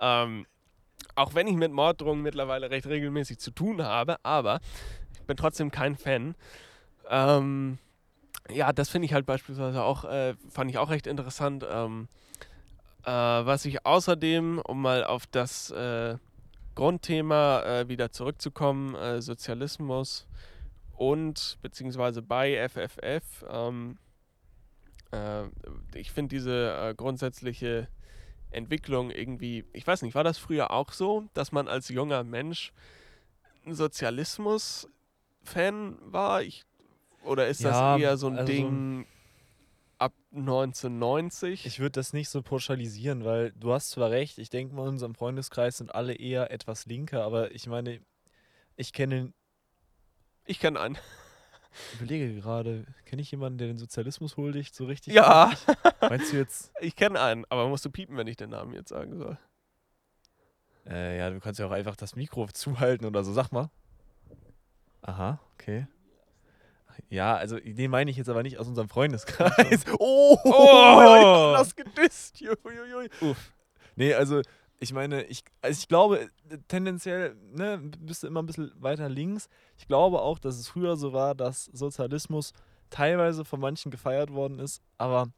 Ähm, 0.00 0.46
auch 1.14 1.34
wenn 1.34 1.46
ich 1.46 1.56
mit 1.56 1.72
Morddrohungen 1.72 2.22
mittlerweile 2.22 2.70
recht 2.70 2.86
regelmäßig 2.86 3.38
zu 3.38 3.50
tun 3.50 3.82
habe, 3.82 4.16
aber 4.22 4.60
ich 5.14 5.22
bin 5.22 5.36
trotzdem 5.36 5.70
kein 5.70 5.96
Fan. 5.96 6.34
Ähm, 7.10 7.78
ja, 8.50 8.72
das 8.72 8.88
finde 8.88 9.06
ich 9.06 9.12
halt 9.12 9.26
beispielsweise 9.26 9.82
auch, 9.82 10.04
äh, 10.04 10.34
fand 10.48 10.70
ich 10.70 10.78
auch 10.78 10.90
recht 10.90 11.06
interessant. 11.06 11.66
Ähm, 11.70 12.08
äh, 13.04 13.10
was 13.10 13.64
ich 13.64 13.84
außerdem, 13.84 14.60
um 14.60 14.80
mal 14.80 15.04
auf 15.04 15.26
das 15.26 15.70
äh, 15.70 16.16
Grundthema 16.74 17.62
äh, 17.62 17.88
wieder 17.88 18.12
zurückzukommen, 18.12 18.94
äh, 18.94 19.20
Sozialismus 19.22 20.26
und 20.96 21.58
beziehungsweise 21.62 22.20
bei 22.22 22.68
FFF, 22.68 23.44
ähm, 23.50 23.98
äh, 25.12 25.44
ich 25.94 26.12
finde 26.12 26.34
diese 26.36 26.90
äh, 26.90 26.94
grundsätzliche 26.94 27.88
Entwicklung 28.50 29.10
irgendwie, 29.10 29.64
ich 29.72 29.86
weiß 29.86 30.02
nicht, 30.02 30.14
war 30.14 30.24
das 30.24 30.36
früher 30.38 30.70
auch 30.70 30.92
so, 30.92 31.24
dass 31.34 31.52
man 31.52 31.68
als 31.68 31.88
junger 31.88 32.22
Mensch 32.24 32.72
ein 33.66 33.74
Sozialismus-Fan 33.74 35.98
war? 36.02 36.42
Ich, 36.42 36.64
oder 37.24 37.48
ist 37.48 37.60
Ja, 37.62 37.94
das 37.94 38.00
eher 38.02 38.16
so 38.16 38.28
ein 38.28 38.38
also- 38.38 38.52
Ding 38.52 39.06
ab 40.02 40.12
1990. 40.32 41.64
Ich 41.64 41.78
würde 41.78 41.92
das 41.92 42.12
nicht 42.12 42.28
so 42.28 42.42
pauschalisieren, 42.42 43.24
weil 43.24 43.52
du 43.52 43.72
hast 43.72 43.90
zwar 43.90 44.10
recht, 44.10 44.38
ich 44.38 44.50
denke 44.50 44.74
mal, 44.74 44.82
in 44.82 44.94
unserem 44.94 45.14
Freundeskreis 45.14 45.78
sind 45.78 45.94
alle 45.94 46.14
eher 46.14 46.50
etwas 46.50 46.86
linker, 46.86 47.22
aber 47.22 47.52
ich 47.52 47.66
meine, 47.68 48.00
ich 48.76 48.92
kenne, 48.92 49.32
ich 50.44 50.58
kenne 50.58 50.80
einen. 50.80 50.98
ich 51.92 52.00
überlege 52.00 52.34
gerade, 52.34 52.84
kenne 53.04 53.22
ich 53.22 53.30
jemanden, 53.30 53.58
der 53.58 53.68
den 53.68 53.78
Sozialismus 53.78 54.36
huldigt, 54.36 54.74
so 54.74 54.86
richtig? 54.86 55.14
Ja, 55.14 55.52
Meinst 56.00 56.32
du 56.32 56.36
jetzt? 56.36 56.72
ich 56.80 56.96
kenne 56.96 57.20
einen, 57.20 57.44
aber 57.48 57.68
musst 57.68 57.84
du 57.84 57.90
piepen, 57.90 58.16
wenn 58.16 58.26
ich 58.26 58.36
den 58.36 58.50
Namen 58.50 58.74
jetzt 58.74 58.88
sagen 58.88 59.16
soll. 59.16 59.38
Äh, 60.84 61.18
ja, 61.18 61.30
du 61.30 61.38
kannst 61.38 61.60
ja 61.60 61.66
auch 61.66 61.70
einfach 61.70 61.94
das 61.94 62.16
Mikro 62.16 62.48
zuhalten 62.48 63.06
oder 63.06 63.22
so, 63.22 63.32
sag 63.32 63.52
mal. 63.52 63.70
Aha, 65.02 65.38
okay. 65.54 65.86
Ja, 67.08 67.36
also 67.36 67.58
den 67.58 67.90
meine 67.90 68.10
ich 68.10 68.16
jetzt 68.16 68.28
aber 68.28 68.42
nicht 68.42 68.58
aus 68.58 68.68
unserem 68.68 68.88
Freundeskreis. 68.88 69.84
Oh, 69.98 70.36
Oh! 70.44 71.52
das 71.56 71.74
gedisst. 71.74 72.42
Uff. 73.20 73.52
Nee, 73.96 74.14
also 74.14 74.40
ich 74.80 74.92
meine, 74.92 75.22
ich, 75.24 75.44
also 75.60 75.78
ich 75.78 75.88
glaube 75.88 76.28
äh, 76.50 76.58
tendenziell, 76.68 77.36
ne, 77.52 77.78
bist 78.00 78.22
du 78.22 78.26
immer 78.26 78.42
ein 78.42 78.46
bisschen 78.46 78.72
weiter 78.76 79.08
links. 79.08 79.48
Ich 79.78 79.86
glaube 79.86 80.20
auch, 80.20 80.38
dass 80.38 80.58
es 80.58 80.68
früher 80.68 80.96
so 80.96 81.12
war, 81.12 81.34
dass 81.34 81.66
Sozialismus 81.66 82.52
teilweise 82.90 83.44
von 83.44 83.60
manchen 83.60 83.90
gefeiert 83.90 84.32
worden 84.32 84.58
ist, 84.58 84.82
aber 84.98 85.28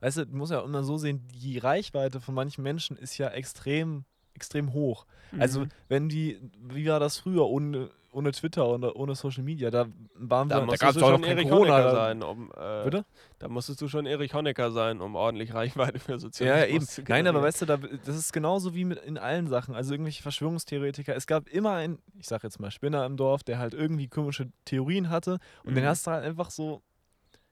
weißt 0.00 0.18
du, 0.18 0.26
du 0.26 0.36
musst 0.36 0.52
ja 0.52 0.62
immer 0.62 0.84
so 0.84 0.98
sehen, 0.98 1.26
die 1.28 1.58
Reichweite 1.58 2.20
von 2.20 2.34
manchen 2.34 2.62
Menschen 2.62 2.96
ist 2.96 3.16
ja 3.18 3.28
extrem, 3.28 4.04
extrem 4.36 4.72
hoch. 4.72 5.06
Also, 5.38 5.60
Mhm. 5.60 5.68
wenn 5.88 6.08
die, 6.08 6.38
wie 6.62 6.86
war 6.88 7.00
das 7.00 7.18
früher 7.18 7.46
ohne, 7.46 7.90
ohne 8.12 8.30
Twitter 8.32 8.66
und 8.68 8.84
ohne 8.84 9.14
Social 9.16 9.42
Media? 9.42 9.70
Da 9.70 9.86
waren 10.14 10.48
da 10.48 10.64
wir, 10.66 10.76
schon 10.78 10.94
noch 11.00 11.20
kein 11.20 11.36
Erich 11.36 11.48
Corona, 11.50 11.72
Honecker 11.74 11.82
da- 11.82 11.94
sein, 11.94 12.22
um. 12.22 12.50
Äh, 12.56 12.84
Bitte? 12.84 13.04
Da 13.40 13.48
musstest 13.48 13.80
du 13.82 13.88
schon 13.88 14.06
Erich 14.06 14.32
Honecker 14.32 14.70
sein, 14.70 15.00
um 15.00 15.16
ordentlich 15.16 15.52
Reichweite 15.52 15.98
für 15.98 16.12
Ja, 16.12 16.18
Sozialismus 16.18 16.74
eben. 16.74 16.86
zu 16.86 17.02
Nein, 17.08 17.26
aber 17.26 17.42
weißt 17.42 17.62
du, 17.62 17.66
da, 17.66 17.76
das 17.76 18.16
ist 18.16 18.32
genauso 18.32 18.74
wie 18.74 18.84
mit 18.84 18.98
in 19.00 19.18
allen 19.18 19.48
Sachen. 19.48 19.74
Also 19.74 19.92
irgendwelche 19.92 20.22
Verschwörungstheoretiker. 20.22 21.14
Es 21.16 21.26
gab 21.26 21.48
immer 21.48 21.72
einen, 21.72 21.98
ich 22.18 22.26
sag 22.28 22.42
jetzt 22.44 22.60
mal 22.60 22.70
Spinner 22.70 23.04
im 23.04 23.16
Dorf, 23.16 23.42
der 23.42 23.58
halt 23.58 23.74
irgendwie 23.74 24.08
komische 24.08 24.48
Theorien 24.64 25.10
hatte 25.10 25.38
und 25.64 25.74
den 25.74 25.84
Mhm. 25.84 25.88
hast 25.88 26.06
du 26.06 26.12
halt 26.12 26.24
einfach 26.24 26.50
so. 26.50 26.82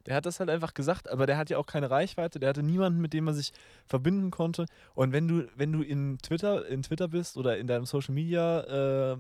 Der 0.07 0.15
hat 0.15 0.27
das 0.27 0.39
halt 0.41 0.51
einfach 0.51 0.75
gesagt, 0.75 1.09
aber 1.11 1.27
der 1.27 1.37
hat 1.39 1.51
ja 1.51 1.59
auch 1.59 1.67
keine 1.67 1.91
Reichweite, 1.91 2.39
der 2.39 2.51
hatte 2.51 2.63
niemanden, 2.63 3.01
mit 3.01 3.13
dem 3.13 3.27
er 3.27 3.35
sich 3.35 3.53
verbinden 3.87 4.31
konnte. 4.31 4.67
Und 4.95 5.13
wenn 5.13 5.27
du, 5.29 5.47
wenn 5.57 5.73
du 5.73 5.83
in 5.83 6.19
Twitter, 6.19 6.67
in 6.67 6.83
Twitter 6.83 7.09
bist 7.09 7.37
oder 7.37 7.57
in 7.59 7.67
deinem 7.67 7.87
Social 7.87 8.15
Media 8.15 9.13
äh, 9.13 9.17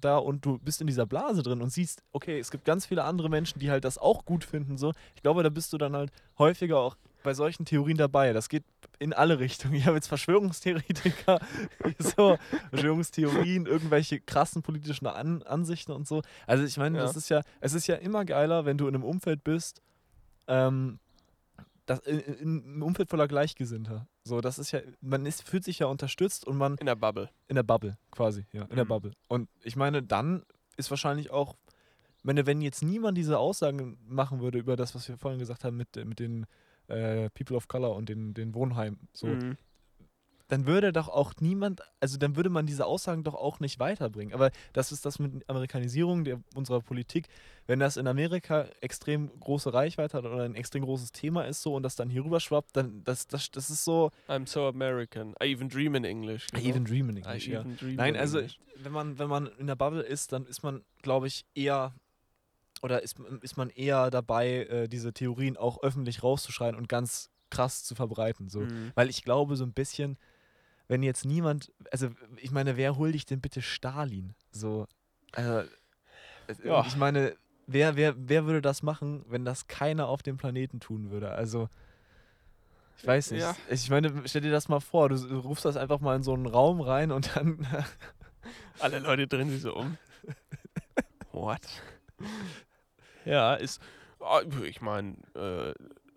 da 0.00 0.18
und 0.18 0.44
du 0.44 0.58
bist 0.58 0.80
in 0.80 0.86
dieser 0.86 1.06
Blase 1.06 1.42
drin 1.42 1.62
und 1.62 1.70
siehst, 1.70 2.02
okay, 2.12 2.38
es 2.38 2.50
gibt 2.50 2.64
ganz 2.64 2.84
viele 2.86 3.04
andere 3.04 3.30
Menschen, 3.30 3.58
die 3.58 3.70
halt 3.70 3.84
das 3.84 3.96
auch 3.96 4.24
gut 4.24 4.44
finden, 4.44 4.76
so, 4.76 4.92
ich 5.14 5.22
glaube, 5.22 5.42
da 5.42 5.48
bist 5.48 5.72
du 5.72 5.78
dann 5.78 5.94
halt 5.96 6.10
häufiger 6.38 6.78
auch 6.78 6.96
bei 7.22 7.32
solchen 7.32 7.64
Theorien 7.64 7.96
dabei. 7.96 8.34
Das 8.34 8.50
geht 8.50 8.64
in 8.98 9.14
alle 9.14 9.38
Richtungen. 9.38 9.74
Ich 9.76 9.86
habe 9.86 9.96
jetzt 9.96 10.08
Verschwörungstheoretiker, 10.08 11.40
so, 11.98 12.36
Verschwörungstheorien, 12.70 13.64
irgendwelche 13.66 14.20
krassen 14.20 14.62
politischen 14.62 15.06
An 15.06 15.42
Ansichten 15.42 15.92
und 15.92 16.06
so. 16.06 16.22
Also 16.46 16.64
ich 16.64 16.76
meine, 16.76 16.98
Ja. 16.98 17.04
das 17.04 17.16
ist 17.16 17.30
ja, 17.30 17.40
es 17.60 17.72
ist 17.72 17.86
ja 17.86 17.96
immer 17.96 18.24
geiler, 18.26 18.66
wenn 18.66 18.76
du 18.76 18.86
in 18.88 18.94
einem 18.94 19.04
Umfeld 19.04 19.42
bist, 19.42 19.80
ähm, 20.48 20.98
das, 21.86 22.00
in, 22.00 22.18
in, 22.20 22.64
einem 22.64 22.82
Umfeld 22.82 23.10
voller 23.10 23.28
Gleichgesinnter. 23.28 24.06
So, 24.24 24.40
das 24.40 24.58
ist 24.58 24.72
ja, 24.72 24.80
man 25.00 25.26
ist, 25.26 25.42
fühlt 25.42 25.64
sich 25.64 25.80
ja 25.80 25.86
unterstützt 25.86 26.46
und 26.46 26.56
man 26.56 26.76
In 26.78 26.86
der 26.86 26.94
Bubble. 26.96 27.28
in 27.48 27.56
der 27.56 27.62
Bubble 27.62 27.98
quasi, 28.10 28.46
ja, 28.52 28.62
in 28.64 28.76
der 28.76 28.84
Mhm. 28.84 28.88
Bubble. 28.88 29.12
Und 29.28 29.48
ich 29.62 29.76
meine, 29.76 30.02
dann 30.02 30.44
ist 30.76 30.90
wahrscheinlich 30.90 31.30
auch, 31.30 31.56
meine, 32.22 32.46
wenn 32.46 32.62
jetzt 32.62 32.82
niemand 32.82 33.18
diese 33.18 33.38
Aussagen 33.38 33.98
machen 34.06 34.40
würde 34.40 34.58
über 34.58 34.76
das, 34.76 34.94
was 34.94 35.06
wir 35.08 35.18
vorhin 35.18 35.38
gesagt 35.38 35.62
haben 35.64 35.76
mit, 35.76 35.94
mit 36.06 36.18
den 36.20 36.46
äh, 36.88 37.28
People 37.30 37.56
of 37.56 37.68
Color 37.68 37.94
und 37.94 38.08
den, 38.08 38.32
den 38.32 38.54
Wohnheimen, 38.54 39.08
so, 39.12 39.26
Mhm. 39.26 39.56
Dann 40.54 40.66
würde 40.68 40.92
doch 40.92 41.08
auch 41.08 41.32
niemand, 41.40 41.82
also 41.98 42.16
dann 42.16 42.36
würde 42.36 42.48
man 42.48 42.64
diese 42.64 42.86
Aussagen 42.86 43.24
doch 43.24 43.34
auch 43.34 43.58
nicht 43.58 43.80
weiterbringen. 43.80 44.32
Aber 44.32 44.52
das 44.72 44.92
ist 44.92 45.04
das 45.04 45.18
mit 45.18 45.48
Amerikanisierung 45.50 46.22
der, 46.22 46.40
unserer 46.54 46.80
Politik. 46.80 47.26
Wenn 47.66 47.80
das 47.80 47.96
in 47.96 48.06
Amerika 48.06 48.68
extrem 48.80 49.32
große 49.40 49.74
Reichweite 49.74 50.16
hat 50.16 50.24
oder 50.24 50.44
ein 50.44 50.54
extrem 50.54 50.84
großes 50.84 51.10
Thema 51.10 51.44
ist 51.44 51.60
so 51.60 51.74
und 51.74 51.82
das 51.82 51.96
dann 51.96 52.08
hier 52.08 52.24
rüber 52.24 52.38
schwappt, 52.38 52.76
dann 52.76 53.02
das, 53.02 53.26
das, 53.26 53.50
das 53.50 53.68
ist 53.68 53.84
so 53.84 54.12
I'm 54.28 54.46
so 54.46 54.68
American. 54.68 55.34
I 55.42 55.52
even 55.52 55.68
dream 55.68 55.96
in 55.96 56.04
English. 56.04 56.46
you 56.52 56.60
know? 56.60 56.68
even 56.68 56.84
dream 56.84 57.10
in 57.10 57.16
I 57.16 57.20
English, 57.22 57.48
ja. 57.48 57.60
even 57.60 57.76
dream 57.76 57.96
Nein, 57.96 58.14
in 58.14 58.20
also 58.20 58.38
English. 58.38 58.60
wenn 58.76 58.92
man, 58.92 59.18
wenn 59.18 59.28
man 59.28 59.46
in 59.58 59.66
der 59.66 59.74
Bubble 59.74 60.02
ist, 60.02 60.30
dann 60.30 60.46
ist 60.46 60.62
man, 60.62 60.84
glaube 61.02 61.26
ich, 61.26 61.46
eher 61.56 61.94
oder 62.80 63.02
ist, 63.02 63.18
ist 63.42 63.56
man 63.56 63.70
eher 63.70 64.08
dabei, 64.12 64.66
äh, 64.66 64.88
diese 64.88 65.12
Theorien 65.12 65.56
auch 65.56 65.82
öffentlich 65.82 66.22
rauszuschreien 66.22 66.76
und 66.76 66.88
ganz 66.88 67.30
krass 67.50 67.82
zu 67.82 67.96
verbreiten. 67.96 68.48
So. 68.48 68.60
Mhm. 68.60 68.92
Weil 68.94 69.10
ich 69.10 69.24
glaube, 69.24 69.56
so 69.56 69.64
ein 69.64 69.72
bisschen, 69.72 70.16
wenn 70.94 71.02
jetzt 71.02 71.24
niemand, 71.24 71.72
also 71.90 72.10
ich 72.36 72.52
meine, 72.52 72.76
wer 72.76 72.96
huldigt 72.96 73.28
denn 73.30 73.40
bitte 73.40 73.62
Stalin? 73.62 74.32
So, 74.52 74.86
also, 75.32 75.68
Ja. 76.62 76.84
ich 76.86 76.94
meine, 76.94 77.34
wer, 77.66 77.96
wer, 77.96 78.14
wer 78.16 78.46
würde 78.46 78.62
das 78.62 78.84
machen, 78.84 79.24
wenn 79.28 79.44
das 79.44 79.66
keiner 79.66 80.06
auf 80.06 80.22
dem 80.22 80.36
Planeten 80.36 80.78
tun 80.78 81.10
würde? 81.10 81.32
Also, 81.32 81.68
ich 82.96 83.04
weiß 83.08 83.32
nicht. 83.32 83.40
Ja. 83.42 83.56
Ich 83.68 83.90
meine, 83.90 84.22
stell 84.26 84.42
dir 84.42 84.52
das 84.52 84.68
mal 84.68 84.78
vor, 84.78 85.08
du, 85.08 85.16
du 85.16 85.40
rufst 85.40 85.64
das 85.64 85.76
einfach 85.76 85.98
mal 85.98 86.14
in 86.14 86.22
so 86.22 86.32
einen 86.32 86.46
Raum 86.46 86.80
rein 86.80 87.10
und 87.10 87.34
dann 87.34 87.66
Alle 88.78 89.00
Leute 89.00 89.26
drehen 89.26 89.50
sich 89.50 89.62
so 89.62 89.74
um. 89.74 89.98
What? 91.32 91.60
Ja, 93.24 93.54
ist. 93.54 93.82
oh, 94.20 94.40
Ich 94.62 94.80
meine, 94.80 95.16
äh, 95.34 95.74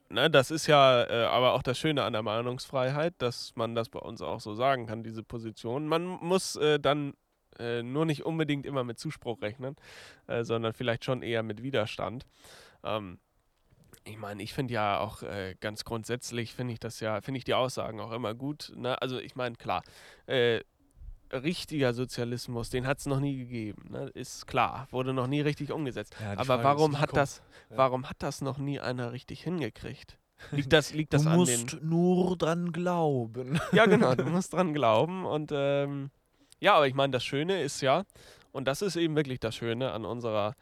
ne, 0.10 0.30
das 0.30 0.52
ist 0.52 0.68
ja 0.68 1.04
äh, 1.04 1.26
aber 1.26 1.54
auch 1.54 1.64
das 1.64 1.78
Schöne 1.78 2.04
an 2.04 2.14
der 2.14 2.24
Meinungsfreiheit, 2.24 3.16
dass 3.20 3.56
man 3.56 3.76
das 3.76 3.90
bei 3.90 4.00
uns 4.00 4.22
auch 4.22 4.40
so 4.40 4.54
sagen 4.54 4.88
kann, 4.88 5.04
diese 5.04 5.24
Position. 5.24 5.88
Man 5.88 6.06
muss 6.06 6.56
äh, 6.56 6.80
dann 6.80 7.14
äh, 7.60 7.84
nur 7.84 8.06
nicht 8.06 8.26
unbedingt 8.26 8.66
immer 8.66 8.84
mit 8.84 9.00
Zuspruch 9.00 9.42
rechnen, 9.42 9.76
äh, 10.28 10.44
sondern 10.44 10.74
vielleicht 10.74 11.06
schon 11.06 11.22
eher 11.24 11.44
mit 11.44 11.64
Widerstand. 11.64 12.26
Ähm, 12.84 13.20
ich 14.04 14.18
meine, 14.18 14.42
ich 14.42 14.54
finde 14.54 14.74
ja 14.74 15.00
auch 15.00 15.22
äh, 15.24 15.56
ganz 15.60 15.84
grundsätzlich 15.84 16.54
finde 16.54 16.74
ich 16.74 16.80
das 16.80 17.00
ja, 17.00 17.20
finde 17.22 17.40
ich 17.40 17.44
die 17.44 17.54
Aussagen 17.54 18.00
auch 18.00 18.12
immer 18.12 18.34
gut. 18.34 18.72
Ne? 18.76 19.02
Also 19.02 19.20
ich 19.20 19.36
meine, 19.36 19.56
klar, 19.56 19.84
äh, 20.28 20.62
richtiger 21.32 21.94
Sozialismus, 21.94 22.70
den 22.70 22.88
hat 22.88 23.00
es 23.00 23.06
noch 23.06 23.20
nie 23.20 23.38
gegeben. 23.38 23.88
Ne? 23.92 24.08
Ist 24.14 24.48
klar, 24.48 24.88
wurde 24.92 25.14
noch 25.14 25.28
nie 25.28 25.42
richtig 25.42 25.72
umgesetzt. 25.72 26.16
Ja, 26.22 26.32
Aber 26.34 26.46
Frage 26.46 26.64
warum 26.64 27.00
hat 27.00 27.16
das, 27.16 27.42
Ja. 27.70 27.78
warum 27.78 28.10
hat 28.10 28.18
das 28.20 28.42
noch 28.42 28.58
nie 28.58 28.80
einer 28.80 29.12
richtig 29.12 29.42
hingekriegt? 29.44 30.18
Liegt 30.52 30.72
das, 30.72 30.94
liegt 30.94 31.14
das 31.14 31.24
du 31.24 31.30
an 31.30 31.36
musst 31.38 31.74
den. 31.74 31.90
nur 31.90 32.38
dran 32.38 32.72
glauben. 32.72 33.60
Ja, 33.72 33.86
genau, 33.86 34.14
du 34.16 34.24
musst 34.26 34.54
dran 34.54 34.74
glauben. 34.74 35.26
Und 35.26 35.52
ähm, 35.54 36.12
ja, 36.60 36.76
aber 36.76 36.88
ich 36.88 36.94
meine, 36.94 37.12
das 37.12 37.24
Schöne 37.26 37.62
ist 37.62 37.82
ja, 37.82 38.04
und 38.52 38.68
das 38.68 38.82
ist 38.82 38.96
eben 38.96 39.16
wirklich 39.16 39.40
das 39.40 39.56
Schöne 39.56 39.92
an 39.92 40.06
unserer 40.06 40.56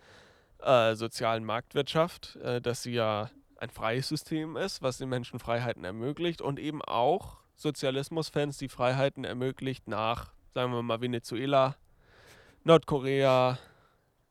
äh, 0.60 0.96
sozialen 0.96 1.44
Marktwirtschaft, 1.44 2.38
äh, 2.38 2.62
dass 2.62 2.84
sie 2.84 2.94
ja 2.94 3.30
ein 3.58 3.70
freies 3.70 4.08
System 4.08 4.58
ist, 4.58 4.82
was 4.82 4.98
den 4.98 5.10
Menschen 5.10 5.40
Freiheiten 5.40 5.84
ermöglicht 5.86 6.42
und 6.42 6.60
eben 6.60 6.82
auch 6.82 7.38
Sozialismusfans 7.56 8.58
die 8.58 8.68
Freiheiten 8.70 9.24
ermöglicht 9.24 9.88
nach, 9.88 10.34
sagen 10.56 10.72
wir 10.72 10.82
mal, 10.82 11.02
Venezuela, 11.02 11.76
Nordkorea, 12.64 13.60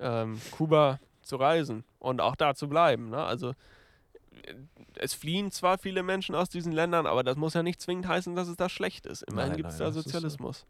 ähm, 0.00 0.40
Kuba 0.50 0.98
zu 1.22 1.36
reisen 1.36 1.84
und 1.98 2.20
auch 2.20 2.34
da 2.34 2.54
zu 2.54 2.68
bleiben. 2.68 3.10
Ne? 3.10 3.22
Also 3.22 3.50
äh, 3.50 4.54
es 4.96 5.12
fliehen 5.14 5.50
zwar 5.52 5.76
viele 5.78 6.02
Menschen 6.02 6.34
aus 6.34 6.48
diesen 6.48 6.72
Ländern, 6.72 7.06
aber 7.06 7.22
das 7.22 7.36
muss 7.36 7.54
ja 7.54 7.62
nicht 7.62 7.80
zwingend 7.80 8.08
heißen, 8.08 8.34
dass 8.34 8.48
es 8.48 8.56
da 8.56 8.68
schlecht 8.68 9.06
ist. 9.06 9.22
Immerhin 9.22 9.54
gibt 9.56 9.68
es 9.68 9.78
da 9.78 9.84
das 9.84 9.96
ist 9.96 10.04
so. 10.04 10.10
Sozialismus. 10.10 10.66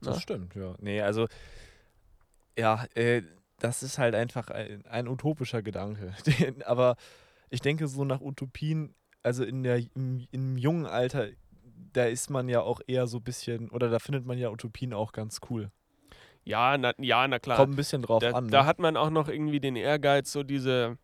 Das 0.00 0.16
Ne? 0.16 0.22
stimmt, 0.22 0.54
ja. 0.54 0.74
Nee, 0.78 1.02
also, 1.02 1.26
ja, 2.56 2.84
äh, 2.94 3.22
das 3.58 3.82
ist 3.82 3.98
halt 3.98 4.14
einfach 4.14 4.48
ein, 4.50 4.86
ein 4.86 5.08
utopischer 5.08 5.62
Gedanke. 5.62 6.14
Aber 6.64 6.96
ich 7.50 7.60
denke, 7.60 7.88
so 7.88 8.04
nach 8.04 8.20
Utopien, 8.20 8.94
also 9.22 9.44
in 9.44 9.64
der, 9.64 9.78
im, 9.94 10.26
im 10.30 10.56
jungen 10.56 10.86
Alter, 10.86 11.26
da 11.92 12.04
ist 12.04 12.30
man 12.30 12.48
ja 12.48 12.60
auch 12.60 12.80
eher 12.86 13.06
so 13.06 13.18
ein 13.18 13.24
bisschen, 13.24 13.70
oder 13.70 13.88
da 13.88 13.98
findet 13.98 14.26
man 14.26 14.38
ja 14.38 14.50
Utopien 14.50 14.92
auch 14.92 15.12
ganz 15.12 15.40
cool. 15.50 15.70
Ja, 16.44 16.78
na, 16.78 16.92
ja, 16.98 17.26
na 17.28 17.38
klar. 17.38 17.56
Kommt 17.56 17.74
ein 17.74 17.76
bisschen 17.76 18.02
drauf 18.02 18.20
da, 18.22 18.32
an. 18.32 18.48
da 18.48 18.62
ne? 18.62 18.66
hat 18.66 18.78
man 18.78 18.96
auch 18.96 19.10
noch 19.10 19.28
irgendwie 19.28 19.60
den 19.60 19.76
Ehrgeiz, 19.76 20.32
so 20.32 20.42
diese 20.42 20.96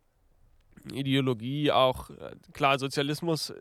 Ideologie 0.91 1.71
auch, 1.71 2.09
äh, 2.09 2.35
klar, 2.53 2.79
Sozialismus 2.79 3.53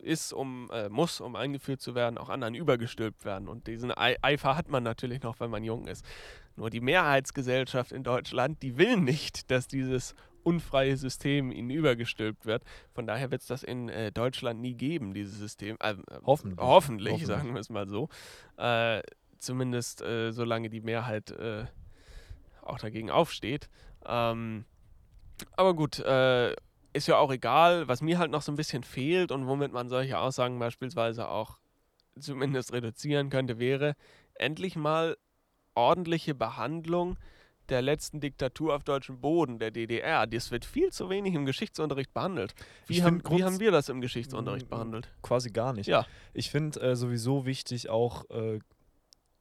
ist, 0.00 0.32
um, 0.32 0.70
äh, 0.72 0.88
muss, 0.88 1.20
um 1.20 1.36
eingeführt 1.36 1.80
zu 1.80 1.94
werden, 1.94 2.18
auch 2.18 2.28
anderen 2.28 2.54
übergestülpt 2.54 3.24
werden. 3.24 3.48
Und 3.48 3.66
diesen 3.66 3.96
Ei 3.96 4.16
Eifer 4.22 4.56
hat 4.56 4.68
man 4.68 4.82
natürlich 4.82 5.22
noch, 5.22 5.40
wenn 5.40 5.50
man 5.50 5.64
jung 5.64 5.86
ist. 5.86 6.04
Nur 6.56 6.70
die 6.70 6.80
Mehrheitsgesellschaft 6.80 7.92
in 7.92 8.04
Deutschland, 8.04 8.62
die 8.62 8.78
will 8.78 8.96
nicht, 8.96 9.50
dass 9.50 9.66
dieses 9.66 10.14
unfreie 10.42 10.96
System 10.96 11.52
ihnen 11.52 11.70
übergestülpt 11.70 12.46
wird. 12.46 12.62
Von 12.92 13.06
daher 13.06 13.30
wird 13.30 13.42
es 13.42 13.48
das 13.48 13.62
in 13.62 13.88
äh, 13.88 14.12
Deutschland 14.12 14.60
nie 14.60 14.74
geben, 14.74 15.14
dieses 15.14 15.38
System. 15.38 15.76
Äh, 15.80 15.92
äh, 15.92 15.96
Hoffentlich. 16.24 16.58
Hoffentlich, 16.58 17.12
Hoffentlich. 17.12 17.26
sagen 17.26 17.54
wir 17.54 17.60
es 17.60 17.70
mal 17.70 17.88
so. 17.88 18.08
Äh, 18.56 19.02
zumindest 19.38 20.02
äh, 20.02 20.32
solange 20.32 20.70
die 20.70 20.80
Mehrheit 20.80 21.30
äh, 21.30 21.66
auch 22.62 22.78
dagegen 22.78 23.10
aufsteht. 23.10 23.68
Ähm, 24.06 24.64
aber 25.56 25.74
gut, 25.74 26.00
ist 26.00 27.06
ja 27.06 27.16
auch 27.16 27.30
egal, 27.30 27.86
was 27.86 28.02
mir 28.02 28.18
halt 28.18 28.32
noch 28.32 28.42
so 28.42 28.50
ein 28.50 28.56
bisschen 28.56 28.82
fehlt 28.82 29.30
und 29.30 29.46
womit 29.46 29.72
man 29.72 29.88
solche 29.88 30.18
Aussagen 30.18 30.58
beispielsweise 30.58 31.28
auch 31.28 31.58
zumindest 32.18 32.72
reduzieren 32.72 33.30
könnte, 33.30 33.58
wäre 33.58 33.94
endlich 34.34 34.74
mal 34.74 35.16
ordentliche 35.74 36.34
Behandlung 36.34 37.16
der 37.70 37.82
letzten 37.82 38.20
Diktatur 38.20 38.74
auf 38.74 38.84
deutschem 38.84 39.20
Boden, 39.20 39.58
der 39.58 39.70
DDR. 39.70 40.26
Das 40.26 40.50
wird 40.50 40.64
viel 40.64 40.90
zu 40.90 41.08
wenig 41.10 41.34
im 41.34 41.46
Geschichtsunterricht 41.46 42.12
behandelt. 42.14 42.54
Wie, 42.86 43.02
haben, 43.02 43.22
wie 43.30 43.44
haben 43.44 43.60
wir 43.60 43.70
das 43.70 43.88
im 43.88 44.00
Geschichtsunterricht 44.00 44.66
Mm, 44.66 44.70
behandelt? 44.70 45.10
Quasi 45.22 45.50
gar 45.50 45.72
nicht. 45.72 45.86
Ja. 45.86 46.06
Ich 46.34 46.50
finde 46.50 46.80
äh, 46.80 46.96
sowieso 46.96 47.46
wichtig 47.46 47.88
auch, 47.90 48.28
äh, 48.30 48.58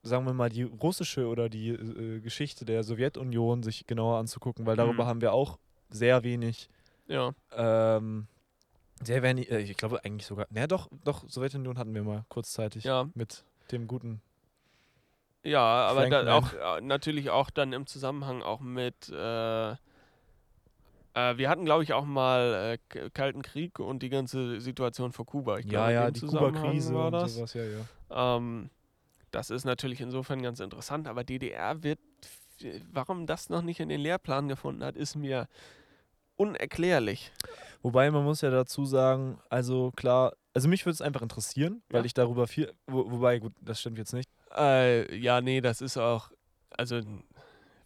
sagen 0.04 0.26
wir 0.26 0.34
mal, 0.34 0.50
die 0.50 0.64
russische 0.64 1.28
oder 1.28 1.50
die 1.50 1.70
äh, 1.70 2.20
Geschichte 2.20 2.66
der 2.66 2.84
Sowjetunion 2.84 3.64
sich 3.64 3.88
genauer 3.88 4.18
anzugucken, 4.20 4.66
weil 4.66 4.76
darüber 4.76 5.04
Mhm. 5.06 5.08
haben 5.08 5.22
wir 5.22 5.34
auch 5.34 5.58
sehr 5.90 6.24
wenig, 6.24 6.70
Ja. 7.08 7.34
ähm, 7.54 8.28
sehr 9.04 9.22
wenig, 9.24 9.52
äh, 9.52 9.60
ich 9.60 9.76
glaube 9.78 10.04
eigentlich 10.04 10.26
sogar, 10.26 10.48
naja 10.50 10.68
doch, 10.68 10.90
doch, 11.04 11.28
Sowjetunion 11.30 11.78
hatten 11.78 11.94
wir 11.94 12.04
mal 12.04 12.26
kurzzeitig 12.30 12.84
Ja. 12.84 13.10
mit 13.14 13.44
dem 13.72 13.88
guten. 13.88 14.22
Ja, 15.44 15.62
aber 15.88 16.02
Frank 16.02 16.12
da 16.12 16.24
Man. 16.24 16.34
auch 16.34 16.54
äh, 16.78 16.82
natürlich 16.82 17.30
auch 17.30 17.50
dann 17.50 17.74
im 17.74 17.86
Zusammenhang 17.88 18.42
auch 18.42 18.60
mit 18.60 19.10
äh, 19.10 19.72
äh, 19.72 21.38
wir 21.38 21.50
hatten, 21.50 21.66
glaube 21.66 21.84
ich, 21.84 21.94
auch 21.94 22.06
mal 22.06 22.78
äh, 22.94 23.10
Kalten 23.10 23.42
Krieg 23.42 23.80
und 23.80 24.04
die 24.04 24.10
ganze 24.10 24.60
Situation 24.62 25.12
vor 25.14 25.26
Kuba. 25.26 25.58
Ich 25.58 25.66
ja, 25.66 25.72
glaube, 25.72 25.90
in 25.90 25.94
ja, 25.94 26.12
die 26.12 26.20
Kuba-Krise 26.22 26.94
war 26.94 27.08
und 27.08 27.14
das. 27.14 27.36
sowas, 27.36 27.54
ja, 27.56 27.64
ja. 27.64 28.36
Ähm, 28.38 28.70
das 29.32 29.50
ist 29.50 29.66
natürlich 29.66 30.00
insofern 30.00 30.42
ganz 30.42 30.60
interessant, 30.60 31.08
aber 31.08 31.24
DDR 31.24 31.82
wird, 31.82 32.00
warum 32.92 33.26
das 33.26 33.50
noch 33.50 33.62
nicht 33.64 33.80
in 33.80 33.90
den 33.90 34.00
Lehrplan 34.00 34.48
gefunden 34.48 34.84
hat, 34.84 34.96
ist 34.96 35.16
mir 35.16 35.48
unerklärlich. 36.36 37.32
Wobei 37.82 38.12
man 38.12 38.24
muss 38.24 38.42
ja 38.42 38.52
dazu 38.52 38.86
sagen, 38.86 39.40
also 39.50 39.92
klar, 39.96 40.34
also 40.54 40.68
mich 40.68 40.86
würde 40.86 40.94
es 40.94 41.02
einfach 41.02 41.22
interessieren, 41.22 41.82
weil 41.90 42.02
Ja. 42.02 42.06
ich 42.06 42.14
darüber 42.14 42.48
viel, 42.48 42.72
wo, 42.86 43.10
wobei, 43.12 43.40
gut, 43.40 43.54
das 43.62 43.80
stimmt 43.80 43.98
jetzt 43.98 44.14
nicht. 44.14 44.30
Äh, 44.56 45.16
ja, 45.18 45.42
nee, 45.42 45.62
das 45.62 45.82
ist 45.82 45.98
auch, 45.98 46.32
also 46.72 47.02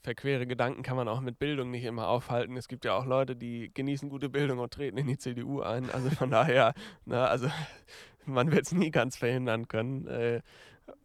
verquere 0.04 0.48
Gedanken 0.48 0.84
kann 0.84 0.96
man 0.98 1.08
auch 1.08 1.22
mit 1.22 1.40
Bildung 1.40 1.72
nicht 1.72 1.84
immer 1.84 2.08
aufhalten. 2.08 2.58
Es 2.58 2.68
gibt 2.68 2.86
ja 2.86 2.98
auch 2.98 3.06
Leute, 3.06 3.36
die 3.36 3.72
genießen 3.74 4.10
gute 4.10 4.30
Bildung 4.30 4.60
und 4.60 4.74
treten 4.74 4.98
in 4.98 5.08
die 5.08 5.18
CDU 5.18 5.62
ein. 5.62 5.90
Also 5.92 6.10
von 6.10 6.30
daher, 6.32 6.74
na, 7.06 7.26
also 7.26 7.50
man 8.26 8.52
wird 8.52 8.66
es 8.66 8.72
nie 8.72 8.92
ganz 8.92 9.18
verhindern 9.18 9.68
können, 9.68 10.08
äh, 10.08 10.42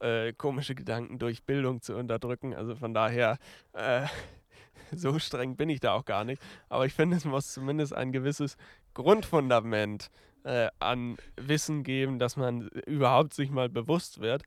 äh, 0.01 0.33
komische 0.33 0.75
Gedanken 0.75 1.19
durch 1.19 1.45
Bildung 1.45 1.83
zu 1.83 1.97
unterdrücken. 1.97 2.55
Also 2.55 2.75
von 2.75 2.95
daher, 2.95 3.39
äh, 3.73 4.07
so 4.93 5.19
streng 5.19 5.57
bin 5.57 5.69
ich 5.69 5.81
da 5.81 5.93
auch 5.93 6.05
gar 6.05 6.25
nicht. 6.25 6.43
Aber 6.69 6.87
ich 6.87 6.95
finde, 6.95 7.17
es 7.17 7.25
muss 7.25 7.53
zumindest 7.53 7.93
ein 7.93 8.13
gewisses 8.13 8.57
Grundfundament 8.95 10.11
äh, 10.45 10.69
an 10.79 11.17
Wissen 11.37 11.83
geben, 11.83 12.19
dass 12.19 12.37
man 12.37 12.69
überhaupt 12.87 13.35
sich 13.35 13.51
mal 13.51 13.69
bewusst 13.69 14.21
wird, 14.21 14.43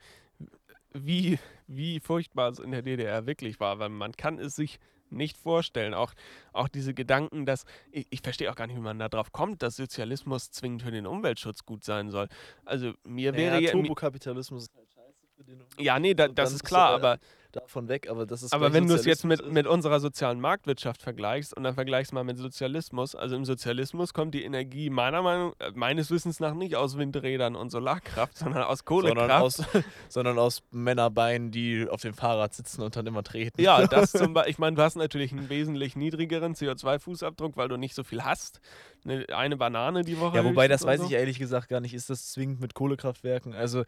wie, 0.94 1.40
wie 1.68 2.00
furchtbar 2.00 2.50
es 2.50 2.60
in 2.60 2.72
der 2.72 2.82
DDR 2.82 3.26
wirklich 3.26 3.60
war, 3.60 3.80
weil 3.80 3.90
man 3.90 4.14
kann 4.14 4.40
es 4.40 4.56
sich 4.56 4.80
nicht 5.12 5.38
vorstellen. 5.38 5.94
Auch, 5.94 6.14
auch 6.54 6.68
diese 6.68 6.94
Gedanken, 6.94 7.46
dass 7.46 7.66
ich, 7.92 8.08
ich 8.10 8.22
verstehe 8.22 8.52
auch 8.52 8.56
gar 8.56 8.68
nicht, 8.68 8.76
wie 8.76 8.82
man 8.82 9.00
da 9.00 9.10
drauf 9.10 9.32
kommt, 9.32 9.64
dass 9.64 9.76
Sozialismus 9.76 10.52
zwingend 10.52 10.84
für 10.84 10.92
den 10.92 11.08
Umweltschutz 11.08 11.66
gut 11.66 11.84
sein 11.84 12.10
soll. 12.10 12.28
Also 12.66 12.94
mir 13.04 13.34
wäre 13.34 13.60
ja, 13.60 13.72
Turbokapitalismus 13.72 14.64
ist 14.64 14.76
halt 14.76 14.92
scheiße 14.94 15.28
für 15.36 15.44
den 15.44 15.64
ja 15.80 16.00
nee, 16.00 16.14
da, 16.14 16.26
Und 16.26 16.38
das 16.38 16.54
ist 16.54 16.64
klar, 16.64 16.92
aber 16.92 17.20
davon 17.52 17.88
weg, 17.88 18.10
aber 18.10 18.26
das 18.26 18.44
ist 18.44 18.54
Aber 18.54 18.74
wenn 18.74 18.88
du 18.88 18.94
es 18.94 19.06
jetzt 19.06 19.26
mit, 19.26 19.52
mit 19.52 19.66
unserer 19.66 20.00
sozialen 20.00 20.40
Marktwirtschaft 20.40 21.02
vergleichst 21.02 21.56
und 21.56 21.64
dann 21.64 21.74
vergleichst 21.74 22.14
mal 22.14 22.24
mit 22.24 22.38
Sozialismus, 22.38 23.16
also 23.16 23.36
im 23.36 23.46
Sozialismus 23.46 24.14
kommt 24.14 24.34
die 24.36 24.44
Energie 24.44 24.90
meiner 24.90 25.22
Meinung, 25.22 25.54
äh, 25.60 25.72
meines 25.74 26.12
Wissens 26.12 26.40
nach 26.40 26.54
nicht 26.54 26.76
aus 26.76 26.98
Windrädern 26.98 27.56
und 27.56 27.72
Solarkraft, 27.72 28.38
sondern 28.38 28.64
aus 28.64 28.80
ist, 28.80 28.86
sondern 28.88 29.16
Kohlekraft. 29.16 29.42
aus, 29.42 29.64
sondern 30.10 30.40
aus 30.40 30.64
Männerbeinen, 30.72 31.52
die 31.52 31.88
auf 31.90 32.02
dem 32.02 32.14
Fahrrad 32.14 32.54
sitzen 32.54 32.82
und 32.82 32.96
dann 32.96 33.08
immer 33.08 33.24
treten. 33.24 33.62
ja, 33.62 33.88
das 33.88 34.12
zum 34.12 34.34
Beispiel, 34.34 34.52
ich 34.52 34.60
meine, 34.60 34.76
du 34.76 34.82
hast 34.84 34.96
natürlich 34.96 35.32
einen 35.32 35.50
wesentlich 35.50 35.96
niedrigeren 35.96 36.54
CO2-Fußabdruck, 36.54 37.58
weil 37.58 37.68
du 37.68 37.78
nicht 37.78 37.96
so 37.96 38.04
viel 38.04 38.24
hast. 38.24 38.62
Eine, 39.06 39.26
eine 39.30 39.58
Banane 39.58 40.04
die 40.04 40.20
Woche. 40.20 40.38
Ja, 40.38 40.44
wobei, 40.44 40.68
das 40.68 40.84
weiß 40.84 41.00
oder 41.00 41.06
ich 41.06 41.12
so. 41.12 41.18
ehrlich 41.18 41.40
gesagt 41.40 41.70
gar 41.70 41.80
nicht. 41.80 41.94
Ist 41.94 42.10
das 42.10 42.32
zwingend 42.32 42.60
mit 42.60 42.74
Kohlekraftwerken? 42.74 43.54
Also, 43.54 43.86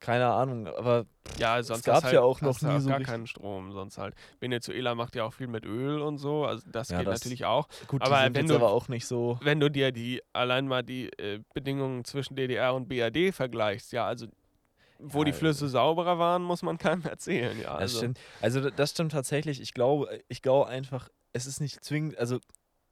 keine 0.00 0.26
Ahnung, 0.26 0.66
aber 0.68 1.06
Ja, 1.38 1.62
sonst 1.62 1.84
gab's 1.84 1.96
hast 1.96 2.04
halt, 2.04 2.14
ja 2.14 2.20
auch 2.22 2.40
noch 2.40 2.60
nie 2.60 2.68
auch 2.68 2.80
so 2.80 2.88
gar 2.88 2.98
richtig- 2.98 3.06
keinen 3.12 3.26
Strom, 3.26 3.72
sonst 3.72 3.98
halt. 3.98 4.14
Venezuela 4.40 4.94
macht 4.94 5.14
ja 5.16 5.24
auch 5.24 5.32
viel 5.32 5.46
mit 5.46 5.64
Öl 5.64 6.00
und 6.00 6.18
so, 6.18 6.44
also 6.44 6.62
das 6.70 6.90
Ja, 6.90 6.98
geht 6.98 7.06
das- 7.06 7.20
natürlich 7.20 7.44
auch. 7.44 7.68
gut, 7.86 8.02
Aber 8.02 8.22
wenn 8.34 8.46
du- 8.46 8.54
aber 8.54 8.70
auch 8.70 8.88
nicht 8.88 9.06
so. 9.06 9.38
wenn 9.42 9.60
du 9.60 9.70
dir 9.70 9.92
die 9.92 10.22
allein 10.32 10.68
mal 10.68 10.82
die 10.82 11.08
äh, 11.18 11.40
Bedingungen 11.54 12.04
zwischen 12.04 12.36
DDR 12.36 12.74
und 12.74 12.88
BRD 12.88 13.32
vergleichst, 13.32 13.92
ja, 13.92 14.06
also 14.06 14.26
wo 14.98 15.18
Ja, 15.20 15.24
die 15.26 15.32
Flüsse 15.32 15.68
sauberer 15.68 16.18
waren, 16.18 16.42
muss 16.42 16.62
man 16.62 16.78
keinem 16.78 17.04
erzählen, 17.04 17.58
ja. 17.58 17.72
Das 17.72 17.80
Also, 17.80 17.98
stimmt. 17.98 18.20
Also 18.40 18.70
das 18.70 18.90
stimmt 18.92 19.12
tatsächlich. 19.12 19.60
Ich 19.60 19.74
glaube, 19.74 20.20
ich 20.28 20.40
glaube 20.40 20.68
einfach, 20.70 21.08
es 21.32 21.46
ist 21.46 21.60
nicht 21.60 21.84
zwingend, 21.84 22.16
also 22.18 22.38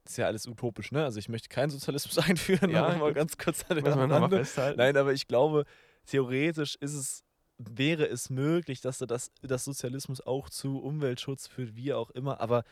ist 0.05 0.17
ja 0.17 0.25
alles 0.27 0.45
utopisch, 0.47 0.91
ne? 0.91 1.05
Also 1.05 1.17
ich 1.19 1.29
möchte 1.29 1.47
keinen 1.47 1.69
Sozialismus 1.69 2.17
einführen, 2.27 2.69
Ja, 2.69 2.93
mal 2.95 3.13
ganz 3.13 3.37
kurz 3.37 3.63
an 3.69 3.77
den 3.77 3.85
Rande. 4.11 4.43
Nein, 4.75 4.97
aber 4.97 5.13
ich 5.13 5.27
glaube, 5.29 5.63
theoretisch 6.05 6.75
ist 6.79 6.93
es, 6.93 7.23
wäre 7.57 8.05
es 8.07 8.29
möglich, 8.29 8.81
dass 8.81 8.97
du 8.97 9.05
das, 9.05 9.31
das 9.41 9.63
Sozialismus 9.63 10.21
auch 10.21 10.49
zu 10.49 10.79
Umweltschutz 10.81 11.47
führt, 11.47 11.75
wie 11.75 11.93
auch 11.93 12.09
immer, 12.11 12.39
aber 12.41 12.63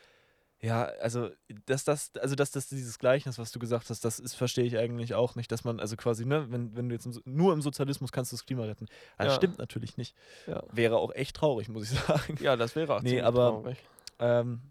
ja, 0.64 0.84
also 1.02 1.32
dass 1.66 1.84
das, 1.86 2.12
also 2.20 2.36
dass 2.36 2.52
das 2.52 2.68
dieses 2.68 3.00
Gleichnis, 3.00 3.40
was 3.40 3.52
du 3.52 3.58
gesagt 3.58 3.90
hast, 3.90 4.06
das 4.06 4.20
ist, 4.20 4.36
verstehe 4.36 4.64
ich 4.66 4.78
eigentlich 4.78 5.16
auch 5.16 5.34
nicht, 5.36 5.52
dass 5.52 5.64
man, 5.64 5.80
also 5.80 5.96
quasi, 5.96 6.24
ne, 6.24 6.52
wenn, 6.52 6.76
wenn 6.76 6.88
du 6.88 6.94
jetzt 6.94 7.08
im, 7.08 7.20
nur 7.26 7.54
im 7.54 7.64
Sozialismus 7.64 8.12
kannst 8.12 8.32
du 8.32 8.36
das 8.36 8.46
Klima 8.46 8.66
retten. 8.66 8.86
Das 9.18 9.28
Ja. 9.28 9.34
stimmt 9.36 9.58
natürlich 9.58 9.98
nicht. 9.98 10.16
Ja. 10.46 10.62
Wäre 10.72 10.98
auch 10.98 11.16
echt 11.16 11.36
traurig, 11.36 11.68
muss 11.68 11.92
ich 11.92 12.00
sagen. 12.08 12.38
Ja, 12.42 12.56
das 12.58 12.76
wäre 12.76 12.94
auch 12.96 13.02
Nee, 13.02 13.22
aber- 13.22 13.50
traurig. 13.50 13.78
Ähm, 14.20 14.62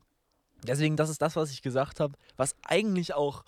deswegen, 0.63 0.97
das 0.97 1.11
ist 1.11 1.21
das, 1.23 1.35
was 1.35 1.51
ich 1.51 1.61
gesagt 1.61 1.99
habe, 1.99 2.17
was 2.37 2.55
eigentlich 2.63 3.15
auch 3.15 3.45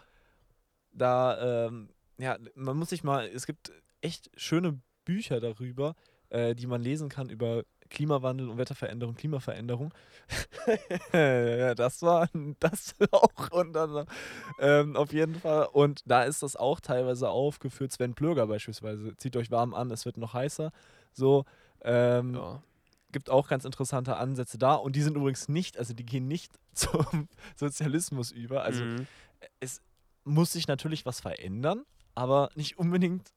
da, 0.92 1.66
ähm, 1.66 1.90
ja, 2.18 2.38
man 2.56 2.76
muss 2.76 2.90
sich 2.90 3.04
mal, 3.04 3.26
es 3.28 3.46
gibt 3.46 3.70
echt 4.00 4.30
schöne 4.36 4.80
Bücher 5.04 5.40
darüber, 5.40 5.94
äh, 6.30 6.54
die 6.54 6.66
man 6.66 6.80
lesen 6.82 7.08
kann 7.08 7.28
über 7.28 7.64
Klimawandel 7.90 8.48
und 8.48 8.56
Wetterveränderung, 8.58 9.14
Klimaveränderung. 9.14 9.92
ja, 11.12 11.74
das 11.74 12.02
war 12.02 12.28
das 12.60 12.94
auch 13.10 13.50
und 13.50 13.72
dann, 13.74 14.06
ähm, 14.58 14.96
auf 14.96 15.12
jeden 15.12 15.34
Fall. 15.34 15.68
Und 15.72 16.00
da 16.06 16.24
ist 16.24 16.42
das 16.42 16.56
auch 16.56 16.80
teilweise 16.80 17.28
aufgeführt. 17.28 17.92
Sven 17.92 18.14
Plöger 18.14 18.46
beispielsweise, 18.46 19.14
zieht 19.16 19.36
euch 19.36 19.50
warm 19.50 19.74
an, 19.74 19.90
es 19.90 20.06
wird 20.06 20.16
noch 20.16 20.32
heißer. 20.34 20.70
So, 21.12 21.44
ähm, 21.82 22.34
Ja. 22.34 22.62
gibt 23.12 23.28
auch 23.28 23.46
ganz 23.48 23.64
interessante 23.66 24.16
Ansätze 24.16 24.56
da 24.56 24.74
und 24.74 24.96
die 24.96 25.02
sind 25.02 25.16
übrigens 25.16 25.48
nicht, 25.48 25.76
also 25.76 25.92
die 25.92 26.06
gehen 26.06 26.28
nicht 26.28 26.52
zum 26.72 27.28
Sozialismus 27.56 28.30
über. 28.30 28.62
Also 28.62 28.86
Mhm. 28.86 29.06
es 29.60 29.82
muss 30.24 30.52
sich 30.52 30.66
natürlich 30.66 31.04
was 31.04 31.20
verändern, 31.20 31.84
aber 32.14 32.48
nicht 32.54 32.78
unbedingt 32.78 33.32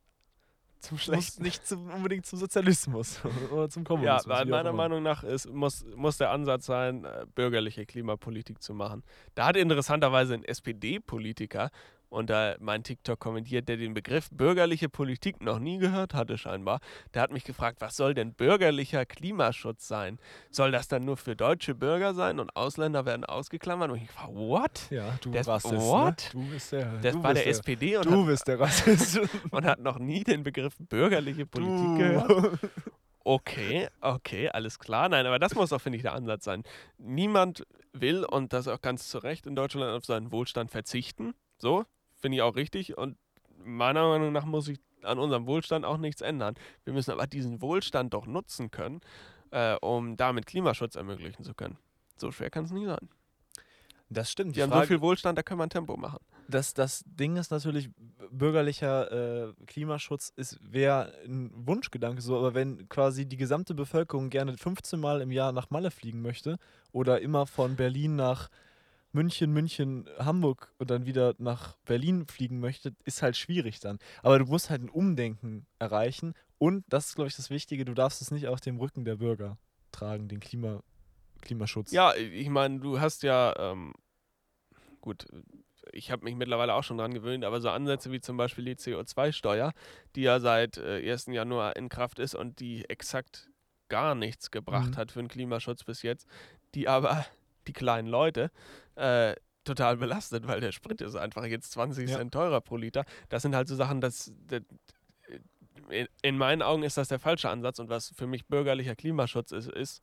zum 0.80 0.95
muss 0.95 1.03
Schlechten. 1.03 1.43
nicht 1.43 1.65
zum, 1.67 1.89
unbedingt 1.89 2.26
zum 2.26 2.39
Sozialismus 2.39 3.19
oder 3.51 3.69
zum 3.69 3.84
Ja, 3.84 3.88
Kommunismus. 3.88 4.26
auch 4.26 4.45
meiner. 4.63 4.73
Meinung 4.73 5.03
nach 5.03 5.23
ist, 5.23 5.49
muss, 5.51 5.86
muss 5.95 6.17
der 6.17 6.32
Ansatz 6.32 6.65
sein, 6.65 7.05
äh, 7.05 7.26
bürgerliche 7.34 7.86
Klimapolitik 7.86 8.61
zu 8.61 8.73
machen. 8.73 9.03
Da 9.34 9.47
hat 9.47 9.57
interessanterweise 9.57 10.34
ein 10.36 10.43
SPD-Politiker 10.43 11.71
unter 12.10 12.56
mein 12.60 12.84
TikTok 12.84 13.20
kommentiert, 13.20 13.68
der 13.68 13.78
den 13.78 13.93
Begriff 13.93 14.30
bürgerliche 14.32 14.89
Politik 14.89 15.41
noch 15.41 15.60
nie 15.60 15.78
gehört 15.78 16.14
hatte 16.14 16.38
scheinbar. 16.38 16.80
Der 17.14 17.22
hat 17.22 17.32
mich 17.32 17.43
gefragt, 17.43 17.82
was 17.82 17.95
soll 17.97 18.14
denn 18.14 18.34
bürgerlicher 18.34 19.06
Klimaschutz 19.06 19.88
sein? 19.88 20.20
Soll 20.51 20.72
das 20.72 20.88
dann 20.88 21.06
nur 21.06 21.18
für 21.18 21.36
deutsche 21.36 21.76
Bürger 21.76 22.14
sein 22.14 22.39
und 22.39 22.56
Ausländer 22.56 23.06
werden 23.06 23.26
ausgeklammert? 23.26 23.91
Und 23.91 24.01
ich 24.01 24.16
war, 24.16 24.34
what? 24.34 24.88
Ja, 24.89 25.18
du 25.22 25.32
Das- 25.32 25.47
Rassist. 25.47 25.74
what? 25.76 26.32
Ne? 26.34 26.41
Du 26.43 26.49
bist 26.51 26.72
der. 26.72 26.86
Das 27.01 27.14
du 27.14 27.24
war 27.24 27.34
bist 27.34 27.45
der 27.45 27.51
SPD 27.51 27.97
und 27.97 28.06
Du 28.06 28.22
hat, 28.22 28.28
bist 28.28 28.47
der 28.47 28.60
Rassist. 28.60 29.20
und 29.51 29.66
hat 29.66 29.80
noch 29.80 29.99
nie 29.99 30.24
den 30.24 30.43
Begriff 30.43 30.76
bürgerliche 30.80 31.45
Politik 31.45 31.76
du. 31.86 31.97
gehört. 31.97 32.60
Okay, 33.28 33.88
okay, 34.01 34.49
alles 34.49 34.78
klar. 34.78 35.10
Nein, 35.10 35.26
aber 35.26 35.39
das 35.39 35.56
muss 35.56 35.74
auch, 35.74 35.82
finde 35.82 35.95
ich, 35.97 36.03
der 36.03 36.14
Ansatz 36.14 36.43
sein. 36.45 36.62
Niemand 36.99 37.66
will, 37.91 38.24
und 38.24 38.53
das 38.53 38.68
auch 38.68 38.82
ganz 38.82 39.10
zu 39.10 39.18
Recht, 39.18 39.47
in 39.47 39.56
Deutschland 39.56 39.91
auf 39.91 40.06
seinen 40.06 40.32
Wohlstand 40.32 40.70
verzichten. 40.70 41.34
So, 41.58 41.86
finde 42.26 42.38
ich 42.38 42.41
auch 42.41 42.55
richtig. 42.55 42.97
Und 42.97 43.19
meiner 43.63 44.07
Meinung 44.07 44.32
nach 44.32 44.45
muss 44.45 44.65
sich 44.65 44.80
an 45.03 45.19
unserem 45.19 45.45
Wohlstand 45.45 45.86
auch 45.86 45.97
nichts 45.97 46.21
ändern. 46.21 46.55
Wir 46.84 46.91
müssen 46.91 47.11
aber 47.11 47.28
diesen 47.28 47.61
Wohlstand 47.61 48.15
doch 48.15 48.26
nutzen 48.26 48.71
können, 48.71 49.01
äh, 49.51 49.76
um 49.76 50.17
damit 50.17 50.47
Klimaschutz 50.47 50.95
ermöglichen 50.95 51.43
zu 51.43 51.53
können. 51.53 51.78
So 52.17 52.32
schwer 52.32 52.49
kann 52.49 52.65
es 52.65 52.71
nie 52.71 52.88
sein. 52.88 53.09
Das 54.09 54.32
stimmt. 54.32 54.55
Die 54.55 54.63
haben 54.63 54.71
so 54.71 54.82
viel 54.82 55.01
Wohlstand, 55.01 55.38
da 55.38 55.43
können 55.43 55.59
wir 55.59 55.65
ein 55.65 55.69
Tempo 55.69 55.97
machen. 55.97 56.17
das, 56.47 56.73
das 56.73 57.03
Ding 57.05 57.38
ist 57.38 57.51
natürlich, 57.51 57.89
bürgerlicher 58.32 59.49
äh, 59.49 59.53
Klimaschutz 59.67 60.34
ist 60.36 60.57
wäre 60.61 61.13
ein 61.26 61.51
Wunschgedanke 61.53 62.23
so, 62.23 62.38
aber 62.38 62.55
wenn 62.55 62.89
quasi 62.89 63.28
die 63.28 63.38
gesamte 63.38 63.76
Bevölkerung 63.76 64.32
gerne 64.32 64.57
15 64.57 64.99
Mal 64.99 65.21
im 65.21 65.32
Jahr 65.32 65.51
nach 65.51 65.69
Malle 65.69 65.91
fliegen 65.91 66.23
möchte 66.23 66.57
oder 66.91 67.21
immer 67.21 67.45
von 67.45 67.76
Berlin 67.76 68.15
nach 68.15 68.49
München, 69.16 69.51
München, 69.53 70.07
Hamburg 70.20 70.74
und 70.78 70.89
dann 70.91 71.05
wieder 71.05 71.34
nach 71.38 71.78
Berlin 71.86 72.28
fliegen 72.28 72.59
möchte, 72.59 72.93
ist 73.05 73.22
halt 73.22 73.38
schwierig 73.38 73.80
dann. 73.80 73.97
Aber 74.22 74.38
du 74.39 74.45
musst 74.45 74.70
halt 74.70 74.84
ein 74.84 74.89
Umdenken 74.89 75.66
erreichen 75.80 76.34
und 76.57 76.84
das 76.89 77.07
ist, 77.07 77.16
glaube 77.16 77.30
ich, 77.30 77.36
das 77.36 77.49
Wichtige, 77.49 77.86
du 77.86 77.93
darfst 77.93 78.22
es 78.22 78.30
nicht 78.30 78.47
auf 78.47 78.59
dem 78.59 78.78
Rücken 78.78 79.05
der 79.05 79.16
Bürger 79.16 79.57
tragen, 79.91 80.28
den 80.28 80.41
Klima, 80.41 80.84
Klimaschutz. 81.41 81.91
Ja, 81.91 82.13
ich 82.16 82.49
meine, 82.49 82.80
du 82.80 82.99
hast 82.99 83.24
ja, 83.24 83.55
ähm, 83.57 83.93
gut, 85.01 85.26
ich 85.93 86.11
habe 86.11 86.26
mich 86.26 86.36
mittlerweile 86.36 86.74
auch 86.74 86.84
schon 86.84 86.97
dran 86.97 87.13
gewöhnt, 87.13 87.45
aber 87.45 87.61
so 87.61 87.70
Ansätze 87.70 88.11
wie 88.11 88.20
zum 88.20 88.36
Beispiel 88.38 88.66
die 88.66 88.76
CO2-Steuer, 88.76 89.72
die 90.16 90.24
ja 90.24 90.39
seit 90.41 90.78
äh, 90.78 91.09
1. 91.09 91.28
Januar 91.28 91.76
in 91.78 91.88
Kraft 91.89 92.20
ist 92.20 92.36
und 92.36 92.59
die 92.59 92.84
exakt 92.89 93.49
gar 93.88 94.13
nichts 94.16 94.51
gebracht 94.51 94.91
Mhm. 94.91 94.97
hat 94.97 95.11
für 95.11 95.20
den 95.20 95.28
Klimaschutz 95.30 95.84
bis 95.84 96.01
jetzt, 96.01 96.28
die 96.74 96.88
aber 96.89 97.26
die 97.68 97.74
kleinen 97.74 98.07
Leute 98.07 98.51
äh, 98.95 99.36
total 99.63 99.97
belastet, 99.97 100.47
weil 100.47 100.61
der 100.61 100.72
Sprit 100.72 101.01
ist 101.01 101.16
einfach 101.16 101.45
jetzt 101.45 101.72
20 101.72 102.09
Ja. 102.09 102.18
Cent 102.18 102.34
teurer 102.34 102.61
pro 102.61 102.78
Liter. 102.78 103.03
Das 103.30 103.41
sind 103.41 103.55
halt 103.55 103.68
so 103.68 103.76
Sachen, 103.76 103.99
das, 104.01 104.32
das 104.47 104.61
in, 105.89 106.07
in 106.22 106.38
meinen 106.38 106.61
Augen 106.61 106.84
ist 106.84 106.97
das 106.97 107.07
der 107.09 107.20
falsche 107.20 107.49
Ansatz 107.49 107.80
und 107.80 107.89
was 107.89 108.09
für 108.16 108.28
mich 108.28 108.45
bürgerlicher 108.47 108.95
Klimaschutz 108.95 109.51
ist, 109.51 109.70
ist, 109.70 110.01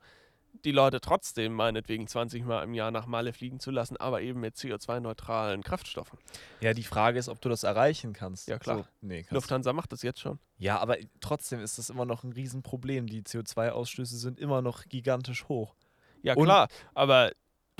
die 0.64 0.70
Leute 0.72 1.00
trotzdem 1.00 1.54
meinetwegen 1.54 2.06
20 2.06 2.44
Mal 2.44 2.62
im 2.64 2.74
Jahr 2.74 2.90
nach 2.90 3.06
Malle 3.06 3.32
fliegen 3.32 3.58
zu 3.58 3.70
lassen, 3.70 3.96
aber 3.96 4.20
eben 4.20 4.38
mit 4.40 4.54
CO2-neutralen 4.56 5.62
Kraftstoffen. 5.62 6.18
Ja, 6.60 6.74
die 6.74 6.82
Frage 6.82 7.18
ist, 7.18 7.30
ob 7.30 7.40
du 7.40 7.48
das 7.48 7.62
erreichen 7.62 8.12
kannst. 8.12 8.48
Ja, 8.48 8.58
klar. 8.58 8.78
So, 8.78 8.84
nee, 9.00 9.20
kannst 9.22 9.32
Lufthansa 9.32 9.72
macht 9.72 9.92
das 9.92 10.02
jetzt 10.02 10.20
schon. 10.20 10.38
Ja, 10.58 10.78
aber 10.78 10.98
trotzdem 11.20 11.60
ist 11.60 11.78
das 11.78 11.88
immer 11.88 12.04
noch 12.04 12.22
ein 12.22 12.32
Riesenproblem. 12.32 13.06
Die 13.06 13.22
CO2-Ausstöße 13.22 14.16
sind 14.18 14.38
immer 14.38 14.60
noch 14.60 14.84
gigantisch 14.84 15.48
hoch. 15.48 15.74
Ja, 16.22 16.34
Und- 16.34 16.44
klar, 16.44 16.68
aber 16.94 17.32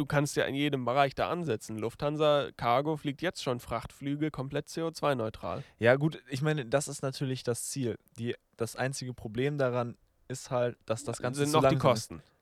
du 0.03 0.07
kannst 0.07 0.35
ja 0.35 0.45
in 0.47 0.57
jedem 0.57 0.85
Bereich 0.85 1.15
da 1.15 1.31
ansetzen. 1.31 1.79
Lufthansa 1.79 2.49
Cargo 2.57 2.97
fliegt 2.97 3.23
jetzt 3.23 3.41
schon 3.41 3.61
Frachtflüge 3.61 4.33
komplett 4.33 4.67
CO2-neutral. 4.67 5.63
Ja, 5.79 5.95
gut, 5.95 6.21
ich 6.29 6.43
meine, 6.43 6.67
das 6.67 6.89
ist 6.89 7.03
natürlich 7.03 7.45
das 7.45 7.69
Ziel. 7.71 7.97
Die, 8.19 8.35
das 8.57 8.75
einzige 8.75 9.15
Problem 9.15 9.59
daran 9.59 9.97
ist 10.27 10.51
halt, 10.51 10.77
dass 10.87 11.05
das 11.05 11.19
Ganze 11.19 11.47
sind 11.47 11.53
noch 11.53 11.69
die 11.69 11.79
Kosten. 11.79 12.17
Ist. 12.17 12.33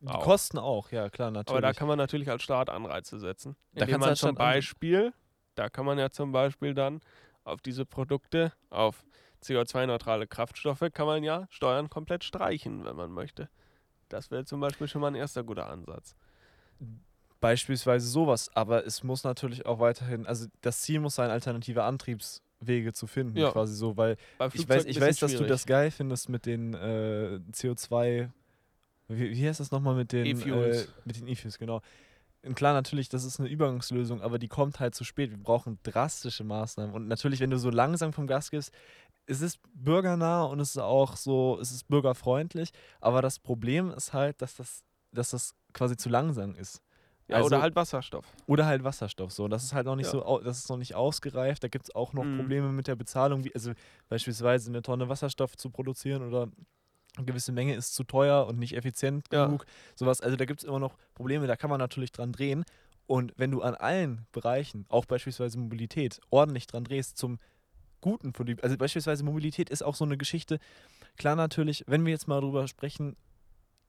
Die 0.00 0.08
auch. 0.08 0.24
Kosten 0.24 0.58
auch, 0.58 0.90
ja, 0.92 1.10
klar, 1.10 1.30
natürlich. 1.30 1.50
Aber 1.50 1.60
da 1.60 1.74
kann 1.74 1.88
man 1.88 1.98
natürlich 1.98 2.30
als 2.30 2.42
Staat 2.42 2.70
Anreize 2.70 3.18
setzen. 3.18 3.54
Da 3.74 3.84
du 3.84 3.92
man 3.92 4.08
halt 4.08 4.18
zum 4.18 4.34
Beispiel, 4.34 5.12
da 5.54 5.68
kann 5.68 5.84
man 5.84 5.98
ja 5.98 6.08
zum 6.08 6.32
Beispiel 6.32 6.72
dann 6.72 7.00
auf 7.44 7.60
diese 7.60 7.84
Produkte, 7.84 8.54
auf 8.70 9.04
CO2-neutrale 9.42 10.26
Kraftstoffe, 10.26 10.84
kann 10.94 11.06
man 11.06 11.22
ja 11.22 11.46
Steuern 11.50 11.90
komplett 11.90 12.24
streichen, 12.24 12.84
wenn 12.86 12.96
man 12.96 13.10
möchte. 13.10 13.50
Das 14.08 14.30
wäre 14.30 14.46
zum 14.46 14.60
Beispiel 14.60 14.88
schon 14.88 15.02
mal 15.02 15.08
ein 15.08 15.14
erster 15.14 15.44
guter 15.44 15.68
Ansatz. 15.68 16.16
Beispielsweise 17.40 18.06
sowas, 18.08 18.50
aber 18.54 18.86
es 18.86 19.02
muss 19.02 19.22
natürlich 19.24 19.66
auch 19.66 19.78
weiterhin, 19.78 20.26
also 20.26 20.46
das 20.62 20.80
Ziel 20.80 21.00
muss 21.00 21.14
sein, 21.16 21.30
alternative 21.30 21.82
Antriebswege 21.84 22.94
zu 22.94 23.06
finden, 23.06 23.36
Ja. 23.36 23.50
quasi 23.52 23.74
so, 23.74 23.96
weil 23.98 24.16
ich 24.54 24.66
weiß, 24.66 24.86
ich 24.86 24.98
weiß, 24.98 25.18
dass 25.18 25.32
du 25.32 25.36
schwierig. 25.38 25.48
das 25.48 25.66
geil 25.66 25.90
findest 25.90 26.30
mit 26.30 26.46
den 26.46 26.72
äh, 26.72 27.40
CO2, 27.52 28.30
wie, 29.08 29.30
wie 29.32 29.46
heißt 29.46 29.60
das 29.60 29.70
nochmal 29.70 29.94
mit 29.94 30.12
den 30.12 30.24
E-Fuels. 30.24 30.86
Äh, 30.86 30.88
mit 31.04 31.20
den 31.20 31.28
E-Fuels, 31.28 31.58
genau. 31.58 31.82
Klar, 32.54 32.74
natürlich, 32.74 33.08
das 33.08 33.24
ist 33.24 33.40
eine 33.40 33.48
Übergangslösung, 33.48 34.20
aber 34.20 34.38
die 34.38 34.48
kommt 34.48 34.78
halt 34.80 34.94
zu 34.94 35.04
spät. 35.04 35.30
Wir 35.30 35.38
brauchen 35.38 35.78
drastische 35.82 36.44
Maßnahmen. 36.44 36.94
Und 36.94 37.08
natürlich, 37.08 37.40
wenn 37.40 37.48
du 37.50 37.58
so 37.58 37.70
langsam 37.70 38.12
vom 38.12 38.26
Gas 38.26 38.50
gibst, 38.50 38.70
es 39.26 39.40
ist 39.40 39.58
bürgernah 39.74 40.44
und 40.44 40.60
es 40.60 40.70
ist 40.70 40.78
auch 40.78 41.16
so, 41.16 41.58
es 41.60 41.70
ist 41.72 41.88
bürgerfreundlich, 41.88 42.70
aber 43.00 43.22
das 43.22 43.38
Problem 43.38 43.90
ist 43.90 44.12
halt, 44.12 44.42
dass 44.42 44.56
das, 44.56 44.84
dass 45.14 45.30
das 45.30 45.54
quasi 45.72 45.96
zu 45.96 46.08
langsam 46.08 46.54
ist. 46.54 46.82
Ja, 47.28 47.36
also- 47.36 47.46
oder 47.46 47.62
halt 47.62 47.74
Wasserstoff. 47.74 48.26
Oder 48.46 48.66
halt 48.66 48.84
Wasserstoff. 48.84 49.32
So, 49.32 49.48
das 49.48 49.64
ist 49.64 49.72
halt 49.72 49.86
noch 49.86 49.96
nicht 49.96 50.06
Ja. 50.06 50.12
so, 50.12 50.40
das 50.44 50.58
ist 50.58 50.68
noch 50.68 50.76
nicht 50.76 50.94
ausgereift. 50.94 51.64
Da 51.64 51.68
gibt 51.68 51.86
es 51.86 51.94
auch 51.94 52.12
noch 52.12 52.24
Mhm. 52.24 52.36
Probleme 52.36 52.68
mit 52.72 52.86
der 52.86 52.96
Bezahlung, 52.96 53.44
wie, 53.44 53.54
also 53.54 53.72
beispielsweise 54.10 54.70
eine 54.70 54.82
Tonne 54.82 55.08
Wasserstoff 55.08 55.56
zu 55.56 55.70
produzieren 55.70 56.22
oder 56.26 56.48
eine 57.16 57.26
gewisse 57.26 57.52
Menge 57.52 57.74
ist 57.76 57.94
zu 57.94 58.04
teuer 58.04 58.46
und 58.46 58.58
nicht 58.58 58.76
effizient 58.76 59.26
Ja. 59.32 59.46
genug. 59.46 59.64
Sowas. 59.94 60.20
Also 60.20 60.36
da 60.36 60.44
gibt 60.44 60.60
es 60.62 60.68
immer 60.68 60.80
noch 60.80 60.96
Probleme, 61.14 61.46
da 61.46 61.56
kann 61.56 61.70
man 61.70 61.78
natürlich 61.78 62.12
dran 62.12 62.32
drehen. 62.32 62.64
Und 63.06 63.32
wenn 63.36 63.50
du 63.50 63.62
an 63.62 63.74
allen 63.74 64.26
Bereichen, 64.32 64.84
auch 64.88 65.04
beispielsweise 65.06 65.58
Mobilität, 65.58 66.20
ordentlich 66.30 66.66
dran 66.66 66.84
drehst 66.84 67.16
zum 67.16 67.38
Guten 68.00 68.34
also 68.60 68.76
beispielsweise 68.76 69.24
Mobilität 69.24 69.70
ist 69.70 69.82
auch 69.82 69.94
so 69.94 70.04
eine 70.04 70.18
Geschichte. 70.18 70.58
Klar 71.16 71.36
natürlich, 71.36 71.84
wenn 71.86 72.04
wir 72.04 72.12
jetzt 72.12 72.28
mal 72.28 72.42
drüber 72.42 72.68
sprechen, 72.68 73.16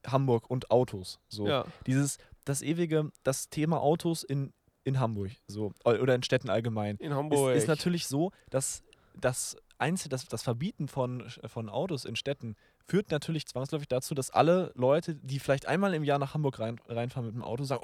Hamburg 0.08 0.50
und 0.50 0.72
Autos. 0.72 1.20
So 1.28 1.48
Ja. 1.48 1.66
dieses, 1.86 2.18
das 2.46 2.62
ewige, 2.62 3.12
das 3.24 3.50
Thema 3.50 3.82
Autos 3.82 4.24
in, 4.24 4.54
in 4.84 5.00
Hamburg, 5.00 5.32
so, 5.48 5.74
oder 5.84 6.16
in 6.16 6.24
Städten 6.24 6.50
allgemein, 6.50 6.98
In 6.98 7.12
ist, 7.12 7.18
Hamburg. 7.18 7.56
ist 7.56 7.68
natürlich 7.68 8.08
so, 8.08 8.32
dass 8.50 8.84
das 9.16 9.58
Einzel, 9.78 10.10
das, 10.10 10.26
das 10.26 10.44
Verbieten 10.44 10.88
von, 10.88 11.30
von 11.48 11.70
Autos 11.70 12.06
in 12.06 12.16
Städten 12.16 12.56
führt 12.88 13.12
natürlich 13.12 13.46
zwangsläufig 13.48 13.88
dazu, 13.88 14.14
dass 14.16 14.30
alle 14.30 14.72
Leute, 14.76 15.16
die 15.16 15.40
vielleicht 15.40 15.66
einmal 15.66 15.94
im 15.94 16.04
Jahr 16.04 16.20
nach 16.20 16.34
Hamburg 16.34 16.60
rein, 16.60 16.80
reinfahren 16.88 17.26
mit 17.28 17.36
dem 17.36 17.44
Auto, 17.44 17.64
sagen, 17.64 17.84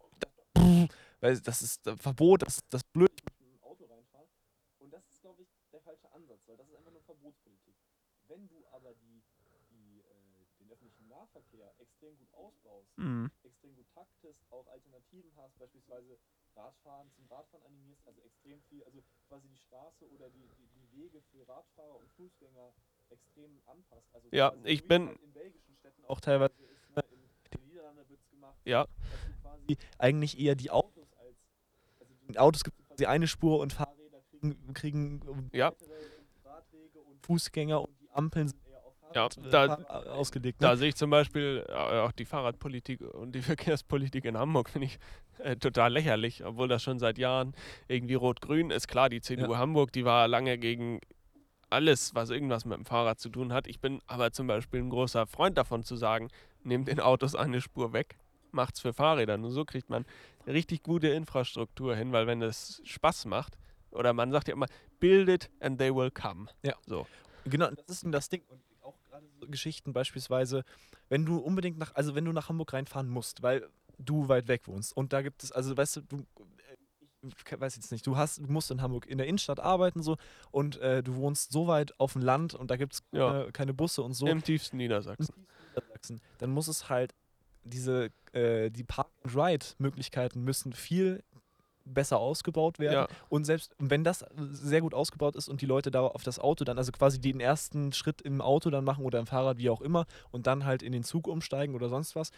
oh, 0.58 0.88
weil 1.20 1.40
das 1.40 1.62
ist 1.62 1.86
äh, 1.88 1.98
Verbot, 1.98 2.44
das 2.44 2.58
ist 2.58 2.66
das 2.70 2.84
blöd. 2.84 3.10
Und 4.80 4.92
das 4.94 5.06
ist, 5.10 5.22
glaube 5.22 5.42
ich, 5.42 5.48
der 5.72 5.82
falsche 5.82 6.12
Ansatz, 6.14 6.42
weil 6.48 6.58
das 6.58 6.68
ist 6.68 6.76
einfach 6.76 6.92
nur 6.92 7.02
Verbotspolitik. 7.02 7.76
Wenn 8.28 8.48
du 8.48 8.66
aber 8.72 8.94
die, 8.96 9.21
Nahverkehr 11.26 11.72
extrem 11.80 12.18
gut 12.18 12.34
ausbaust, 12.34 12.90
Mhm. 12.98 13.30
extrem 13.44 13.76
gut 13.76 13.88
taktest, 13.94 14.40
auch 14.50 14.68
Alternativen 14.68 15.32
hast, 15.38 15.58
beispielsweise 15.60 16.18
Radfahren 16.56 17.12
zum 17.16 17.26
Radfahren 17.28 17.64
animierst, 17.66 18.06
also 18.08 18.22
extrem 18.22 18.62
viel, 18.64 18.84
also 18.84 19.04
quasi 19.28 19.48
die 19.48 19.58
Straße 19.58 20.10
oder 20.12 20.30
die, 20.32 20.50
die, 20.58 20.68
die 20.68 20.92
Wege 20.98 21.22
für 21.32 21.48
Radfahrer 21.48 21.96
und 21.96 22.10
Fußgänger 22.14 22.74
extrem 23.10 23.62
anpasst. 23.68 24.08
Also 24.14 24.28
Ja, 24.32 24.50
quasi 24.50 24.68
ich 24.68 24.88
bin- 24.88 25.08
halt 25.08 25.22
in 25.22 25.32
belgischen 25.34 25.76
Städten 25.76 26.04
auch 26.06 26.20
teilweise 26.20 26.54
ist, 26.64 26.90
ne? 26.90 27.04
in 27.12 27.60
den 27.60 27.68
Niederlanden 27.68 28.10
wird 28.10 28.20
es 28.20 28.30
gemacht, 28.30 28.58
Ja. 28.66 28.88
quasi 29.42 29.78
eigentlich 30.00 30.40
eher 30.40 30.56
die 30.56 30.72
Autos 30.72 31.14
als, 31.14 31.38
also 32.00 32.14
die 32.28 32.40
Autos 32.40 32.64
gibt 32.64 32.80
es 32.80 32.88
quasi 32.88 33.06
eine 33.06 33.28
Spur 33.28 33.60
und 33.60 33.74
Fahrräder 33.74 34.22
kriegen, 34.24 34.74
kriegen 34.74 35.50
Ja. 35.54 35.72
Radwege 36.44 37.00
und 37.02 37.24
Fußgänger 37.26 37.82
und 37.82 38.00
die 38.00 38.10
Ampeln 38.10 38.48
sind 38.48 38.61
Ja, 39.16 39.28
da- 39.50 39.66
äh, 39.66 39.68
Fahr- 39.68 40.12
ausgelegt. 40.14 40.62
Ne? 40.62 40.68
Da 40.68 40.76
sehe 40.78 40.90
ich 40.90 40.96
zum 40.96 41.10
Beispiel 41.10 41.66
äh, 41.68 41.72
auch 41.74 42.12
die 42.12 42.26
Fahrradpolitik 42.26 43.02
und 43.02 43.34
die 43.34 43.42
Verkehrspolitik 43.78 44.26
in 44.26 44.38
Hamburg, 44.38 44.70
finde 44.70 44.88
ich 44.88 45.00
äh, 45.40 45.56
total 45.56 45.94
lächerlich, 45.94 46.44
obwohl 46.46 46.68
das 46.68 46.84
schon 46.84 47.00
seit 47.00 47.18
Jahren 47.18 47.54
irgendwie 47.88 48.14
rot-grün 48.16 48.70
ist. 48.72 48.88
Klar, 48.88 49.10
die 49.10 49.22
CDU 49.22 49.52
Ja. 49.54 49.58
Hamburg, 49.60 49.92
die 49.92 50.06
war 50.06 50.28
lange 50.28 50.58
gegen 50.58 51.00
alles, 51.70 52.14
was 52.16 52.30
irgendwas 52.30 52.66
mit 52.66 52.78
dem 52.78 52.86
Fahrrad 52.86 53.20
zu 53.20 53.30
tun 53.30 53.54
hat. 53.54 53.68
Ich 53.68 53.80
bin 53.80 54.02
aber 54.08 54.32
zum 54.32 54.48
Beispiel 54.48 54.82
ein 54.82 54.90
großer 54.90 55.26
Freund 55.28 55.58
davon 55.58 55.84
zu 55.84 55.96
sagen, 55.96 56.30
nehmt 56.64 56.88
den 56.90 57.00
Autos 57.00 57.34
eine 57.34 57.62
Spur 57.62 57.94
weg, 57.94 58.18
macht's 58.52 58.82
für 58.82 58.94
Fahrräder. 58.94 59.38
Nur 59.38 59.52
so 59.52 59.64
kriegt 59.64 59.90
man 59.90 60.06
richtig 60.46 60.84
gute 60.84 61.08
Infrastruktur 61.08 61.96
hin, 61.96 62.12
weil 62.12 62.28
wenn 62.28 62.42
es 62.42 62.82
Spaß 62.84 63.26
macht, 63.26 63.58
oder 63.92 64.12
man 64.14 64.32
sagt 64.32 64.48
ja 64.50 64.54
immer, 64.54 64.68
build 65.00 65.30
it 65.30 65.50
and 65.60 65.78
they 65.80 65.94
will 65.96 66.12
come. 66.12 66.48
Ja. 66.64 66.74
So. 66.86 67.08
Genau, 67.46 67.70
das 67.72 68.04
ist 68.04 68.06
das 68.14 68.30
Ding. 68.30 68.42
Und 68.50 68.62
gerade 69.12 69.28
so 69.40 69.48
Geschichten 69.48 69.94
beispielsweise, 69.94 70.64
wenn 71.10 71.26
du 71.26 71.38
unbedingt 71.38 71.78
nach, 71.78 71.94
also 71.96 72.16
wenn 72.16 72.26
du 72.26 72.32
nach 72.32 72.50
Hamburg 72.50 72.74
reinfahren 72.74 73.10
musst, 73.10 73.44
weil 73.44 73.68
du 74.00 74.28
weit 74.28 74.48
weg 74.48 74.68
wohnst 74.68 74.96
und 74.96 75.14
da 75.14 75.22
gibt 75.22 75.44
es, 75.44 75.52
also 75.52 75.76
weißt 75.76 75.98
du, 75.98 76.02
du 76.02 76.18
äh, 76.18 76.24
ich 77.24 77.60
weiß 77.60 77.76
jetzt 77.76 77.92
nicht, 77.92 78.08
du 78.08 78.18
hast, 78.18 78.40
du 78.40 78.52
musst 78.52 78.72
in 78.72 78.82
Hamburg 78.82 79.06
in 79.06 79.20
der 79.20 79.28
Innenstadt 79.28 79.60
arbeiten 79.60 80.02
so 80.02 80.18
und 80.50 80.78
äh, 80.78 81.04
du 81.04 81.16
wohnst 81.18 81.52
so 81.52 81.68
weit 81.68 82.00
auf 82.00 82.14
dem 82.14 82.24
Land 82.24 82.56
und 82.56 82.72
da 82.72 82.78
gibt 82.78 82.94
es 82.94 83.04
Ja. 83.12 83.44
äh, 83.44 83.52
keine 83.52 83.74
Busse 83.76 84.02
und 84.02 84.14
so. 84.14 84.26
Im 84.26 84.42
tiefsten 84.44 84.78
Niedersachsen. 84.78 85.46
Niedersachsen, 85.76 86.22
dann 86.40 86.50
muss 86.50 86.68
es 86.68 86.90
halt 86.90 87.14
diese, 87.64 88.10
äh, 88.34 88.72
die 88.72 88.84
Park-and-Ride-Möglichkeiten 88.84 90.44
müssen 90.44 90.74
viel 90.74 91.24
besser 91.86 92.20
ausgebaut 92.20 92.80
werden. 92.80 92.94
Ja. 92.94 93.08
Und 93.30 93.46
selbst 93.46 93.76
wenn 93.80 94.04
das 94.04 94.26
sehr 94.52 94.82
gut 94.82 94.94
ausgebaut 94.94 95.36
ist 95.36 95.48
und 95.50 95.62
die 95.62 95.66
Leute 95.66 95.92
da 95.92 96.02
auf 96.02 96.24
das 96.24 96.40
Auto 96.40 96.64
dann, 96.64 96.78
also 96.78 96.92
quasi 96.92 97.20
den 97.20 97.40
ersten 97.40 97.92
Schritt 97.94 98.22
im 98.22 98.42
Auto 98.42 98.70
dann 98.70 98.84
machen 98.84 99.04
oder 99.06 99.20
im 99.20 99.28
Fahrrad, 99.28 99.58
wie 99.58 99.70
auch 99.70 99.82
immer, 99.82 100.06
und 100.32 100.48
dann 100.48 100.66
halt 100.66 100.84
in 100.84 100.92
den 100.92 101.04
Zug 101.04 101.28
umsteigen 101.28 101.76
oder 101.76 101.90
sonst 101.90 102.16
was, 102.16 102.32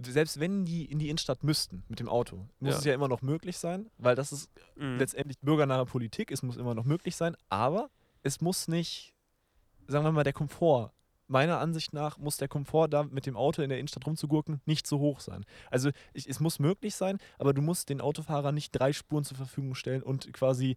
selbst 0.00 0.38
wenn 0.38 0.64
die 0.64 0.84
in 0.84 0.98
die 1.00 1.08
Innenstadt 1.08 1.42
müssten 1.42 1.82
mit 1.88 1.98
dem 1.98 2.08
Auto, 2.08 2.46
muss 2.60 2.74
Ja. 2.74 2.78
es 2.78 2.84
ja 2.84 2.94
immer 2.94 3.08
noch 3.08 3.22
möglich 3.22 3.58
sein, 3.58 3.90
weil 3.98 4.14
das 4.14 4.32
ist 4.32 4.50
Mhm. 4.76 4.98
letztendlich 4.98 5.38
bürgernahe 5.40 5.86
Politik, 5.86 6.30
es 6.30 6.42
muss 6.42 6.56
immer 6.56 6.74
noch 6.74 6.84
möglich 6.84 7.16
sein, 7.16 7.36
aber 7.48 7.90
es 8.22 8.40
muss 8.40 8.68
nicht, 8.68 9.14
sagen 9.88 10.04
wir 10.04 10.12
mal, 10.12 10.22
der 10.24 10.32
Komfort. 10.32 10.92
Meiner 11.28 11.58
Ansicht 11.60 11.92
nach 11.92 12.18
muss 12.18 12.38
der 12.38 12.48
Komfort 12.48 12.88
da 12.88 13.04
mit 13.04 13.26
dem 13.26 13.36
Auto 13.36 13.62
in 13.62 13.68
der 13.68 13.78
Innenstadt 13.78 14.06
rumzugurken 14.06 14.60
nicht 14.64 14.86
so 14.86 14.98
hoch 14.98 15.20
sein. 15.20 15.44
Also 15.70 15.90
ich, 16.14 16.28
es 16.28 16.40
muss 16.40 16.58
möglich 16.58 16.94
sein, 16.96 17.18
aber 17.38 17.52
du 17.54 17.62
musst 17.62 17.90
den 17.90 18.00
Autofahrer 18.00 18.50
nicht 18.50 18.70
drei 18.72 18.92
Spuren 18.92 19.24
zur 19.24 19.36
Verfügung 19.36 19.74
stellen 19.74 20.02
und 20.02 20.32
quasi 20.32 20.76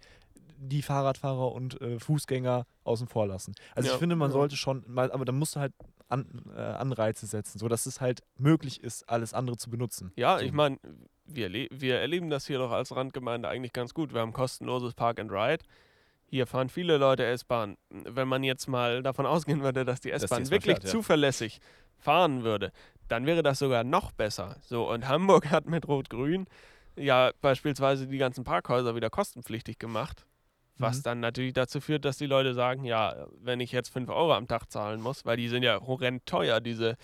die 0.58 0.82
Fahrradfahrer 0.82 1.54
und 1.54 1.82
äh, 1.82 2.00
Fußgänger 2.00 2.66
außen 2.84 3.08
vor 3.08 3.28
lassen. 3.28 3.56
Also 3.76 3.88
Ja, 3.90 3.96
ich 3.96 4.00
finde, 4.00 4.16
man 4.16 4.32
sollte 4.32 4.56
schon 4.56 4.84
mal, 4.88 5.12
aber 5.12 5.26
da 5.26 5.32
musst 5.32 5.56
du 5.56 5.60
halt 5.60 5.74
an, 6.08 6.44
äh, 6.56 6.60
Anreize 6.60 7.26
setzen, 7.26 7.58
sodass 7.58 7.86
es 7.86 8.00
halt 8.02 8.22
möglich 8.38 8.84
ist, 8.84 9.10
alles 9.10 9.34
andere 9.34 9.58
zu 9.58 9.70
benutzen. 9.70 10.12
Ja, 10.18 10.38
So. 10.38 10.46
ich 10.46 10.52
meine, 10.52 10.78
wir, 11.26 11.50
wir 11.52 12.00
erleben 12.00 12.30
das 12.30 12.46
hier 12.46 12.60
doch 12.60 12.72
als 12.72 12.96
Randgemeinde 12.96 13.48
eigentlich 13.48 13.74
ganz 13.74 13.94
gut. 13.94 14.14
Wir 14.14 14.20
haben 14.22 14.34
kostenloses 14.34 14.94
Park 14.94 15.20
and 15.20 15.32
Ride. 15.32 15.64
Hier 16.32 16.48
fahren 16.48 16.70
viele 16.70 16.96
Leute 16.98 17.26
S-Bahn. 17.26 17.78
Wenn 17.90 18.28
man 18.28 18.42
jetzt 18.44 18.68
mal 18.68 19.04
davon 19.04 19.26
ausgehen 19.28 19.62
würde, 19.62 19.84
dass 19.86 20.00
die 20.00 20.12
S-Bahn 20.12 20.44
S-Bahn 20.44 20.52
wirklich 20.52 20.76
fährt, 20.78 20.84
ja. 20.86 20.90
zuverlässig 20.90 21.60
fahren 22.00 22.44
würde, 22.44 22.72
dann 23.10 23.26
wäre 23.26 23.44
das 23.44 23.60
sogar 23.60 23.84
noch 23.84 24.12
besser. 24.14 24.56
So, 24.62 24.90
und 24.90 25.08
Hamburg 25.08 25.46
hat 25.52 25.66
mit 25.68 25.88
Rot-Grün 25.88 26.48
ja 26.96 27.32
beispielsweise 27.42 28.08
die 28.08 28.18
ganzen 28.18 28.44
Parkhäuser 28.46 28.96
wieder 28.96 29.10
kostenpflichtig 29.10 29.78
gemacht. 29.78 30.26
Was 30.78 31.00
Mhm. 31.00 31.04
dann 31.04 31.20
natürlich 31.20 31.54
dazu 31.54 31.82
führt, 31.82 32.06
dass 32.06 32.18
die 32.18 32.26
Leute 32.28 32.54
sagen, 32.54 32.86
ja, 32.86 33.28
wenn 33.42 33.60
ich 33.60 33.74
jetzt 33.74 33.90
5 33.90 34.10
Euro 34.10 34.34
am 34.34 34.48
Tag 34.48 34.72
zahlen 34.72 35.02
muss, 35.02 35.26
weil 35.26 35.36
die 35.38 35.50
sind 35.50 35.64
ja 35.64 35.80
horrend 35.86 36.26
teuer, 36.26 36.62
diese 36.62 36.96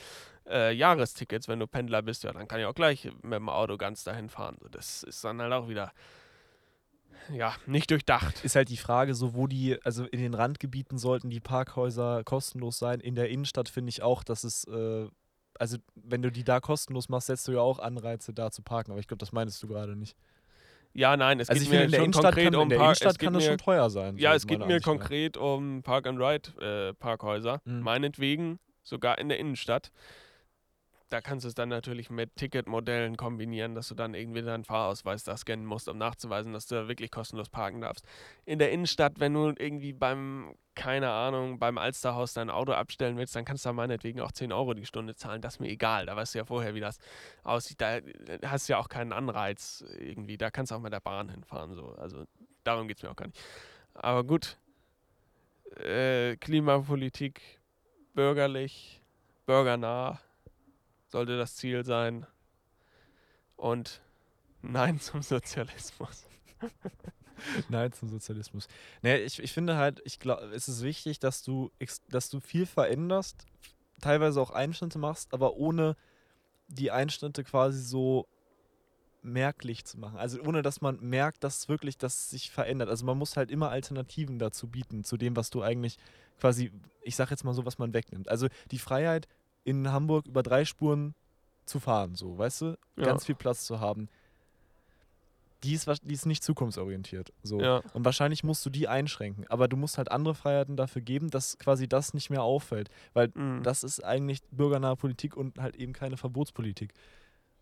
äh, 0.50 0.74
Jahrestickets, 0.74 1.50
wenn 1.50 1.60
du 1.60 1.68
Pendler 1.68 2.02
bist, 2.02 2.24
ja, 2.24 2.32
dann 2.32 2.48
kann 2.48 2.62
ich 2.62 2.66
auch 2.66 2.74
gleich 2.74 3.04
mit 3.22 3.34
dem 3.34 3.50
Auto 3.50 3.76
ganz 3.78 4.06
dahin 4.06 4.30
fahren. 4.30 4.56
So, 4.62 4.70
Das 4.70 5.04
ist 5.04 5.22
dann 5.26 5.42
halt 5.42 5.52
auch 5.52 5.68
wieder, 5.68 5.92
ja, 7.34 7.56
nicht 7.66 7.92
durchdacht. 7.92 8.44
Ist 8.44 8.56
halt 8.56 8.70
die 8.70 8.78
Frage, 8.78 9.16
so 9.16 9.34
wo 9.36 9.48
die, 9.48 9.78
also 9.84 10.06
in 10.06 10.20
den 10.20 10.34
Randgebieten 10.34 10.98
sollten 10.98 11.30
die 11.30 11.40
Parkhäuser 11.40 12.24
kostenlos 12.24 12.80
sein. 12.80 13.00
In 13.00 13.16
der 13.16 13.30
Innenstadt 13.30 13.70
finde 13.70 13.90
ich 13.90 14.02
auch, 14.02 14.24
dass 14.24 14.44
es, 14.44 14.66
äh, 14.66 15.08
also 15.60 15.78
wenn 15.96 16.22
du 16.22 16.32
die 16.32 16.44
da 16.44 16.60
kostenlos 16.60 17.10
machst, 17.10 17.28
setzt 17.28 17.48
du 17.48 17.54
ja 17.54 17.60
auch 17.60 17.80
Anreize 17.80 18.34
da 18.34 18.52
zu 18.52 18.62
parken. 18.62 18.92
Aber 18.92 19.00
ich 19.00 19.08
glaube, 19.08 19.20
das 19.20 19.32
meinst 19.32 19.62
du 19.62 19.68
gerade 19.68 19.96
nicht. 19.96 20.16
Ja, 20.94 21.16
nein, 21.16 21.40
es 21.40 21.50
also 21.50 21.62
geht 21.62 21.70
mir 21.70 21.84
in 21.84 21.92
der 21.92 21.98
schon 21.98 22.06
Innenstadt 22.06 22.34
konkret 22.34 22.46
kann, 22.46 22.54
in 22.54 22.60
um 22.60 22.70
der 22.70 22.78
Park, 22.78 23.00
kann 23.00 23.34
das 23.34 23.44
mir, 23.44 23.50
schon 23.50 23.58
teuer 23.58 23.90
sein. 23.90 24.18
Ja, 24.18 24.32
so 24.32 24.38
es 24.38 24.48
geht 24.48 24.60
mir 24.60 24.66
Ansicht 24.66 24.86
nach. 24.88 24.94
konkret 24.94 25.38
um 25.38 25.84
Park 25.84 26.08
and 26.08 26.20
Ride 26.20 26.90
äh, 26.90 26.94
Parkhäuser. 26.96 27.62
Mhm. 27.66 27.82
Meinetwegen 27.82 28.60
sogar 28.84 29.20
in 29.20 29.30
der 29.30 29.38
Innenstadt. 29.38 29.92
Da 31.10 31.22
kannst 31.22 31.46
du 31.46 31.48
es 31.48 31.56
dann 31.56 31.70
natürlich 31.70 32.10
mit 32.10 32.36
Ticketmodellen 32.36 33.16
kombinieren, 33.16 33.76
dass 33.76 33.88
du 33.88 33.96
dann 33.96 34.14
irgendwie 34.14 34.42
deinen 34.42 34.66
Fahrausweis 34.66 35.24
da 35.24 35.38
scannen 35.38 35.66
musst, 35.66 35.88
um 35.88 35.98
nachzuweisen, 35.98 36.52
dass 36.52 36.68
du 36.68 36.76
da 36.76 36.88
wirklich 36.90 37.12
kostenlos 37.12 37.50
parken 37.50 37.80
darfst. 37.80 38.06
In 38.46 38.60
der 38.60 38.72
Innenstadt, 38.72 39.20
wenn 39.20 39.34
du 39.34 39.54
irgendwie 39.58 39.94
beim, 39.94 40.54
keine 40.76 41.10
Ahnung, 41.10 41.60
beim 41.60 41.78
Alsterhaus 41.78 42.34
dein 42.34 42.50
Auto 42.50 42.74
abstellen 42.74 43.16
willst, 43.16 43.36
dann 43.38 43.46
kannst 43.46 43.64
du 43.64 43.70
da 43.70 43.74
meinetwegen 43.74 44.20
auch 44.20 44.34
10 44.34 44.52
Euro 44.52 44.74
die 44.74 44.86
Stunde 44.86 45.16
zahlen. 45.16 45.42
Das 45.42 45.56
ist 45.56 45.60
mir 45.62 45.70
egal. 45.70 46.06
Da 46.06 46.16
weißt 46.18 46.36
du 46.36 46.40
ja 46.40 46.46
vorher, 46.46 46.76
wie 46.76 46.82
das 46.82 46.98
aussieht. 47.44 47.80
Da 47.80 47.98
äh, 47.98 48.40
hast 48.46 48.68
du 48.68 48.74
ja 48.74 48.80
auch 48.80 48.90
keinen 48.90 49.14
Anreiz 49.14 49.86
irgendwie. 49.98 50.38
Da 50.38 50.52
kannst 50.52 50.72
du 50.72 50.76
auch 50.76 50.82
mit 50.82 50.92
der 50.92 51.00
Bahn 51.00 51.30
hinfahren. 51.30 51.74
So. 51.74 51.96
Also 51.96 52.26
darum 52.66 52.90
geht 52.90 52.98
es 52.98 53.04
mir 53.04 53.12
auch 53.12 53.16
gar 53.16 53.28
nicht. 53.28 53.40
Aber 53.94 54.26
gut. 54.26 54.58
Äh, 55.78 56.36
Klimapolitik, 56.38 57.42
bürgerlich, 58.14 59.02
bürgernah 59.46 60.20
sollte 61.08 61.38
das 61.38 61.56
Ziel 61.56 61.86
sein. 61.86 62.26
Und 63.56 64.02
Nein 64.62 65.00
zum 65.00 65.22
Sozialismus. 65.22 66.26
Nein 67.70 67.94
zum 67.94 68.10
Sozialismus. 68.10 68.68
Nee, 69.02 69.18
ich, 69.18 69.40
ich 69.40 69.54
finde 69.54 69.78
halt, 69.78 70.02
ich 70.06 70.20
glaube, 70.20 70.46
es 70.54 70.68
ist 70.68 70.84
wichtig, 70.84 71.20
dass 71.20 71.44
du, 71.44 71.72
dass 72.10 72.30
du 72.30 72.40
viel 72.40 72.66
veränderst, 72.66 73.46
teilweise 74.02 74.42
auch 74.42 74.52
Einschnitte 74.52 75.00
machst, 75.00 75.34
aber 75.34 75.56
ohne 75.56 75.96
die 76.68 76.92
Einschnitte 76.92 77.44
quasi 77.44 77.82
so 77.82 78.28
merklich 79.22 79.86
zu 79.86 80.00
machen. 80.00 80.18
Also 80.18 80.42
ohne 80.42 80.62
dass 80.62 80.82
man 80.82 81.00
merkt, 81.00 81.44
dass 81.44 81.70
wirklich, 81.70 81.98
dass 81.98 82.16
es 82.16 82.30
sich 82.30 82.52
verändert. 82.52 82.90
Also 82.90 83.06
man 83.06 83.18
muss 83.18 83.38
halt 83.38 83.52
immer 83.52 83.70
Alternativen 83.70 84.40
dazu 84.40 84.68
bieten, 84.68 85.04
zu 85.04 85.18
dem, 85.18 85.36
was 85.36 85.50
du 85.50 85.62
eigentlich 85.62 85.98
quasi, 86.40 86.72
ich 87.02 87.16
sag 87.16 87.30
jetzt 87.32 87.44
mal 87.44 87.54
so, 87.54 87.66
was 87.66 87.78
man 87.78 87.94
wegnimmt. 87.94 88.30
Also 88.30 88.48
die 88.72 88.80
Freiheit, 88.80 89.28
in 89.68 89.92
Hamburg 89.92 90.26
über 90.28 90.44
drei 90.44 90.64
Spuren 90.64 91.14
zu 91.66 91.82
fahren, 91.82 92.16
so, 92.16 92.38
weißt 92.38 92.62
du? 92.62 92.78
Ja. 92.96 93.04
Ganz 93.04 93.26
viel 93.26 93.36
Platz 93.36 93.66
zu 93.66 93.82
haben. 93.82 94.08
Die 95.64 95.74
ist, 95.74 95.90
die 96.04 96.14
ist 96.14 96.26
nicht 96.26 96.44
zukunftsorientiert. 96.44 97.34
So. 97.44 97.60
Ja. 97.60 97.82
Und 97.94 98.06
wahrscheinlich 98.06 98.44
musst 98.44 98.66
du 98.66 98.70
die 98.70 98.88
einschränken. 98.88 99.46
Aber 99.50 99.68
du 99.68 99.76
musst 99.76 99.98
halt 99.98 100.10
andere 100.12 100.36
Freiheiten 100.36 100.78
dafür 100.78 101.02
geben, 101.02 101.30
dass 101.32 101.58
quasi 101.58 101.88
das 101.90 102.14
nicht 102.14 102.30
mehr 102.30 102.44
auffällt. 102.44 102.90
Weil 103.14 103.32
Mhm. 103.34 103.64
das 103.64 103.84
ist 103.84 104.06
eigentlich 104.06 104.40
bürgernahe 104.52 104.96
Politik 104.96 105.36
und 105.36 105.58
halt 105.58 105.76
eben 105.76 105.94
keine 105.94 106.16
Verbotspolitik. 106.16 106.94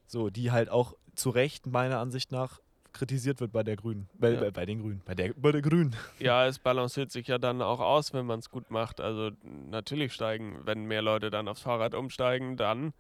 So, 0.08 0.30
die 0.30 0.52
halt 0.52 0.70
auch 0.70 0.94
zu 1.16 1.30
Recht 1.32 1.66
meiner 1.66 2.00
Ansicht 2.00 2.32
nach 2.32 2.60
kritisiert 2.96 3.40
wird 3.40 3.52
bei 3.52 3.62
der 3.64 3.76
Grünen. 3.76 4.10
Bei, 4.18 4.32
Ja. 4.32 4.40
bei, 4.40 4.52
bei 4.52 4.66
den 4.66 4.82
Grünen. 4.82 5.02
Bei 5.06 5.14
der, 5.14 5.34
bei 5.36 5.52
der 5.52 5.62
Grünen. 5.62 5.96
Ja, 6.20 6.46
es 6.48 6.60
balanciert 6.60 7.12
sich 7.12 7.28
ja 7.28 7.38
dann 7.38 7.62
auch 7.62 7.80
aus, 7.80 8.14
wenn 8.14 8.26
man 8.26 8.40
es 8.40 8.50
gut 8.50 8.72
macht. 8.72 9.00
Also 9.02 9.32
natürlich 9.44 10.14
steigen, 10.14 10.62
wenn 10.64 10.86
mehr 10.86 11.02
Leute 11.02 11.30
dann 11.30 11.48
aufs 11.48 11.62
Fahrrad 11.62 11.94
umsteigen, 11.94 12.58
dann, 12.58 12.94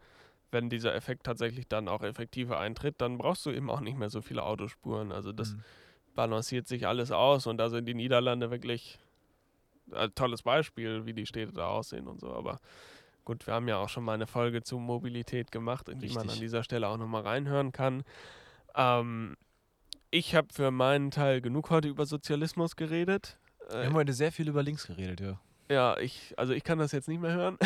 wenn 0.51 0.69
dieser 0.69 0.93
Effekt 0.93 1.23
tatsächlich 1.25 1.67
dann 1.67 1.87
auch 1.87 2.03
effektiver 2.03 2.59
eintritt, 2.59 2.95
dann 2.99 3.17
brauchst 3.17 3.45
du 3.45 3.51
eben 3.51 3.69
auch 3.69 3.79
nicht 3.79 3.97
mehr 3.97 4.09
so 4.09 4.21
viele 4.21 4.43
Autospuren. 4.43 5.11
Also 5.11 5.31
das 5.31 5.53
Mhm. 5.53 5.63
balanciert 6.13 6.67
sich 6.67 6.87
alles 6.87 7.11
aus 7.11 7.47
und 7.47 7.57
da 7.57 7.69
sind 7.69 7.85
die 7.85 7.93
Niederlande 7.93 8.51
wirklich 8.51 8.99
ein 9.91 10.13
tolles 10.15 10.43
Beispiel, 10.43 11.05
wie 11.05 11.13
die 11.13 11.25
Städte 11.25 11.53
da 11.53 11.67
aussehen 11.67 12.07
und 12.07 12.19
so. 12.19 12.33
Aber 12.33 12.59
gut, 13.23 13.45
wir 13.47 13.53
haben 13.53 13.67
ja 13.67 13.77
auch 13.77 13.89
schon 13.89 14.03
mal 14.03 14.13
eine 14.13 14.27
Folge 14.27 14.61
zu 14.63 14.77
Mobilität 14.77 15.51
gemacht, 15.51 15.89
in 15.89 15.99
die 15.99 16.07
man 16.09 16.17
an 16.23 16.23
Richtig. 16.29 16.41
dieser 16.41 16.63
Stelle 16.63 16.87
auch 16.87 16.97
nochmal 16.97 17.21
reinhören 17.23 17.71
kann. 17.71 18.03
Ähm, 18.75 19.35
ich 20.15 20.33
habe 20.33 20.47
für 20.53 20.71
meinen 20.71 21.11
Teil 21.11 21.41
genug 21.41 21.69
heute 21.69 21.89
über 21.89 22.05
Sozialismus 22.05 22.77
geredet. 22.77 23.37
Wir 23.69 23.81
Äh, 23.81 23.85
haben 23.87 23.95
heute 23.95 24.13
sehr 24.13 24.31
viel 24.31 24.47
über 24.47 24.63
links 24.63 24.87
geredet, 24.87 25.19
ja. 25.19 25.39
ja, 25.69 25.97
ich, 25.97 26.33
also 26.37 26.53
ich 26.53 26.63
kann 26.63 26.79
das 26.79 26.93
jetzt 26.93 27.09
nicht 27.09 27.19
mehr 27.21 27.33
hören. 27.33 27.57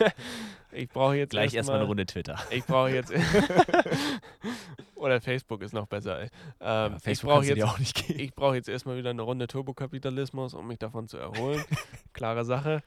ich 0.72 0.88
brauche 0.88 1.16
jetzt 1.16 1.30
Gleich 1.30 1.52
erstmal 1.52 1.58
erstmal 1.58 1.76
eine 1.80 1.86
Runde 1.86 2.06
Twitter. 2.06 2.38
Ich 2.50 2.64
brauche 2.64 2.90
jetzt. 2.90 3.12
Oder 4.94 5.20
Facebook 5.20 5.60
ist 5.60 5.74
noch 5.74 5.86
besser, 5.86 6.18
ey. 6.18 6.30
Ähm, 6.60 6.92
ja 6.92 6.96
ich 6.96 7.02
Facebook 7.02 7.30
brauche 7.30 7.40
du 7.42 7.54
dir 7.54 7.56
jetzt, 7.58 7.68
auch 7.68 7.78
nicht 7.78 8.06
geben. 8.06 8.20
ich 8.20 8.34
brauche 8.34 8.54
jetzt 8.54 8.70
erstmal 8.70 8.96
wieder 8.96 9.10
eine 9.10 9.22
Runde 9.22 9.46
Turbokapitalismus, 9.46 10.54
um 10.54 10.66
mich 10.66 10.78
davon 10.78 11.08
zu 11.08 11.18
erholen. 11.18 11.62
Klare 12.14 12.46
Sache. 12.46 12.82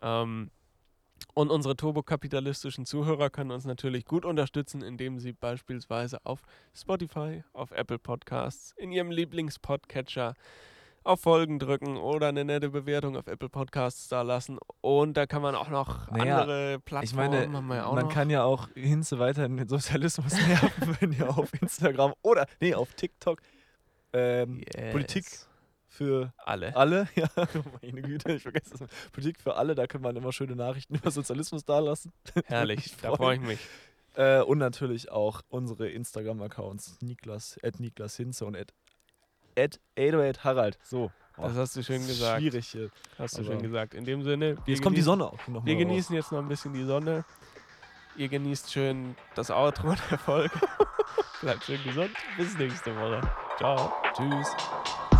Ähm, 0.00 0.50
und 1.34 1.50
unsere 1.50 1.76
turbokapitalistischen 1.76 2.84
Zuhörer 2.84 3.30
können 3.30 3.50
uns 3.50 3.64
natürlich 3.64 4.04
gut 4.04 4.24
unterstützen, 4.24 4.82
indem 4.82 5.18
sie 5.18 5.32
beispielsweise 5.32 6.18
auf 6.24 6.42
Spotify, 6.74 7.42
auf 7.52 7.70
Apple 7.70 7.98
Podcasts, 7.98 8.74
in 8.76 8.92
ihrem 8.92 9.10
Lieblingspodcatcher 9.10 10.34
auf 11.04 11.20
Folgen 11.20 11.58
drücken 11.58 11.96
oder 11.96 12.28
eine 12.28 12.44
nette 12.44 12.70
Bewertung 12.70 13.16
auf 13.16 13.26
Apple 13.26 13.48
Podcasts 13.48 14.08
da 14.08 14.22
lassen. 14.22 14.58
Und 14.80 15.16
da 15.16 15.26
kann 15.26 15.42
man 15.42 15.54
auch 15.54 15.68
noch 15.68 16.10
Naja, 16.10 16.40
andere 16.40 16.78
Plattformen 16.78 17.04
Ich 17.04 17.14
meine, 17.60 17.76
ja 17.76 17.90
man 17.92 18.04
noch. 18.06 18.12
kann 18.12 18.30
ja 18.30 18.44
auch 18.44 18.68
Hinze 18.74 19.18
weiter 19.18 19.44
in 19.46 19.56
den 19.56 19.68
Sozialismus 19.68 20.32
nerven, 20.46 20.96
wenn 21.00 21.12
ihr 21.12 21.28
auf 21.28 21.50
Instagram 21.60 22.14
oder, 22.22 22.46
nee, 22.60 22.74
auf 22.74 22.94
TikTok 22.94 23.40
ähm, 24.12 24.62
Politik 24.92 25.24
Yes. 25.24 25.48
Für 25.92 26.32
alle. 26.38 26.74
alle, 26.74 27.08
ja, 27.14 27.28
meine 27.82 28.02
Güte, 28.02 28.32
ich 28.32 28.42
vergesse 28.42 28.70
das. 28.78 28.88
Politik 29.12 29.40
für 29.40 29.56
alle, 29.56 29.74
da 29.74 29.86
kann 29.86 30.00
man 30.00 30.16
immer 30.16 30.32
schöne 30.32 30.56
Nachrichten 30.56 30.94
über 30.96 31.10
Sozialismus 31.10 31.64
dalassen. 31.64 32.12
Herrlich, 32.46 32.96
da 33.02 33.14
freue 33.14 33.36
ich 33.36 33.42
mich. 33.42 33.60
Äh, 34.14 34.40
und 34.42 34.58
natürlich 34.58 35.10
auch 35.10 35.42
unsere 35.48 35.88
Instagram-Accounts, 35.88 36.98
Niklas, 37.02 37.58
at 37.62 37.78
Niklas 37.80 38.16
Hinze 38.16 38.44
und 38.46 38.56
at, 38.56 38.72
at 39.56 39.80
808 39.98 40.44
Harald. 40.44 40.78
So. 40.82 41.10
Das 41.36 41.54
hast 41.56 41.76
du 41.76 41.82
schön 41.82 42.06
gesagt. 42.06 42.40
Schwierig 42.40 42.68
hier. 42.68 42.90
Hast 43.18 43.36
du 43.36 43.42
aber- 43.42 43.52
schön 43.52 43.62
gesagt. 43.62 43.94
In 43.94 44.04
dem 44.04 44.22
Sinne, 44.22 44.56
Jetzt 44.66 44.82
kommt 44.82 44.96
die 44.96 45.02
Sonne 45.02 45.26
auch 45.26 45.48
noch 45.48 45.64
wir 45.64 45.76
genießen 45.76 46.14
jetzt 46.14 46.30
noch 46.30 46.38
ein 46.40 46.48
bisschen 46.48 46.74
die 46.74 46.84
Sonne. 46.84 47.24
Ihr 48.16 48.28
genießt 48.28 48.70
schön 48.70 49.16
das 49.34 49.50
Outro 49.50 49.94
der 50.10 50.18
Folge. 50.18 50.60
Bleibt 51.40 51.64
schön 51.64 51.82
gesund. 51.84 52.10
Bis 52.36 52.56
nächste 52.58 52.94
Woche. 52.94 53.20
Ciao. 53.56 53.76
raus. 53.76 53.92
Tschüss. 54.14 55.11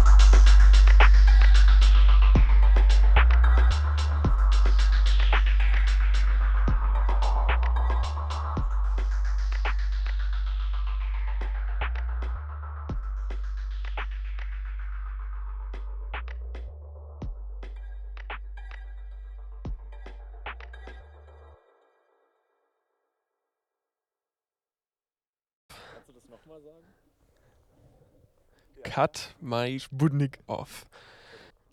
Cut 28.92 29.34
my 29.40 29.80
Sputnik. 29.80 30.38
off. 30.46 30.84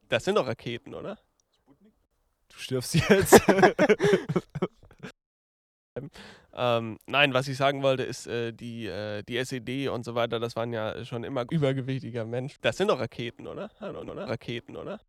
Das 0.08 0.24
sind 0.24 0.36
doch 0.36 0.48
Raketen, 0.48 0.94
oder? 0.94 1.18
Du 2.48 2.58
stirbst 2.58 2.96
jetzt. 2.96 3.42
Ähm, 6.52 6.98
nein, 7.06 7.34
was 7.34 7.48
ich 7.48 7.58
sagen 7.58 7.84
wollte, 7.84 8.04
ist, 8.04 8.28
äh, 8.28 8.52
die, 8.52 8.88
äh, 8.88 9.24
die 9.24 9.38
SED 9.38 9.90
und 9.90 10.04
so 10.04 10.16
weiter, 10.16 10.40
das 10.40 10.56
waren 10.56 10.74
ja 10.74 11.06
schon 11.06 11.24
immer 11.24 11.46
übergewichtiger 11.50 12.26
Mensch. 12.26 12.58
Das 12.62 12.78
sind 12.78 12.90
doch 12.90 13.00
Raketen, 13.00 13.48
oder? 13.48 13.70
Raketen, 13.80 14.76
oder? 14.76 15.00